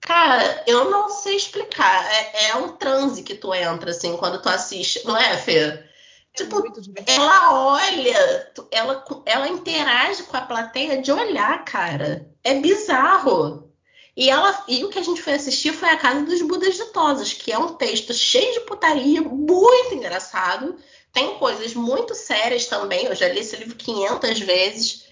Cara, 0.00 0.62
eu 0.68 0.88
não 0.88 1.08
sei 1.08 1.34
explicar. 1.34 2.06
É, 2.12 2.50
é, 2.50 2.56
um 2.56 2.76
transe 2.76 3.24
que 3.24 3.34
tu 3.34 3.52
entra, 3.52 3.90
assim, 3.90 4.16
quando 4.18 4.40
tu 4.40 4.48
assiste, 4.48 5.04
não 5.04 5.16
é, 5.16 5.36
Fê? 5.36 5.58
É 5.58 5.88
tipo, 6.32 6.62
ela 7.06 7.72
olha, 7.72 8.52
ela, 8.70 9.04
ela 9.26 9.48
interage 9.48 10.22
com 10.22 10.36
a 10.36 10.42
plateia 10.42 11.02
de 11.02 11.10
olhar, 11.10 11.64
cara. 11.64 12.30
É 12.44 12.54
bizarro. 12.60 13.68
E, 14.16 14.30
ela, 14.30 14.64
e 14.68 14.84
o 14.84 14.90
que 14.90 14.98
a 15.00 15.02
gente 15.02 15.20
foi 15.20 15.32
assistir 15.32 15.72
foi 15.72 15.88
A 15.88 15.96
Casa 15.96 16.22
dos 16.22 16.40
Budas 16.42 16.76
Ditosos, 16.76 17.32
que 17.32 17.50
é 17.50 17.58
um 17.58 17.74
texto 17.74 18.14
cheio 18.14 18.52
de 18.52 18.60
putaria, 18.60 19.22
muito 19.22 19.94
engraçado. 19.94 20.76
Tem 21.14 21.38
coisas 21.38 21.72
muito 21.72 22.14
sérias 22.14 22.66
também. 22.66 23.06
Eu 23.06 23.14
já 23.14 23.28
li 23.28 23.40
esse 23.40 23.56
livro 23.56 23.76
500 23.76 24.40
vezes. 24.40 25.06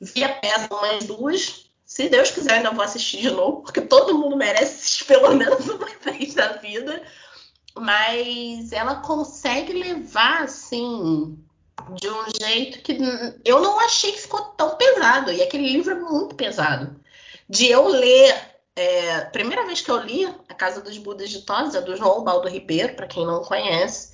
Vi 0.00 0.24
a 0.24 0.30
peça 0.30 0.74
umas 0.74 1.04
duas 1.04 1.68
se 1.88 2.06
Deus 2.06 2.30
quiser, 2.30 2.56
ainda 2.56 2.70
vou 2.70 2.84
assistir 2.84 3.22
de 3.22 3.30
novo, 3.30 3.62
porque 3.62 3.80
todo 3.80 4.18
mundo 4.18 4.36
merece 4.36 4.74
assistir 4.74 5.04
pelo 5.06 5.34
menos 5.34 5.66
uma 5.70 5.88
vez 6.04 6.34
na 6.34 6.48
vida. 6.48 7.02
Mas 7.74 8.72
ela 8.72 8.96
consegue 8.96 9.72
levar, 9.72 10.42
assim, 10.42 11.42
de 11.94 12.10
um 12.10 12.24
jeito 12.38 12.82
que 12.82 12.98
eu 13.42 13.62
não 13.62 13.80
achei 13.80 14.12
que 14.12 14.20
ficou 14.20 14.42
tão 14.50 14.76
pesado. 14.76 15.32
E 15.32 15.42
aquele 15.42 15.66
livro 15.66 15.92
é 15.92 15.98
muito 15.98 16.34
pesado. 16.34 16.94
De 17.48 17.66
eu 17.70 17.88
ler, 17.88 18.36
é, 18.76 19.20
primeira 19.22 19.64
vez 19.64 19.80
que 19.80 19.90
eu 19.90 19.96
li 19.96 20.26
A 20.26 20.54
Casa 20.54 20.82
dos 20.82 20.98
Budas 20.98 21.30
de 21.30 21.40
Tosa, 21.40 21.80
do 21.80 21.96
João 21.96 22.22
Baldo 22.22 22.50
Ribeiro, 22.50 22.96
para 22.96 23.06
quem 23.06 23.24
não 23.24 23.42
conhece, 23.42 24.12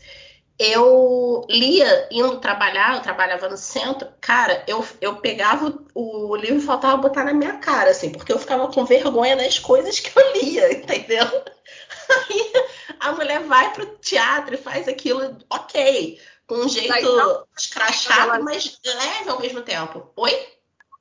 eu 0.59 1.45
lia 1.49 2.09
indo 2.11 2.39
trabalhar, 2.39 2.95
eu 2.95 3.03
trabalhava 3.03 3.49
no 3.49 3.57
centro, 3.57 4.09
cara, 4.21 4.65
eu, 4.69 4.87
eu 5.01 5.17
pegava 5.17 5.77
o, 5.95 6.31
o 6.31 6.37
livro 6.37 6.59
e 6.59 6.65
faltava 6.65 6.97
botar 6.97 7.25
na 7.25 7.33
minha 7.33 7.59
cara, 7.59 7.91
assim, 7.91 8.11
porque 8.11 8.33
eu 8.33 8.39
ficava 8.39 8.69
com 8.69 8.85
vergonha 8.85 9.37
das 9.37 9.59
coisas 9.59 9.99
que 9.99 10.17
eu 10.17 10.33
lia, 10.33 10.73
entendeu? 10.79 11.27
Aí 11.27 12.53
a 13.01 13.13
mulher 13.13 13.41
vai 13.41 13.73
pro 13.73 13.97
teatro 13.99 14.55
e 14.55 14.59
faz 14.59 14.87
aquilo, 14.87 15.37
ok, 15.51 16.21
com 16.47 16.57
um 16.57 16.69
jeito 16.69 17.47
escrachado, 17.57 18.45
mas 18.45 18.79
leve 18.85 19.31
ao 19.31 19.41
mesmo 19.41 19.63
tempo. 19.63 20.13
Oi? 20.17 20.49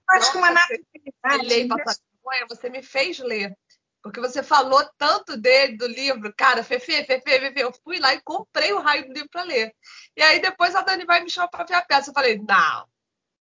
Acho 0.09 0.31
que 0.31 0.37
uma 0.37 0.51
naturalidade. 0.51 1.67
Né? 1.67 2.45
Você 2.49 2.69
me 2.69 2.81
fez 2.81 3.19
ler. 3.19 3.55
Porque 4.03 4.19
você 4.19 4.43
falou 4.43 4.85
tanto 4.97 5.37
dele, 5.37 5.77
do 5.77 5.87
livro, 5.87 6.33
cara, 6.35 6.61
Fefe, 6.61 7.05
Fefe, 7.05 7.21
Fefe, 7.21 7.61
eu 7.61 7.71
fui 7.85 7.99
lá 7.99 8.13
e 8.13 8.21
comprei 8.21 8.73
o 8.73 8.81
raio 8.81 9.07
do 9.07 9.13
livro 9.13 9.29
para 9.29 9.43
ler. 9.43 9.73
E 10.17 10.21
aí 10.21 10.41
depois 10.41 10.75
a 10.75 10.81
Dani 10.81 11.05
vai 11.05 11.23
me 11.23 11.29
chamar 11.29 11.47
para 11.47 11.63
ver 11.63 11.75
a 11.75 11.81
peça. 11.81 12.09
Eu 12.09 12.13
falei, 12.13 12.37
não, 12.37 12.85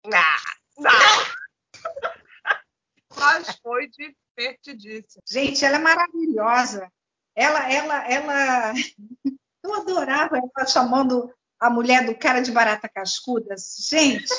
não, 0.05 0.21
não. 0.79 0.91
Mas 3.17 3.57
foi 3.63 3.89
divertidíssimo. 3.89 5.23
Gente, 5.31 5.65
ela 5.65 5.77
é 5.77 5.81
maravilhosa. 5.81 6.91
Ela, 7.37 7.73
ela, 7.73 8.13
ela. 8.13 8.73
Eu 9.63 9.75
adorava 9.75 10.39
ela 10.39 10.67
chamando 10.67 11.33
a 11.61 11.69
mulher 11.69 12.05
do 12.07 12.17
cara 12.17 12.41
de 12.41 12.51
barata 12.51 12.89
cascuda. 12.89 13.55
Gente. 13.79 14.33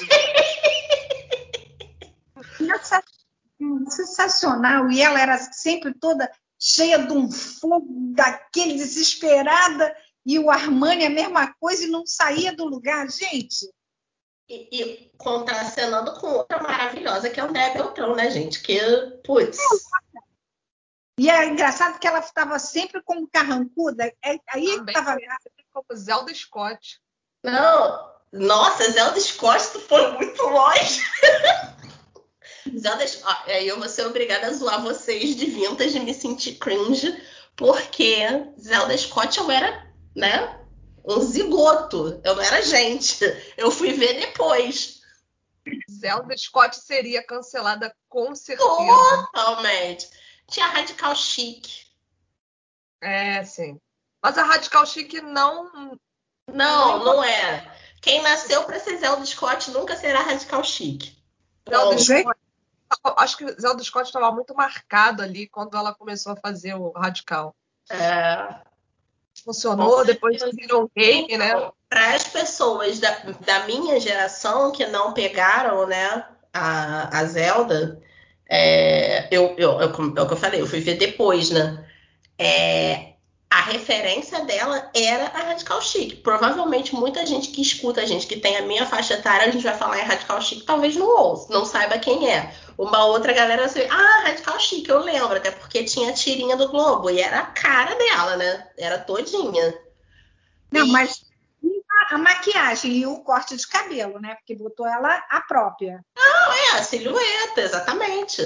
sensacional. 3.89 4.89
E 4.91 5.01
ela 5.01 5.19
era 5.19 5.37
sempre 5.37 5.93
toda 5.93 6.31
cheia 6.57 6.99
de 6.99 7.13
um 7.13 7.31
fogo, 7.31 7.87
daquele 8.13 8.73
desesperada. 8.75 9.95
E 10.25 10.37
o 10.37 10.49
Armani 10.49 11.05
a 11.05 11.09
mesma 11.09 11.53
coisa 11.59 11.85
e 11.85 11.89
não 11.89 12.05
saía 12.05 12.55
do 12.55 12.65
lugar, 12.65 13.09
gente. 13.09 13.71
E, 14.47 14.67
e 14.71 15.11
contracenando 15.17 16.13
com 16.19 16.27
outra 16.27 16.61
maravilhosa, 16.61 17.29
que 17.29 17.39
é 17.39 17.43
o 17.43 17.51
Beltrão, 17.51 18.15
né, 18.15 18.31
gente? 18.31 18.61
Que, 18.61 18.79
putz. 19.23 19.57
E 21.19 21.29
é 21.29 21.45
engraçado 21.47 21.99
que 21.99 22.07
ela 22.07 22.19
estava 22.19 22.57
sempre 22.57 23.01
como 23.03 23.29
carrancuda. 23.29 24.05
É, 24.23 24.39
aí 24.49 24.65
estava. 24.65 25.17
Como 25.71 25.85
Zelda 25.95 26.33
Scott. 26.33 26.99
Não, 27.43 28.09
nossa, 28.31 28.91
Zelda 28.91 29.19
Scott, 29.19 29.71
tu 29.71 29.79
foi 29.81 30.11
muito 30.13 30.41
longe. 30.43 31.01
Zelda, 32.77 33.05
ó, 33.23 33.35
aí 33.47 33.67
eu 33.67 33.79
vou 33.79 33.89
ser 33.89 34.05
obrigada 34.05 34.47
a 34.47 34.53
zoar 34.53 34.81
vocês 34.81 35.35
de 35.35 35.45
vintage 35.45 35.97
e 35.97 36.01
me 36.01 36.13
sentir 36.13 36.55
cringe, 36.55 37.21
porque 37.55 38.17
Zelda 38.59 38.97
Scott 38.97 39.37
eu 39.37 39.49
era, 39.49 39.87
né, 40.15 40.59
um 41.05 41.21
zigoto, 41.21 42.19
eu 42.23 42.35
não 42.35 42.43
era 42.43 42.61
gente. 42.61 43.19
Eu 43.57 43.71
fui 43.71 43.93
ver 43.93 44.19
depois. 44.19 45.01
Zelda 45.89 46.35
Scott 46.37 46.77
seria 46.77 47.25
cancelada 47.25 47.93
com 48.07 48.35
certeza. 48.35 48.67
Totalmente. 48.67 50.09
Tinha 50.47 50.67
Radical 50.67 51.15
Chic. 51.15 51.67
É, 53.01 53.43
sim. 53.43 53.79
Mas 54.21 54.37
a 54.37 54.43
Radical 54.43 54.85
Chic 54.85 55.13
não. 55.21 55.97
Não, 56.51 57.03
não 57.03 57.23
é. 57.23 57.75
Quem 58.01 58.21
nasceu 58.21 58.63
para 58.63 58.79
ser 58.79 58.97
Zelda 58.97 59.25
Scott 59.25 59.71
nunca 59.71 59.95
será 59.95 60.21
Radical 60.21 60.63
Chic. 60.63 61.13
Zelda 61.69 61.97
Scott 61.97 62.39
acho 63.17 63.37
que 63.37 63.61
Zelda 63.61 63.83
Scott 63.83 64.07
estava 64.07 64.31
muito 64.31 64.53
marcado 64.55 65.21
ali 65.21 65.47
quando 65.47 65.77
ela 65.77 65.93
começou 65.93 66.33
a 66.33 66.35
fazer 66.35 66.73
o 66.75 66.91
Radical. 66.91 67.55
É. 67.89 68.55
Funcionou, 69.43 70.05
depois 70.05 70.41
virou 70.53 70.91
game, 70.95 71.37
né? 71.37 71.71
Para 71.87 72.15
as 72.15 72.27
pessoas 72.27 72.99
da, 72.99 73.09
da, 73.45 73.65
minha 73.65 73.99
geração 73.99 74.71
que 74.71 74.85
não 74.85 75.13
pegaram, 75.13 75.87
né, 75.87 76.25
a, 76.53 77.17
a 77.17 77.25
Zelda, 77.25 78.01
é, 78.47 79.27
eu, 79.31 79.55
eu, 79.57 79.79
eu, 79.79 79.81
é 79.81 79.85
o 79.85 80.27
que 80.27 80.33
eu 80.33 80.37
falei, 80.37 80.61
eu 80.61 80.67
fui 80.67 80.81
ver 80.81 80.97
depois, 80.97 81.49
né? 81.51 81.85
É, 82.37 83.13
a 83.49 83.61
referência 83.61 84.45
dela 84.45 84.91
era 84.93 85.25
a 85.25 85.39
Radical 85.39 85.81
Chic. 85.81 86.21
Provavelmente 86.21 86.93
muita 86.93 87.25
gente 87.25 87.49
que 87.49 87.61
escuta 87.61 88.01
a 88.01 88.05
gente, 88.05 88.27
que 88.27 88.37
tem 88.37 88.57
a 88.57 88.61
minha 88.61 88.85
faixa 88.85 89.15
etária, 89.15 89.47
a 89.47 89.51
gente 89.51 89.63
vai 89.63 89.75
falar 89.75 89.99
em 89.99 90.03
Radical 90.05 90.39
Chic, 90.41 90.63
talvez 90.63 90.95
não 90.95 91.07
ouça, 91.07 91.51
não 91.51 91.65
saiba 91.65 91.97
quem 91.97 92.31
é. 92.31 92.53
Uma 92.77 93.05
outra 93.05 93.33
galera 93.33 93.65
assim, 93.65 93.81
ah, 93.89 94.21
Radical 94.25 94.59
Chic, 94.59 94.87
eu 94.87 94.99
lembro, 94.99 95.35
até 95.35 95.49
porque 95.49 95.83
tinha 95.83 96.11
a 96.11 96.13
tirinha 96.13 96.55
do 96.55 96.69
Globo, 96.69 97.09
e 97.09 97.19
era 97.19 97.39
a 97.39 97.45
cara 97.47 97.95
dela, 97.95 98.37
né? 98.37 98.67
Era 98.77 98.99
todinha. 98.99 99.73
Não, 100.71 100.85
e... 100.85 100.91
mas 100.91 101.25
a 102.11 102.17
maquiagem 102.17 102.91
e 102.97 103.05
o 103.05 103.19
corte 103.21 103.55
de 103.55 103.67
cabelo, 103.67 104.19
né? 104.19 104.35
Porque 104.35 104.55
botou 104.55 104.87
ela 104.87 105.23
a 105.29 105.41
própria. 105.41 106.03
Não, 106.15 106.53
é, 106.53 106.79
a 106.79 106.83
silhueta, 106.83 107.61
exatamente. 107.61 108.41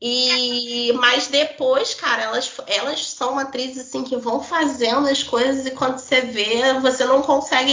E 0.00 0.92
mas 0.94 1.26
depois, 1.26 1.92
cara, 1.94 2.22
elas, 2.22 2.52
elas 2.66 3.04
são 3.10 3.36
atrizes 3.36 3.88
assim 3.88 4.04
que 4.04 4.16
vão 4.16 4.40
fazendo 4.40 5.08
as 5.08 5.24
coisas 5.24 5.66
e 5.66 5.72
quando 5.72 5.98
você 5.98 6.20
vê, 6.20 6.74
você 6.80 7.04
não 7.04 7.20
consegue. 7.22 7.72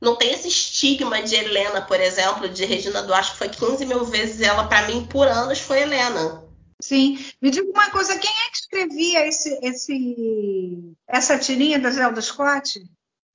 Não 0.00 0.16
tem 0.16 0.32
esse 0.32 0.48
estigma 0.48 1.22
de 1.22 1.36
Helena, 1.36 1.82
por 1.82 2.00
exemplo, 2.00 2.48
de 2.48 2.64
Regina 2.64 3.02
Duarte, 3.02 3.32
que 3.32 3.38
foi 3.38 3.48
15 3.48 3.86
mil 3.86 4.04
vezes 4.04 4.40
ela, 4.40 4.66
para 4.66 4.88
mim, 4.88 5.06
por 5.06 5.28
anos, 5.28 5.60
foi 5.60 5.82
Helena. 5.82 6.42
Sim. 6.82 7.24
Me 7.40 7.50
diga 7.50 7.70
uma 7.70 7.90
coisa, 7.90 8.18
quem 8.18 8.30
é 8.30 8.50
que 8.50 8.56
escrevia 8.56 9.28
esse, 9.28 9.56
esse, 9.62 10.96
essa 11.06 11.38
tirinha 11.38 11.78
da 11.78 11.90
Zelda 11.90 12.20
Scott? 12.20 12.82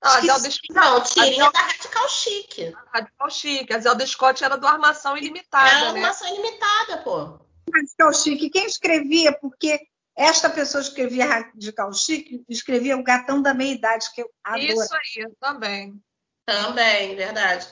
Ah, 0.02 0.20
Zelda 0.20 0.52
Scott. 0.52 0.74
Não, 0.74 1.02
tirinha 1.02 1.44
Zelda... 1.44 1.52
da 1.52 1.60
Radical 1.60 2.10
Chic. 2.10 2.74
Radical 2.94 3.30
Chic. 3.30 3.72
A 3.72 3.80
Zelda 3.80 4.06
Scott 4.06 4.44
era 4.44 4.58
do 4.58 4.68
Armação 4.68 5.16
Ilimitada. 5.16 5.70
Era 5.70 5.94
né? 5.94 6.02
Armação 6.02 6.28
Ilimitada, 6.28 6.98
pô. 6.98 7.47
Radical 7.74 8.14
Chic, 8.14 8.52
quem 8.52 8.66
escrevia, 8.66 9.32
porque 9.32 9.80
esta 10.16 10.50
pessoa 10.50 10.82
escrevia 10.82 11.26
Radical 11.26 11.94
Chic, 11.94 12.44
escrevia 12.50 12.98
o 12.98 13.04
Gatão 13.04 13.42
da 13.42 13.54
Meia-Idade, 13.54 14.08
que 14.14 14.22
eu 14.22 14.30
adoro. 14.44 14.64
Isso 14.64 14.96
aí, 14.96 15.32
também. 15.40 16.02
Também, 16.46 17.16
verdade. 17.16 17.68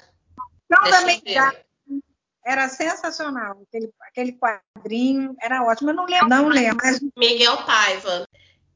Gatão 0.70 0.91
da 0.91 1.02
Meia-Idade 1.02 1.66
era 2.46 2.70
sensacional. 2.70 3.62
Aquele, 3.68 3.91
aquele 4.02 4.34
quadrinho 4.34 5.36
era 5.41 5.64
ótimo. 5.64 5.89
Eu 5.89 5.96
não 5.96 6.06
lembro, 6.06 6.30
não 6.30 6.48
lembro. 6.48 6.86
Mas... 6.86 7.02
Miguel 7.18 7.58
Paiva. 7.66 8.28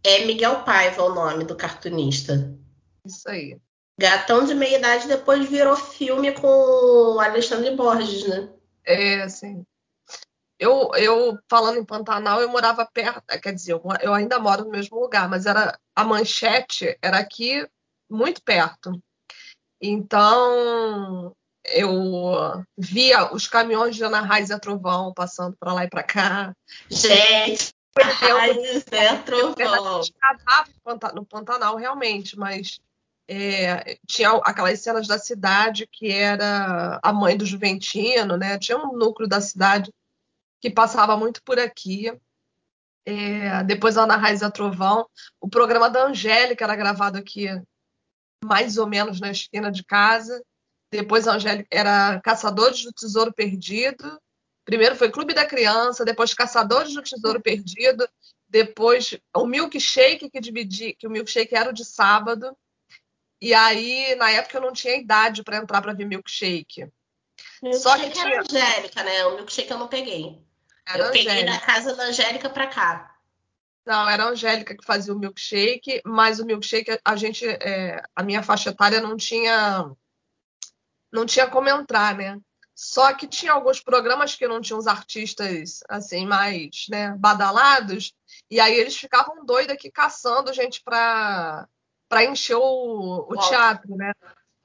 É 0.04 0.26
Miguel 0.26 0.64
Paiva 0.64 1.04
o 1.04 1.14
nome 1.14 1.44
do 1.44 1.56
cartunista. 1.56 2.58
Isso 3.06 3.30
aí. 3.30 3.60
Gatão 4.00 4.46
de 4.46 4.56
meia 4.56 4.78
idade 4.78 5.08
depois 5.08 5.48
virou 5.48 5.76
filme 5.76 6.32
com 6.32 7.20
Alexandre 7.20 7.76
Borges, 7.76 8.28
né? 8.28 8.50
É, 8.86 9.28
sim. 9.28 9.66
Eu, 10.60 10.92
eu, 10.96 11.40
falando 11.50 11.78
em 11.78 11.86
Pantanal, 11.86 12.42
eu 12.42 12.50
morava 12.50 12.86
perto, 12.86 13.24
é, 13.30 13.38
quer 13.38 13.54
dizer, 13.54 13.72
eu, 13.72 13.82
eu 14.02 14.14
ainda 14.14 14.38
moro 14.38 14.66
no 14.66 14.72
mesmo 14.72 15.00
lugar, 15.00 15.30
mas 15.30 15.46
era 15.46 15.80
a 15.96 16.04
manchete 16.04 16.98
era 17.02 17.18
aqui 17.18 17.66
muito 18.10 18.44
perto. 18.44 19.02
Então, 19.82 21.34
eu 21.64 22.64
via 22.78 23.34
os 23.34 23.48
caminhões 23.48 23.96
de 23.96 24.04
Ana 24.04 24.20
Raiz 24.20 24.50
e 24.50 24.60
Trovão 24.60 25.14
passando 25.14 25.56
para 25.58 25.74
lá 25.74 25.86
e 25.86 25.90
para 25.90 26.04
cá. 26.04 26.54
Gente, 26.90 27.74
Raiz 27.98 28.86
e 28.92 29.18
Trovão. 29.24 30.02
No 31.16 31.26
Pantanal, 31.26 31.78
realmente, 31.78 32.38
mas 32.38 32.82
é, 33.30 33.98
tinha 34.08 34.32
aquelas 34.44 34.82
cenas 34.82 35.08
da 35.08 35.20
cidade 35.20 35.88
que 35.92 36.12
era 36.12 37.00
a 37.02 37.14
mãe 37.14 37.38
do 37.38 37.46
Juventino, 37.46 38.36
né? 38.36 38.58
Tinha 38.58 38.78
um 38.78 38.98
núcleo 38.98 39.30
da 39.30 39.40
cidade 39.40 39.92
que 40.60 40.70
passava 40.70 41.16
muito 41.18 41.42
por 41.44 41.60
aqui. 41.60 42.12
É, 43.06 43.64
depois 43.64 43.98
a 43.98 44.04
Ana 44.04 44.16
Raiz 44.16 44.44
a 44.44 44.52
Trovão. 44.52 45.08
O 45.40 45.50
programa 45.50 45.90
da 45.90 46.06
Angélica 46.06 46.64
era 46.64 46.76
gravado 46.76 47.18
aqui, 47.18 47.48
mais 48.44 48.78
ou 48.78 48.88
menos 48.88 49.20
na 49.20 49.32
esquina 49.32 49.72
de 49.72 49.84
casa. 49.84 50.44
Depois 50.92 51.28
a 51.28 51.36
Angélica 51.36 51.68
era 51.72 52.20
Caçadores 52.22 52.84
do 52.84 52.92
Tesouro 52.92 53.34
Perdido. 53.34 54.20
Primeiro 54.66 54.96
foi 54.96 55.10
Clube 55.10 55.34
da 55.34 55.46
Criança, 55.46 56.06
depois 56.06 56.34
Caçadores 56.34 56.94
do 56.94 57.02
Tesouro 57.02 57.42
Perdido, 57.42 58.08
depois 58.48 59.18
o 59.36 59.46
Milkshake 59.46 60.30
que 60.30 60.40
dividi, 60.40 60.94
que 60.94 61.08
o 61.08 61.10
Milkshake 61.10 61.56
era 61.56 61.70
o 61.70 61.74
de 61.74 61.86
sábado. 61.86 62.56
E 63.42 63.54
aí, 63.54 64.16
na 64.16 64.30
época, 64.32 64.58
eu 64.58 64.62
não 64.62 64.74
tinha 64.74 64.96
idade 64.96 65.44
para 65.44 65.58
entrar 65.58 65.82
para 65.82 65.94
ver 65.94 66.06
Milkshake. 66.06 66.88
milkshake 67.64 67.82
Só 67.82 67.98
que 67.98 68.10
tinha... 68.10 68.42
Angélica, 68.42 69.04
né? 69.04 69.26
O 69.28 69.38
Milkshake 69.38 69.72
eu 69.72 69.78
não 69.78 69.88
peguei. 69.88 70.40
Era 70.90 71.06
eu 71.06 71.12
peguei 71.12 71.46
da 71.46 71.60
casa 71.60 71.96
da 71.96 72.04
Angélica 72.04 72.50
para 72.50 72.68
cá. 72.68 73.16
Não, 73.86 74.10
era 74.10 74.26
a 74.26 74.30
Angélica 74.30 74.76
que 74.76 74.86
fazia 74.86 75.14
o 75.14 75.18
milkshake, 75.18 76.02
mas 76.06 76.40
o 76.40 76.46
milkshake 76.46 77.00
a 77.04 77.16
gente, 77.16 77.48
é, 77.48 78.02
a 78.16 78.24
minha 78.24 78.44
faixa 78.44 78.70
etária 78.70 79.00
não 79.02 79.16
tinha 79.16 79.90
não 81.12 81.26
tinha 81.26 81.48
como 81.48 81.70
entrar, 81.70 82.16
né? 82.16 82.40
Só 82.76 83.14
que 83.14 83.28
tinha 83.28 83.52
alguns 83.52 83.82
programas 83.82 84.36
que 84.36 84.48
não 84.48 84.62
tinham 84.62 84.80
os 84.80 84.88
artistas 84.88 85.80
assim 85.90 86.26
mais, 86.26 86.86
né, 86.90 87.14
badalados, 87.18 88.14
e 88.50 88.60
aí 88.60 88.74
eles 88.74 88.96
ficavam 88.96 89.44
doidos 89.44 89.74
aqui 89.74 89.92
caçando 89.92 90.54
gente 90.54 90.82
para 90.84 91.68
para 92.08 92.24
encher 92.24 92.56
o, 92.56 93.28
o 93.30 93.38
teatro, 93.50 93.96
né? 93.96 94.14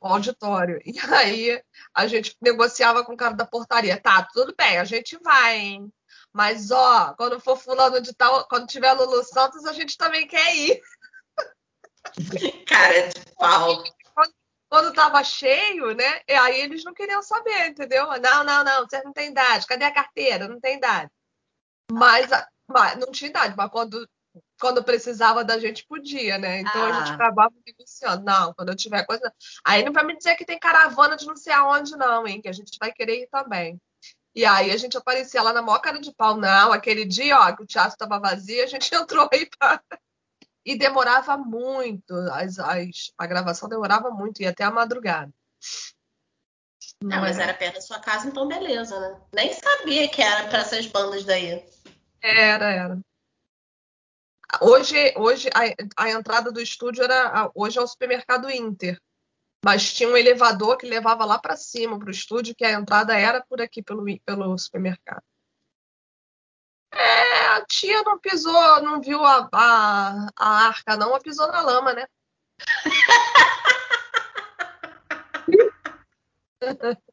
O 0.00 0.06
auditório. 0.06 0.80
E 0.84 0.98
aí 1.12 1.62
a 1.92 2.06
gente 2.06 2.36
negociava 2.40 3.04
com 3.04 3.14
o 3.14 3.16
cara 3.16 3.34
da 3.34 3.44
portaria. 3.44 4.00
Tá, 4.00 4.22
tudo 4.32 4.54
bem, 4.56 4.78
a 4.78 4.84
gente 4.84 5.18
vai, 5.22 5.58
hein? 5.58 5.92
Mas, 6.34 6.72
ó, 6.72 7.14
quando 7.14 7.38
for 7.38 7.56
fulano 7.56 8.00
de 8.00 8.12
tal, 8.12 8.44
quando 8.48 8.66
tiver 8.66 8.92
Lulu 8.92 9.22
Santos, 9.22 9.64
a 9.64 9.72
gente 9.72 9.96
também 9.96 10.26
quer 10.26 10.56
ir. 10.56 10.82
Cara 12.66 13.08
de 13.08 13.34
pau. 13.36 13.84
Quando, 14.12 14.34
quando 14.68 14.94
tava 14.94 15.22
cheio, 15.22 15.94
né? 15.94 16.20
Aí 16.28 16.60
eles 16.60 16.82
não 16.82 16.92
queriam 16.92 17.22
saber, 17.22 17.68
entendeu? 17.68 18.06
Não, 18.20 18.42
não, 18.42 18.64
não, 18.64 18.82
você 18.82 19.00
não 19.04 19.12
tem 19.12 19.30
idade. 19.30 19.64
Cadê 19.66 19.84
a 19.84 19.94
carteira? 19.94 20.48
Não 20.48 20.58
tem 20.58 20.76
idade. 20.76 21.08
Mas, 21.92 22.28
mas 22.66 22.98
não 22.98 23.12
tinha 23.12 23.30
idade, 23.30 23.54
mas 23.56 23.70
quando 23.70 24.04
quando 24.60 24.82
precisava 24.82 25.44
da 25.44 25.58
gente, 25.58 25.86
podia, 25.86 26.38
né? 26.38 26.60
Então 26.60 26.82
ah. 26.82 26.86
a 26.86 26.92
gente 27.00 27.10
ah. 27.12 27.14
acabava 27.14 27.54
negociando. 27.66 28.24
Não, 28.24 28.52
quando 28.54 28.70
eu 28.70 28.76
tiver 28.76 29.04
coisa. 29.04 29.32
Aí 29.64 29.84
não 29.84 29.92
vai 29.92 30.04
me 30.04 30.16
dizer 30.16 30.34
que 30.36 30.44
tem 30.44 30.58
caravana 30.58 31.16
de 31.16 31.26
não 31.26 31.36
sei 31.36 31.52
aonde, 31.52 31.96
não, 31.96 32.26
hein? 32.26 32.40
Que 32.40 32.48
a 32.48 32.52
gente 32.52 32.76
vai 32.80 32.92
querer 32.92 33.22
ir 33.22 33.28
também. 33.28 33.80
E 34.34 34.44
aí 34.44 34.70
a 34.72 34.76
gente 34.76 34.96
aparecia 34.96 35.42
lá 35.42 35.52
na 35.52 35.62
maior 35.62 35.78
cara 35.78 36.00
de 36.00 36.12
pau. 36.12 36.36
Não, 36.36 36.72
aquele 36.72 37.04
dia, 37.04 37.38
ó, 37.38 37.52
que 37.54 37.62
o 37.62 37.66
teatro 37.66 37.92
estava 37.92 38.18
vazio, 38.18 38.64
a 38.64 38.66
gente 38.66 38.92
entrou 38.94 39.28
aí 39.32 39.48
pra... 39.58 39.80
E 40.66 40.76
demorava 40.76 41.36
muito. 41.36 42.14
As, 42.32 42.58
as, 42.58 43.12
a 43.18 43.26
gravação 43.26 43.68
demorava 43.68 44.10
muito, 44.10 44.40
ia 44.40 44.50
até 44.50 44.64
a 44.64 44.70
madrugada. 44.70 45.32
Não, 47.02 47.20
mas 47.20 47.38
era 47.38 47.52
perto 47.52 47.74
da 47.74 47.80
sua 47.82 47.98
casa, 47.98 48.28
então 48.28 48.48
beleza, 48.48 48.98
né? 48.98 49.20
Nem 49.34 49.52
sabia 49.52 50.08
que 50.08 50.22
era 50.22 50.48
para 50.48 50.60
essas 50.60 50.86
bandas 50.86 51.24
daí. 51.24 51.62
Era, 52.22 52.70
era. 52.70 52.98
Hoje, 54.60 55.12
hoje 55.16 55.50
a, 55.52 56.04
a 56.04 56.10
entrada 56.10 56.50
do 56.50 56.60
estúdio 56.60 57.04
era 57.04 57.50
hoje 57.54 57.78
é 57.78 57.82
o 57.82 57.86
supermercado 57.86 58.50
Inter. 58.50 58.98
Mas 59.64 59.94
tinha 59.94 60.10
um 60.10 60.16
elevador 60.16 60.76
que 60.76 60.86
levava 60.86 61.24
lá 61.24 61.38
para 61.38 61.56
cima, 61.56 61.98
para 61.98 62.08
o 62.08 62.10
estúdio, 62.10 62.54
que 62.54 62.66
a 62.66 62.72
entrada 62.72 63.16
era 63.16 63.42
por 63.48 63.62
aqui, 63.62 63.82
pelo, 63.82 64.04
pelo 64.24 64.58
supermercado. 64.58 65.22
É, 66.92 67.46
a 67.56 67.64
tia 67.64 68.02
não 68.02 68.18
pisou, 68.18 68.82
não 68.82 69.00
viu 69.00 69.24
a, 69.24 69.48
a, 69.52 70.28
a 70.36 70.48
arca, 70.66 70.96
não, 70.96 71.14
a 71.14 71.20
pisou 71.20 71.48
na 71.48 71.62
lama, 71.62 71.94
né? 71.94 72.06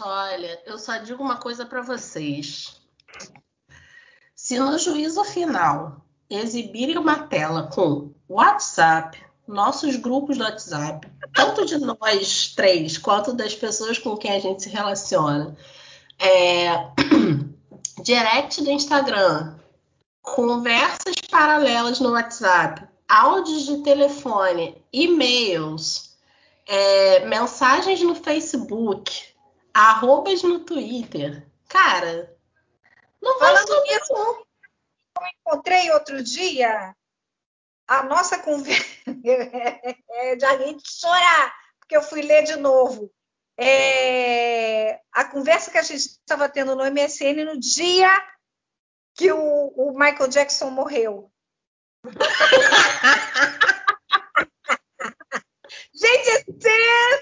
olha, 0.00 0.62
eu 0.66 0.78
só 0.78 0.96
digo 0.98 1.22
uma 1.22 1.36
coisa 1.36 1.64
para 1.66 1.82
vocês. 1.82 2.80
Se 4.34 4.58
no 4.58 4.78
juízo 4.78 5.22
final 5.24 6.04
exibirem 6.28 6.96
uma 6.96 7.26
tela 7.26 7.68
com 7.72 8.12
WhatsApp, 8.28 9.22
nossos 9.46 9.96
grupos 9.96 10.38
do 10.38 10.44
WhatsApp, 10.44 11.06
tanto 11.34 11.66
de 11.66 11.76
nós 11.78 12.52
três 12.54 12.96
quanto 12.96 13.32
das 13.32 13.54
pessoas 13.54 13.98
com 13.98 14.16
quem 14.16 14.32
a 14.32 14.38
gente 14.38 14.62
se 14.62 14.68
relaciona, 14.68 15.56
é, 16.18 16.68
direct 18.02 18.62
do 18.62 18.70
Instagram, 18.70 19.56
conversas 20.22 21.16
paralelas 21.30 21.98
no 21.98 22.12
WhatsApp, 22.12 22.86
áudios 23.08 23.64
de 23.64 23.82
telefone, 23.82 24.80
e-mails, 24.92 26.10
é, 26.66 27.26
mensagens 27.26 28.00
no 28.02 28.14
Facebook, 28.14 29.29
arrobas 29.74 30.42
no 30.42 30.60
Twitter. 30.60 31.46
Cara, 31.68 32.34
não 33.20 33.38
vai 33.38 33.52
nisso, 33.52 34.12
eu 34.12 34.46
encontrei 35.44 35.90
outro 35.90 36.22
dia 36.22 36.94
a 37.90 38.02
nossa 38.04 38.38
conversa 38.38 38.88
é 39.04 39.04
de 40.36 40.44
a 40.44 40.58
gente 40.58 40.88
chorar, 40.88 41.52
porque 41.80 41.96
eu 41.96 42.02
fui 42.02 42.22
ler 42.22 42.44
de 42.44 42.54
novo. 42.54 43.12
É, 43.58 45.00
a 45.12 45.24
conversa 45.24 45.72
que 45.72 45.78
a 45.78 45.82
gente 45.82 45.98
estava 45.98 46.48
tendo 46.48 46.76
no 46.76 46.84
MSN 46.84 47.44
no 47.44 47.58
dia 47.58 48.08
que 49.14 49.32
o, 49.32 49.72
o 49.76 49.90
Michael 49.98 50.28
Jackson 50.28 50.70
morreu. 50.70 51.32
gente, 55.92 56.30
é 56.30 56.44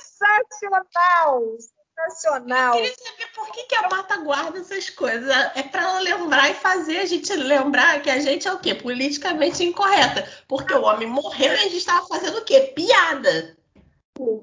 sensacional! 0.01 1.57
Sensacional. 1.99 2.77
Eu 2.77 2.83
queria 2.83 2.97
saber 2.97 3.27
por 3.35 3.51
que, 3.51 3.65
que 3.65 3.75
a 3.75 3.89
Mata 3.89 4.17
guarda 4.19 4.59
essas 4.61 4.89
coisas. 4.89 5.29
É 5.57 5.63
para 5.65 5.83
ela 5.83 5.99
lembrar 6.01 6.51
e 6.51 6.55
fazer 6.55 6.99
a 6.99 7.07
gente 7.07 7.35
lembrar 7.35 8.01
que 8.03 8.11
a 8.11 8.21
gente 8.21 8.47
é 8.47 8.53
o 8.53 8.61
quê? 8.61 8.75
Politicamente 8.75 9.65
incorreta. 9.65 10.29
Porque 10.47 10.73
o 10.73 10.83
homem 10.83 11.09
morreu 11.09 11.53
e 11.53 11.57
a 11.57 11.63
gente 11.63 11.79
estava 11.79 12.07
fazendo 12.07 12.39
o 12.39 12.45
quê? 12.45 12.73
Piada. 12.75 13.57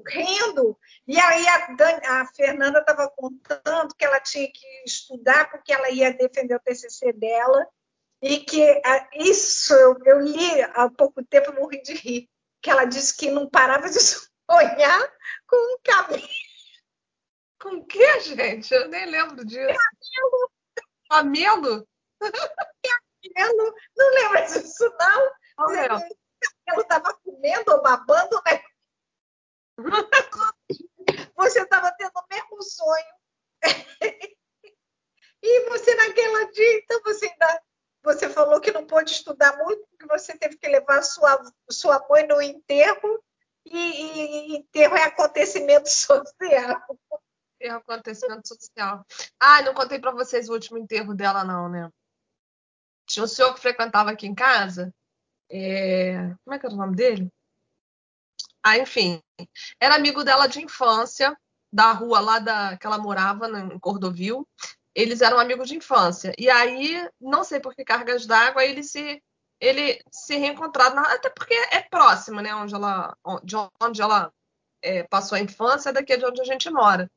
Rindo. 0.06 0.78
E 1.06 1.18
aí 1.18 1.48
a, 1.48 1.66
Dani, 1.74 2.06
a 2.06 2.26
Fernanda 2.26 2.80
estava 2.80 3.08
contando 3.10 3.94
que 3.96 4.04
ela 4.04 4.20
tinha 4.20 4.48
que 4.48 4.66
estudar 4.84 5.50
porque 5.50 5.72
ela 5.72 5.90
ia 5.90 6.12
defender 6.12 6.54
o 6.54 6.60
TCC 6.60 7.12
dela. 7.12 7.66
E 8.22 8.38
que 8.38 8.62
a, 8.84 9.08
isso 9.14 9.72
eu, 9.74 9.96
eu 10.04 10.20
li 10.20 10.62
há 10.74 10.88
pouco 10.90 11.24
tempo, 11.24 11.54
morri 11.54 11.82
de 11.82 11.94
rir. 11.94 12.28
Que 12.60 12.70
ela 12.70 12.84
disse 12.84 13.16
que 13.16 13.30
não 13.30 13.48
parava 13.48 13.88
de 13.88 13.98
sonhar 14.50 15.12
com 15.46 15.74
um 15.74 15.78
cabelo 15.82 16.26
com 17.66 17.76
o 17.78 17.84
que, 17.84 18.20
gente? 18.20 18.72
Eu 18.72 18.88
nem 18.88 19.06
lembro 19.06 19.44
disso. 19.44 19.78
Camelo? 21.10 21.88
Camelo? 22.20 23.74
Não 23.96 24.10
lembra 24.14 24.42
disso, 24.42 24.94
não? 24.98 25.32
Não 25.58 25.66
lembro. 25.66 25.98
Estava 26.78 27.12
comendo 27.24 27.72
ou 27.72 27.82
babando, 27.82 28.40
né? 28.46 28.62
Você 31.34 31.60
estava 31.60 31.92
tendo 31.98 32.12
o 32.14 32.26
mesmo 32.30 32.62
sonho. 32.62 33.16
E 35.42 35.68
você 35.68 35.94
naquela 35.94 36.50
dia, 36.50 36.78
então 36.78 37.00
você 37.02 37.26
ainda 37.26 37.62
você 38.02 38.28
falou 38.28 38.60
que 38.60 38.70
não 38.70 38.86
pôde 38.86 39.10
estudar 39.10 39.56
muito 39.58 39.84
porque 39.88 40.06
você 40.06 40.38
teve 40.38 40.56
que 40.56 40.68
levar 40.68 41.02
sua 41.02 41.40
sua 41.68 42.04
mãe 42.08 42.26
no 42.26 42.40
enterro 42.40 43.22
e, 43.64 43.78
e 43.78 44.56
enterro 44.56 44.96
é 44.96 45.02
acontecimento 45.04 45.88
social 45.90 46.80
enterro 47.56 47.78
acontecimento 47.78 48.46
social. 48.46 49.04
Ah, 49.40 49.62
não 49.62 49.74
contei 49.74 49.98
para 49.98 50.12
vocês 50.12 50.48
o 50.48 50.52
último 50.52 50.78
enterro 50.78 51.14
dela, 51.14 51.44
não, 51.44 51.68
né? 51.68 51.90
Tinha 53.06 53.24
um 53.24 53.28
senhor 53.28 53.54
que 53.54 53.60
frequentava 53.60 54.10
aqui 54.10 54.26
em 54.26 54.34
casa. 54.34 54.94
É... 55.50 56.34
Como 56.44 56.54
é 56.54 56.58
que 56.58 56.66
era 56.66 56.74
o 56.74 56.78
nome 56.78 56.96
dele? 56.96 57.32
Ah, 58.62 58.78
enfim. 58.78 59.22
Era 59.80 59.94
amigo 59.94 60.24
dela 60.24 60.46
de 60.46 60.62
infância, 60.62 61.36
da 61.72 61.92
rua 61.92 62.20
lá 62.20 62.38
da... 62.38 62.76
que 62.76 62.86
ela 62.86 62.98
morava, 62.98 63.48
em 63.48 63.78
Cordovil. 63.78 64.46
Eles 64.94 65.20
eram 65.20 65.38
amigos 65.38 65.68
de 65.68 65.76
infância. 65.76 66.32
E 66.38 66.48
aí, 66.50 67.08
não 67.20 67.44
sei 67.44 67.60
por 67.60 67.74
que 67.74 67.84
cargas 67.84 68.26
d'água, 68.26 68.64
ele 68.64 68.82
se 68.82 69.22
ele 69.58 70.02
se 70.10 70.36
reencontraram, 70.36 70.98
até 70.98 71.30
porque 71.30 71.54
é 71.54 71.80
próximo, 71.80 72.40
né? 72.40 72.54
Onde 72.54 72.74
ela, 72.74 73.16
de 73.42 73.56
onde 73.80 74.02
ela 74.02 74.30
é, 74.82 75.02
passou 75.04 75.36
a 75.36 75.40
infância, 75.40 75.92
daqui 75.92 76.12
é 76.12 76.16
de 76.16 76.26
onde 76.26 76.40
a 76.40 76.44
gente 76.44 76.70
mora. 76.70 77.10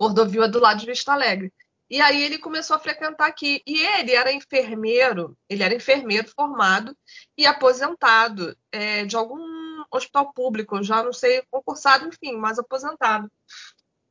Cordovil 0.00 0.42
é 0.42 0.48
do 0.48 0.58
lado 0.58 0.80
de 0.80 0.86
Vista 0.86 1.12
Alegre. 1.12 1.52
E 1.90 2.00
aí 2.00 2.22
ele 2.22 2.38
começou 2.38 2.74
a 2.74 2.78
frequentar 2.78 3.26
aqui. 3.26 3.62
E 3.66 3.78
ele 3.84 4.12
era 4.12 4.32
enfermeiro, 4.32 5.36
ele 5.46 5.62
era 5.62 5.74
enfermeiro 5.74 6.26
formado 6.34 6.96
e 7.36 7.44
aposentado 7.46 8.56
é, 8.72 9.04
de 9.04 9.14
algum 9.14 9.38
hospital 9.92 10.32
público, 10.32 10.82
já 10.82 11.02
não 11.02 11.12
sei, 11.12 11.42
concursado, 11.50 12.06
enfim, 12.06 12.34
mas 12.38 12.58
aposentado. 12.58 13.30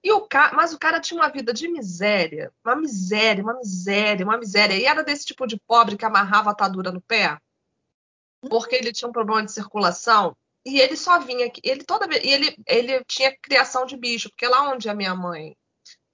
E 0.04 0.12
o. 0.12 0.28
Mas 0.54 0.74
o 0.74 0.78
cara 0.78 1.00
tinha 1.00 1.20
uma 1.20 1.30
vida 1.30 1.52
de 1.52 1.68
miséria, 1.68 2.54
uma 2.64 2.76
miséria, 2.76 3.44
uma 3.44 3.56
miséria, 3.56 4.26
uma 4.26 4.38
miséria. 4.38 4.76
E 4.76 4.86
era 4.86 5.04
desse 5.04 5.26
tipo 5.26 5.48
de 5.48 5.60
pobre 5.66 5.98
que 5.98 6.06
amarrava 6.06 6.50
a 6.50 6.54
atadura 6.54 6.92
no 6.92 7.02
pé, 7.02 7.36
porque 8.48 8.76
ele 8.76 8.94
tinha 8.94 9.10
um 9.10 9.14
problema 9.14 9.44
de 9.44 9.52
circulação. 9.52 10.38
E 10.64 10.80
ele 10.80 10.96
só 10.96 11.20
vinha 11.20 11.48
aqui, 11.48 11.62
ele 11.64 11.84
toda 11.84 12.08
vez, 12.08 12.24
e 12.24 12.28
ele, 12.28 12.56
ele 12.68 13.04
tinha 13.06 13.36
criação 13.42 13.88
de 13.88 13.98
bicho, 13.98 14.30
porque 14.30 14.48
lá 14.48 14.70
onde 14.70 14.88
a 14.88 14.94
minha 14.94 15.16
mãe 15.16 15.56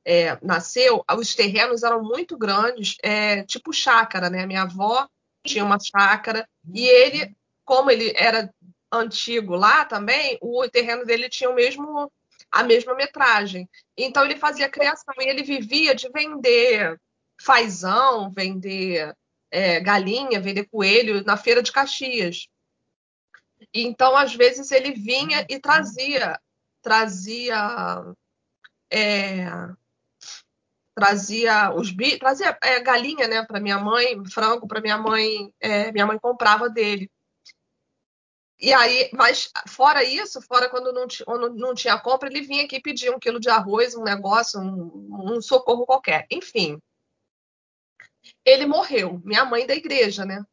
é, 0.05 0.37
nasceu, 0.41 1.03
os 1.17 1.33
terrenos 1.33 1.83
eram 1.83 2.03
muito 2.03 2.37
grandes, 2.37 2.95
é, 3.01 3.43
tipo 3.43 3.73
chácara, 3.73 4.29
né? 4.29 4.45
Minha 4.45 4.63
avó 4.63 5.07
tinha 5.43 5.65
uma 5.65 5.79
chácara 5.79 6.47
e 6.73 6.87
ele, 6.87 7.35
como 7.63 7.89
ele 7.89 8.13
era 8.15 8.53
antigo 8.91 9.55
lá 9.55 9.83
também, 9.85 10.37
o 10.41 10.67
terreno 10.69 11.05
dele 11.05 11.27
tinha 11.29 11.49
o 11.49 11.55
mesmo 11.55 12.11
a 12.51 12.63
mesma 12.63 12.95
metragem. 12.95 13.67
Então 13.97 14.23
ele 14.23 14.37
fazia 14.37 14.69
criação 14.69 15.13
e 15.19 15.27
ele 15.27 15.43
vivia 15.43 15.93
de 15.95 16.09
vender 16.09 16.99
fazão, 17.41 18.29
vender 18.31 19.13
é, 19.51 19.79
galinha, 19.79 20.39
vender 20.39 20.65
coelho 20.65 21.23
na 21.23 21.37
feira 21.37 21.61
de 21.61 21.71
Caxias. 21.71 22.47
Então, 23.73 24.15
às 24.15 24.33
vezes, 24.35 24.71
ele 24.71 24.91
vinha 24.91 25.45
e 25.49 25.59
trazia, 25.59 26.39
trazia, 26.81 27.57
é, 28.89 29.45
trazia 30.95 31.73
os 31.75 31.93
trazia 32.19 32.57
é, 32.63 32.79
galinha, 32.79 33.27
né, 33.27 33.45
para 33.45 33.59
minha 33.59 33.77
mãe, 33.77 34.23
frango 34.25 34.67
para 34.67 34.81
minha 34.81 34.97
mãe, 34.97 35.53
é, 35.59 35.91
minha 35.91 36.05
mãe 36.05 36.17
comprava 36.19 36.69
dele. 36.69 37.09
E 38.59 38.73
aí, 38.73 39.09
mas 39.13 39.51
fora 39.67 40.03
isso, 40.03 40.41
fora 40.41 40.69
quando 40.69 40.93
não, 40.93 41.05
quando 41.25 41.53
não 41.55 41.75
tinha 41.75 41.99
compra, 41.99 42.29
ele 42.29 42.41
vinha 42.41 42.63
aqui 42.63 42.81
pedir 42.81 43.13
um 43.13 43.19
quilo 43.19 43.39
de 43.39 43.49
arroz, 43.49 43.95
um 43.95 44.03
negócio, 44.03 44.59
um, 44.61 45.35
um 45.35 45.41
socorro 45.41 45.85
qualquer. 45.85 46.25
Enfim, 46.31 46.79
ele 48.45 48.65
morreu. 48.65 49.21
Minha 49.25 49.43
mãe 49.45 49.67
da 49.67 49.75
igreja, 49.75 50.25
né? 50.25 50.43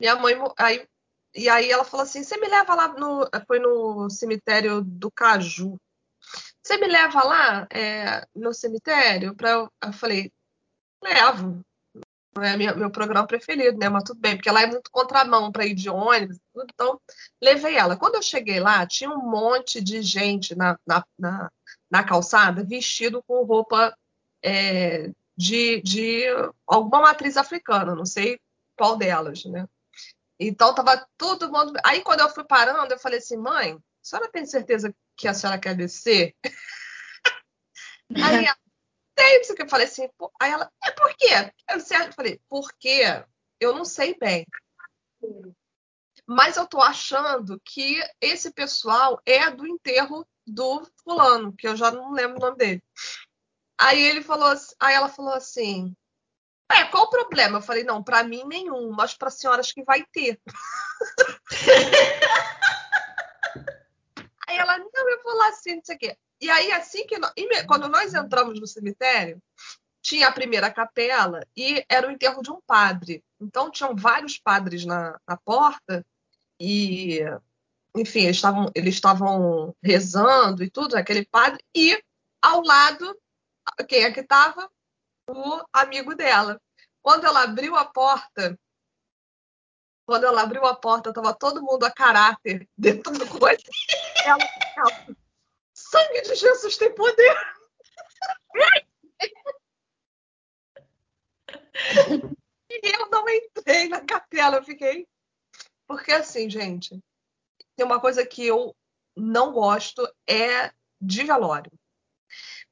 Minha 0.00 0.16
mãe, 0.16 0.34
aí 0.56 0.86
e 1.34 1.48
aí 1.48 1.70
ela 1.70 1.84
falou 1.84 2.04
assim: 2.04 2.22
você 2.22 2.36
me 2.38 2.48
leva 2.48 2.74
lá 2.74 2.88
no. 2.88 3.28
Foi 3.46 3.58
no 3.58 4.08
cemitério 4.10 4.82
do 4.82 5.10
Caju. 5.10 5.76
Você 6.68 6.76
me 6.76 6.86
leva 6.86 7.24
lá 7.24 7.66
é, 7.70 8.26
no 8.36 8.52
cemitério? 8.52 9.34
Pra, 9.34 9.52
eu 9.52 9.92
falei, 9.94 10.30
levo. 11.02 11.64
Não 12.36 12.42
é 12.44 12.58
minha, 12.58 12.74
meu 12.74 12.90
programa 12.90 13.26
preferido, 13.26 13.78
né? 13.78 13.88
Mas 13.88 14.04
tudo 14.04 14.20
bem, 14.20 14.36
porque 14.36 14.50
lá 14.50 14.60
é 14.60 14.66
muito 14.66 14.90
contramão 14.90 15.50
para 15.50 15.64
ir 15.64 15.74
de 15.74 15.88
ônibus, 15.88 16.38
tudo, 16.52 16.66
então 16.70 17.00
levei 17.40 17.74
ela. 17.74 17.96
Quando 17.96 18.16
eu 18.16 18.22
cheguei 18.22 18.60
lá, 18.60 18.86
tinha 18.86 19.08
um 19.08 19.30
monte 19.30 19.80
de 19.80 20.02
gente 20.02 20.54
na, 20.54 20.78
na, 20.86 21.02
na, 21.18 21.50
na 21.90 22.04
calçada 22.04 22.62
vestido 22.62 23.22
com 23.26 23.44
roupa 23.44 23.96
é, 24.42 25.10
de, 25.34 25.80
de 25.80 26.26
alguma 26.66 27.00
matriz 27.00 27.38
africana, 27.38 27.94
não 27.94 28.04
sei 28.04 28.38
qual 28.76 28.98
delas, 28.98 29.42
né? 29.46 29.66
Então 30.38 30.74
tava 30.74 31.02
todo 31.16 31.50
mundo. 31.50 31.72
Aí 31.82 32.02
quando 32.02 32.20
eu 32.20 32.28
fui 32.28 32.44
parando, 32.44 32.92
eu 32.92 32.98
falei 32.98 33.20
assim, 33.20 33.38
mãe, 33.38 33.78
senhora 34.08 34.30
tem 34.30 34.46
certeza 34.46 34.94
que 35.16 35.28
a 35.28 35.34
senhora 35.34 35.60
quer 35.60 35.76
descer? 35.76 36.34
Aí 38.14 38.46
ela, 38.46 38.56
tem, 39.14 39.42
que 39.42 39.62
eu 39.62 39.68
falei 39.68 39.86
assim, 39.86 40.08
aí 40.40 40.50
ela, 40.50 40.72
é 40.82 40.90
por 40.92 41.14
quê? 41.16 41.52
Eu 41.68 42.12
falei, 42.12 42.40
porque 42.48 43.02
eu 43.60 43.74
não 43.74 43.84
sei 43.84 44.16
bem. 44.18 44.46
Mas 46.26 46.56
eu 46.56 46.66
tô 46.66 46.80
achando 46.80 47.60
que 47.64 48.00
esse 48.20 48.52
pessoal 48.52 49.20
é 49.26 49.50
do 49.50 49.66
enterro 49.66 50.26
do 50.46 50.88
fulano, 51.02 51.54
que 51.54 51.68
eu 51.68 51.76
já 51.76 51.90
não 51.90 52.12
lembro 52.12 52.38
o 52.38 52.40
nome 52.40 52.56
dele. 52.56 52.82
Aí 53.78 54.02
ele 54.02 54.22
falou, 54.22 54.54
aí 54.80 54.94
ela 54.94 55.08
falou 55.08 55.34
assim, 55.34 55.94
é, 56.70 56.84
qual 56.84 57.04
o 57.04 57.10
problema? 57.10 57.58
Eu 57.58 57.62
falei, 57.62 57.84
não, 57.84 58.02
para 58.02 58.24
mim 58.24 58.44
nenhum, 58.44 58.90
mas 58.90 59.14
para 59.14 59.30
senhoras 59.30 59.72
que 59.72 59.84
vai 59.84 60.04
ter. 60.12 60.40
aí 64.48 64.58
ela, 64.58 64.78
não, 64.78 65.10
eu 65.10 65.22
vou 65.22 65.34
lá 65.36 65.48
assim, 65.48 65.76
não 65.76 65.84
sei 65.84 65.96
o 65.96 65.98
quê. 65.98 66.18
E 66.40 66.50
aí, 66.50 66.72
assim 66.72 67.06
que 67.06 67.18
nós, 67.18 67.32
quando 67.66 67.88
nós 67.88 68.14
entramos 68.14 68.60
no 68.60 68.66
cemitério, 68.66 69.42
tinha 70.00 70.28
a 70.28 70.32
primeira 70.32 70.70
capela 70.70 71.40
e 71.56 71.84
era 71.88 72.08
o 72.08 72.10
enterro 72.10 72.42
de 72.42 72.50
um 72.50 72.60
padre. 72.66 73.24
Então 73.40 73.70
tinham 73.70 73.94
vários 73.94 74.38
padres 74.38 74.84
na, 74.84 75.18
na 75.26 75.36
porta 75.36 76.04
e, 76.60 77.20
enfim, 77.96 78.20
eles 78.20 78.36
estavam, 78.36 78.70
eles 78.74 78.94
estavam 78.94 79.74
rezando 79.82 80.62
e 80.62 80.70
tudo, 80.70 80.96
aquele 80.96 81.24
padre, 81.26 81.62
e 81.74 82.00
ao 82.40 82.62
lado, 82.62 83.18
quem 83.88 84.04
é 84.04 84.12
que 84.12 84.20
estava? 84.20 84.70
o 85.28 85.62
amigo 85.72 86.14
dela. 86.14 86.60
Quando 87.02 87.26
ela 87.26 87.42
abriu 87.42 87.76
a 87.76 87.84
porta, 87.84 88.58
quando 90.08 90.24
ela 90.24 90.40
abriu 90.40 90.64
a 90.64 90.74
porta, 90.74 91.12
tava 91.12 91.34
todo 91.34 91.62
mundo 91.62 91.84
a 91.84 91.90
caráter 91.90 92.66
dentro 92.78 93.12
do 93.12 93.26
coisa. 93.26 93.62
Ela, 94.24 94.38
ela, 94.74 95.16
sangue 95.74 96.22
de 96.22 96.34
Jesus 96.34 96.78
tem 96.78 96.94
poder. 96.94 97.36
E 102.70 102.80
eu 102.82 103.10
não 103.10 103.28
entrei 103.28 103.90
na 103.90 104.00
capela, 104.00 104.56
eu 104.56 104.64
fiquei. 104.64 105.06
Porque 105.86 106.10
assim, 106.12 106.48
gente, 106.48 106.98
tem 107.76 107.84
uma 107.84 108.00
coisa 108.00 108.24
que 108.24 108.46
eu 108.46 108.74
não 109.14 109.52
gosto 109.52 110.10
é 110.26 110.72
de 110.98 111.22
velório 111.24 111.70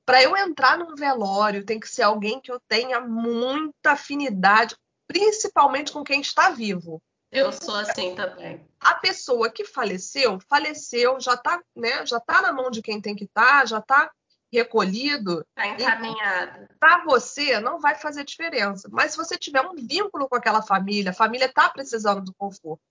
para 0.07 0.23
eu 0.23 0.37
entrar 0.37 0.79
num 0.79 0.95
velório, 0.95 1.67
tem 1.67 1.81
que 1.81 1.89
ser 1.89 2.03
alguém 2.03 2.41
que 2.41 2.53
eu 2.53 2.61
tenha 2.69 3.01
muita 3.01 3.93
afinidade, 3.93 4.77
principalmente 5.09 5.93
com 5.93 6.05
quem 6.05 6.21
está 6.21 6.51
vivo. 6.51 7.03
Eu 7.31 7.53
sou 7.53 7.75
assim 7.75 8.15
também. 8.15 8.67
A 8.81 8.95
pessoa 8.95 9.51
que 9.51 9.65
faleceu, 9.65 10.39
faleceu, 10.49 11.21
já 11.21 11.35
está 11.35 11.61
né, 11.75 12.07
já 12.07 12.21
tá 12.21 12.41
na 12.41 12.53
mão 12.53 12.71
de 12.71 12.81
quem 12.81 13.01
tem 13.01 13.15
que 13.15 13.25
estar, 13.25 13.61
tá, 13.61 13.67
já 13.67 13.79
está 13.79 14.11
recolhido. 14.53 15.45
Está 15.51 15.67
encaminhado. 15.67 16.69
Para 16.79 17.05
você, 17.05 17.59
não 17.61 17.81
vai 17.81 17.95
fazer 17.97 18.25
diferença. 18.25 18.89
Mas 18.91 19.13
se 19.13 19.17
você 19.17 19.37
tiver 19.37 19.63
um 19.63 19.75
vínculo 19.75 20.29
com 20.29 20.37
aquela 20.37 20.63
família, 20.63 21.11
a 21.11 21.15
família 21.15 21.47
está 21.47 21.69
precisando 21.69 22.23
do 22.23 22.35
conforto. 22.35 22.83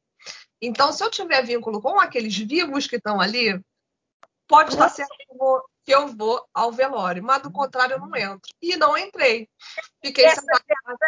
Então, 0.62 0.92
se 0.92 1.04
eu 1.04 1.10
tiver 1.10 1.44
vínculo 1.44 1.82
com 1.82 2.00
aqueles 2.00 2.36
vivos 2.36 2.88
que 2.88 2.96
estão 2.96 3.20
ali, 3.20 3.60
pode 4.48 4.74
estar 4.74 4.90
certo 4.90 5.16
que 5.18 5.32
eu 5.32 5.38
vou 5.38 5.64
que 5.86 5.94
eu 5.94 6.08
vou 6.08 6.44
ao 6.52 6.72
velório, 6.72 7.24
mas 7.24 7.44
do 7.44 7.52
contrário 7.52 7.94
eu 7.94 8.00
não 8.00 8.16
entro. 8.16 8.50
E 8.60 8.76
não 8.76 8.98
entrei. 8.98 9.48
Fiquei 10.04 10.26
Essa 10.26 10.42
vai 10.42 10.60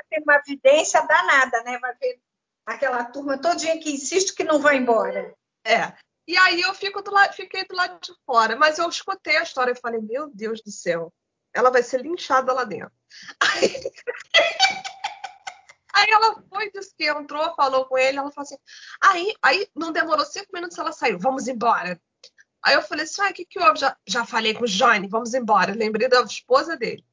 ter 0.08 0.22
uma 0.22 0.36
evidência 0.36 1.02
danada, 1.02 1.64
né? 1.64 1.80
Vai 1.80 1.96
ter 1.96 2.20
aquela 2.68 3.06
turma 3.06 3.38
todinha 3.38 3.80
que 3.80 3.90
insiste 3.90 4.36
que 4.36 4.44
não 4.44 4.60
vai 4.60 4.76
embora. 4.76 5.34
É. 5.66 5.94
E 6.28 6.38
aí 6.38 6.62
eu 6.62 6.74
fico 6.74 7.02
do 7.02 7.10
lado, 7.12 7.34
fiquei 7.34 7.66
do 7.66 7.76
lado 7.76 7.98
de 8.02 8.14
fora. 8.26 8.58
Mas 8.58 8.78
eu 8.78 8.90
escutei 8.90 9.38
a 9.38 9.44
história 9.44 9.72
e 9.72 9.80
falei, 9.80 10.02
meu 10.02 10.30
Deus 10.30 10.62
do 10.62 10.70
céu, 10.70 11.14
ela 11.54 11.72
vai 11.72 11.82
ser 11.82 12.02
linchada 12.02 12.52
lá 12.52 12.66
dentro. 12.66 12.92
Aí, 15.96 16.06
aí 16.06 16.12
ela 16.12 16.44
foi, 16.50 16.70
disse 16.70 16.94
que 16.96 17.10
entrou, 17.10 17.56
falou 17.56 17.86
com 17.86 17.98
ele, 17.98 18.18
ela 18.18 18.30
falou 18.32 18.46
assim. 18.46 18.58
Aí, 19.02 19.34
aí 19.42 19.68
não 19.74 19.92
demorou 19.92 20.26
cinco 20.26 20.50
minutos, 20.54 20.78
ela 20.78 20.92
saiu, 20.92 21.18
vamos 21.18 21.48
embora. 21.48 22.00
Aí 22.64 22.76
eu 22.76 22.82
falei 22.82 23.06
assim: 23.06 23.22
ah, 23.22 23.30
o 23.30 23.34
que, 23.34 23.46
que 23.46 23.60
houve? 23.60 23.80
Já, 23.80 23.98
já 24.06 24.26
falei 24.26 24.54
com 24.54 24.66
o 24.66 24.68
Johnny, 24.68 25.08
vamos 25.08 25.34
embora. 25.34 25.74
Lembrei 25.74 26.08
da 26.08 26.22
esposa 26.22 26.76
dele. 26.76 27.04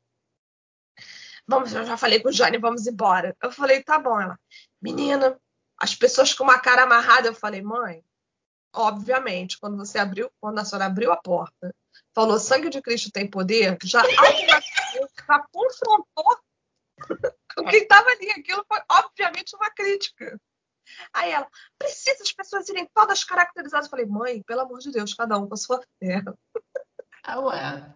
Vamos, 1.46 1.72
eu 1.72 1.86
já 1.86 1.96
falei 1.96 2.20
com 2.20 2.28
o 2.28 2.32
Johnny, 2.32 2.58
vamos 2.58 2.86
embora. 2.86 3.36
Eu 3.40 3.52
falei: 3.52 3.82
tá 3.82 3.98
bom. 3.98 4.20
Ela, 4.20 4.38
menina, 4.82 5.40
as 5.78 5.94
pessoas 5.94 6.32
com 6.32 6.44
uma 6.44 6.58
cara 6.58 6.82
amarrada. 6.82 7.28
Eu 7.28 7.34
falei: 7.34 7.62
mãe, 7.62 8.04
obviamente, 8.72 9.58
quando 9.58 9.76
você 9.76 9.98
abriu, 9.98 10.30
quando 10.40 10.58
a 10.58 10.64
senhora 10.64 10.86
abriu 10.86 11.12
a 11.12 11.16
porta, 11.16 11.74
falou 12.14 12.38
sangue 12.38 12.70
de 12.70 12.82
Cristo 12.82 13.10
tem 13.10 13.28
poder, 13.28 13.78
já 13.82 14.02
já 15.28 15.46
confrontou 15.52 16.38
com 17.56 17.64
quem 17.64 17.82
estava 17.82 18.08
ali. 18.10 18.30
Aquilo 18.30 18.64
foi, 18.68 18.80
obviamente, 18.90 19.54
uma 19.56 19.70
crítica. 19.70 20.40
Aí 21.12 21.32
ela, 21.32 21.48
precisa 21.78 22.22
as 22.22 22.32
pessoas 22.32 22.68
irem 22.68 22.88
todas 22.94 23.24
caracterizadas. 23.24 23.86
Eu 23.86 23.90
falei, 23.90 24.06
mãe, 24.06 24.42
pelo 24.42 24.60
amor 24.60 24.78
de 24.78 24.90
Deus, 24.90 25.14
cada 25.14 25.38
um 25.38 25.48
com 25.48 25.54
a 25.54 25.56
sua 25.56 25.82
terra. 25.98 26.36
Ah, 27.22 27.40
ué. 27.40 27.94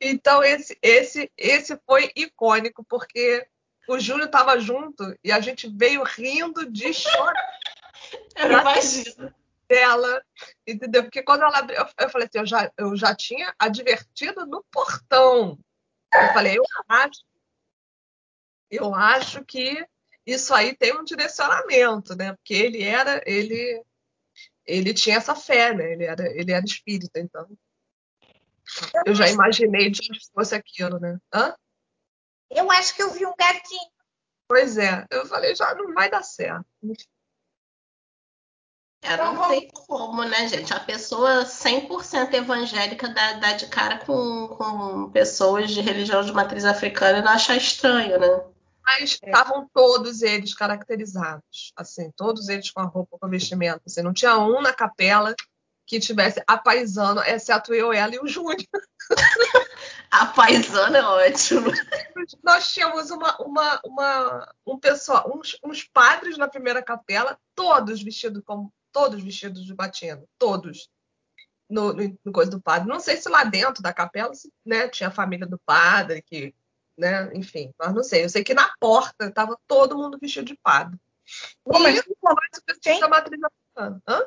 Então, 0.00 0.42
esse, 0.42 0.76
esse, 0.82 1.30
esse 1.36 1.78
foi 1.86 2.10
icônico, 2.16 2.84
porque 2.84 3.46
o 3.88 3.98
Júlio 3.98 4.26
estava 4.26 4.58
junto 4.58 5.16
e 5.22 5.30
a 5.30 5.40
gente 5.40 5.68
veio 5.68 6.02
rindo 6.02 6.70
de 6.70 6.92
chorar. 6.92 7.34
Eu 8.36 8.50
imagino. 8.50 9.34
Dela, 9.66 10.22
entendeu? 10.66 11.04
Porque 11.04 11.22
quando 11.22 11.42
ela 11.42 11.58
abriu, 11.58 11.78
eu 11.98 12.10
falei 12.10 12.28
assim, 12.28 12.38
eu 12.38 12.46
já, 12.46 12.70
eu 12.76 12.94
já 12.94 13.14
tinha 13.14 13.54
advertido 13.58 14.44
no 14.44 14.62
portão. 14.70 15.58
Eu 16.12 16.32
falei, 16.34 16.58
eu 16.58 16.64
acho, 16.86 17.24
eu 18.70 18.94
acho 18.94 19.42
que 19.44 19.84
isso 20.26 20.52
aí 20.52 20.76
tem 20.76 20.94
um 20.94 21.02
direcionamento, 21.02 22.14
né? 22.14 22.34
Porque 22.34 22.52
ele 22.52 22.82
era, 22.82 23.22
ele, 23.26 23.82
ele 24.66 24.92
tinha 24.92 25.16
essa 25.16 25.34
fé, 25.34 25.74
né? 25.74 25.92
Ele 25.92 26.04
era, 26.04 26.26
ele 26.38 26.52
era 26.52 26.64
espírita, 26.64 27.18
então. 27.18 27.48
Eu 29.04 29.14
já 29.14 29.28
imaginei 29.28 29.90
de 29.90 30.00
onde 30.10 30.20
fosse 30.32 30.54
aquilo, 30.54 30.98
né? 30.98 31.18
Hã? 31.32 31.54
Eu 32.54 32.70
acho 32.70 32.94
que 32.94 33.02
eu 33.02 33.10
vi 33.10 33.26
um 33.26 33.34
gatinho. 33.36 33.90
Pois 34.48 34.76
é, 34.76 35.06
eu 35.10 35.26
falei, 35.26 35.54
já 35.54 35.74
não 35.74 35.92
vai 35.92 36.10
dar 36.10 36.22
certo. 36.22 36.64
É, 39.02 39.18
não 39.18 39.48
tem 39.48 39.68
como, 39.68 40.24
né, 40.24 40.48
gente? 40.48 40.72
A 40.72 40.80
pessoa 40.80 41.44
100% 41.44 42.32
evangélica 42.32 43.08
dá, 43.08 43.34
dá 43.34 43.52
de 43.52 43.66
cara 43.66 43.98
com, 43.98 44.48
com 44.48 45.10
pessoas 45.10 45.70
de 45.70 45.82
religião 45.82 46.22
de 46.22 46.32
matriz 46.32 46.64
africana 46.64 47.18
e 47.18 47.22
não 47.22 47.32
achar 47.32 47.56
estranho, 47.56 48.18
né? 48.18 48.44
Mas 48.82 49.18
estavam 49.22 49.68
todos 49.72 50.22
eles 50.22 50.54
caracterizados, 50.54 51.72
assim, 51.76 52.10
todos 52.16 52.48
eles 52.48 52.70
com 52.70 52.80
a 52.80 52.84
roupa, 52.84 53.18
com 53.18 53.26
o 53.26 53.30
vestimento. 53.30 53.82
Assim, 53.86 54.02
não 54.02 54.12
tinha 54.12 54.38
um 54.38 54.60
na 54.60 54.72
capela 54.72 55.34
que 55.86 56.00
tivesse 56.00 56.42
a 56.46 56.56
paisana, 56.56 57.28
exceto 57.28 57.74
eu, 57.74 57.92
ela 57.92 58.14
e 58.14 58.18
o 58.18 58.26
Júnior. 58.26 58.56
a 60.10 60.26
paisana 60.26 60.98
é 60.98 61.02
ótimo. 61.02 61.70
Nós 62.42 62.72
tínhamos 62.72 63.10
uma, 63.10 63.36
uma, 63.38 63.80
uma, 63.84 64.54
um 64.66 64.78
pessoal, 64.78 65.30
uns, 65.34 65.58
uns 65.62 65.84
padres 65.84 66.38
na 66.38 66.48
primeira 66.48 66.82
capela, 66.82 67.38
todos 67.54 68.02
vestidos 68.02 68.42
como 68.44 68.72
todos 68.92 69.22
vestidos 69.22 69.64
de 69.64 69.74
batina, 69.74 70.22
todos. 70.38 70.88
No, 71.68 71.92
no, 71.92 72.18
no, 72.24 72.32
coisa 72.32 72.50
do 72.50 72.60
padre. 72.60 72.88
Não 72.88 73.00
sei 73.00 73.16
se 73.16 73.28
lá 73.28 73.42
dentro 73.42 73.82
da 73.82 73.92
capela 73.92 74.30
né, 74.64 74.88
tinha 74.88 75.08
a 75.08 75.12
família 75.12 75.46
do 75.46 75.58
padre, 75.58 76.22
que, 76.22 76.54
né, 76.96 77.30
enfim, 77.34 77.72
mas 77.78 77.92
não 77.94 78.02
sei. 78.02 78.24
Eu 78.24 78.28
sei 78.28 78.44
que 78.44 78.54
na 78.54 78.72
porta 78.78 79.26
estava 79.26 79.58
todo 79.66 79.96
mundo 79.96 80.18
vestido 80.20 80.46
de 80.46 80.56
padre. 80.62 80.98
Pô, 81.64 81.78
mas 81.78 82.00
que 82.02 82.14
contraste, 82.20 83.00
da 83.00 83.08
matriz 83.08 83.40
Hã? 83.76 84.26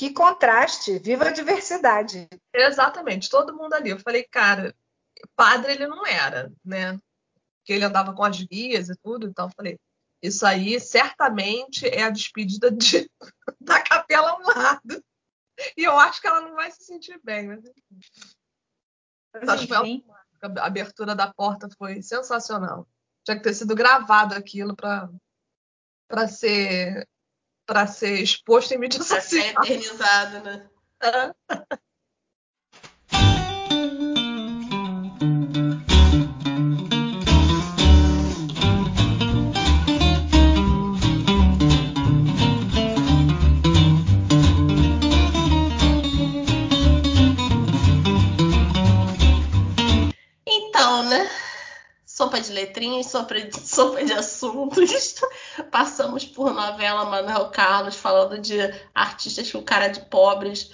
Que 0.00 0.14
contraste, 0.14 0.98
viva 0.98 1.26
a 1.26 1.30
diversidade. 1.30 2.26
Exatamente, 2.54 3.28
todo 3.28 3.54
mundo 3.54 3.74
ali. 3.74 3.90
Eu 3.90 4.00
falei, 4.00 4.24
cara, 4.24 4.74
padre 5.36 5.72
ele 5.72 5.86
não 5.86 6.06
era, 6.06 6.50
né? 6.64 6.98
Porque 7.58 7.74
ele 7.74 7.84
andava 7.84 8.14
com 8.14 8.24
as 8.24 8.40
guias 8.40 8.88
e 8.88 8.96
tudo, 8.96 9.26
então 9.26 9.44
eu 9.44 9.52
falei, 9.54 9.78
isso 10.22 10.46
aí 10.46 10.80
certamente 10.80 11.86
é 11.86 12.04
a 12.04 12.08
despedida 12.08 12.70
de, 12.70 13.10
da 13.60 13.82
capela 13.82 14.30
ao 14.30 14.40
lado. 14.40 15.04
E 15.76 15.84
eu 15.84 15.98
acho 15.98 16.18
que 16.18 16.26
ela 16.26 16.40
não 16.40 16.54
vai 16.54 16.70
se 16.70 16.82
sentir 16.82 17.20
bem. 17.22 17.48
Mas... 17.48 17.60
Acho 19.50 19.66
que 19.66 19.74
a 19.74 20.64
abertura 20.64 21.14
da 21.14 21.30
porta 21.30 21.68
foi 21.76 22.00
sensacional. 22.00 22.88
Tinha 23.22 23.36
que 23.36 23.42
ter 23.42 23.52
sido 23.52 23.74
gravado 23.74 24.34
aquilo 24.34 24.74
para 24.74 26.26
ser 26.26 27.06
para 27.70 27.86
ser 27.86 28.20
exposto 28.20 28.74
em 28.74 28.78
mídia 28.78 28.98
social. 29.00 29.20
Para 29.54 29.64
ser 29.64 29.74
eternizado, 29.76 30.40
né? 30.40 30.68
sopa 52.20 52.40
de 52.40 52.52
letrinhas, 52.52 53.06
sopa 53.06 53.34
de, 53.34 53.60
sopa 53.60 54.04
de 54.04 54.12
assuntos. 54.12 55.14
Passamos 55.70 56.24
por 56.24 56.52
novela 56.54 57.04
Manuel 57.04 57.46
Carlos 57.50 57.96
falando 57.96 58.38
de 58.38 58.56
artistas 58.94 59.50
com 59.50 59.62
cara 59.62 59.88
de 59.88 60.00
pobres. 60.00 60.70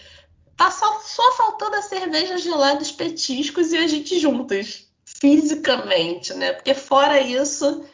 Tá 0.56 0.70
só, 0.70 1.00
só 1.00 1.32
faltando 1.32 1.76
a 1.76 1.82
cerveja 1.82 2.38
gelada, 2.38 2.80
os 2.80 2.92
petiscos 2.92 3.72
e 3.72 3.76
a 3.76 3.86
gente 3.86 4.18
juntas, 4.18 4.86
fisicamente, 5.04 6.32
né? 6.34 6.52
Porque 6.52 6.72
fora 6.72 7.20
isso, 7.20 7.84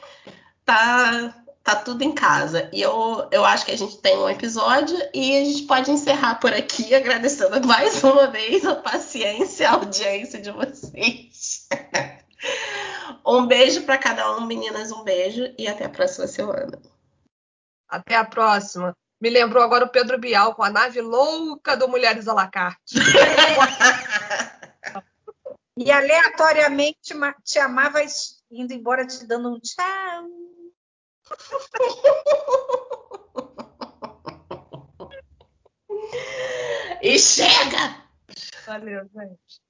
tá, 0.64 1.34
tá 1.64 1.76
tudo 1.76 2.02
em 2.02 2.12
casa. 2.12 2.68
E 2.72 2.80
eu, 2.80 3.26
eu 3.32 3.44
acho 3.44 3.64
que 3.64 3.72
a 3.72 3.78
gente 3.78 3.98
tem 3.98 4.16
um 4.16 4.28
episódio 4.28 4.96
e 5.12 5.36
a 5.38 5.44
gente 5.44 5.62
pode 5.62 5.90
encerrar 5.90 6.36
por 6.36 6.52
aqui, 6.52 6.94
agradecendo 6.94 7.66
mais 7.66 8.02
uma 8.04 8.28
vez 8.28 8.64
a 8.64 8.76
paciência 8.76 9.68
a 9.68 9.74
audiência 9.74 10.40
de 10.40 10.50
vocês. 10.50 11.68
Um 13.24 13.46
beijo 13.46 13.84
para 13.84 13.96
cada 13.98 14.36
um, 14.36 14.46
meninas, 14.46 14.90
um 14.90 15.04
beijo 15.04 15.54
e 15.58 15.68
até 15.68 15.84
a 15.84 15.90
próxima 15.90 16.26
semana. 16.26 16.80
Até 17.88 18.16
a 18.16 18.24
próxima. 18.24 18.96
Me 19.20 19.30
lembrou 19.30 19.62
agora 19.62 19.84
o 19.84 19.88
Pedro 19.88 20.18
Bial 20.18 20.54
com 20.54 20.64
a 20.64 20.70
nave 20.70 21.00
louca 21.00 21.76
do 21.76 21.86
Mulheres 21.86 22.26
à 22.26 22.34
la 22.34 22.48
carte. 22.48 22.94
e 25.78 25.92
aleatoriamente 25.92 27.14
te 27.44 27.60
amava 27.60 28.00
indo 28.50 28.72
embora 28.72 29.06
te 29.06 29.24
dando 29.24 29.54
um 29.54 29.60
tchau. 29.60 30.26
e 37.02 37.18
chega! 37.18 38.02
Valeu, 38.66 39.08
gente. 39.14 39.61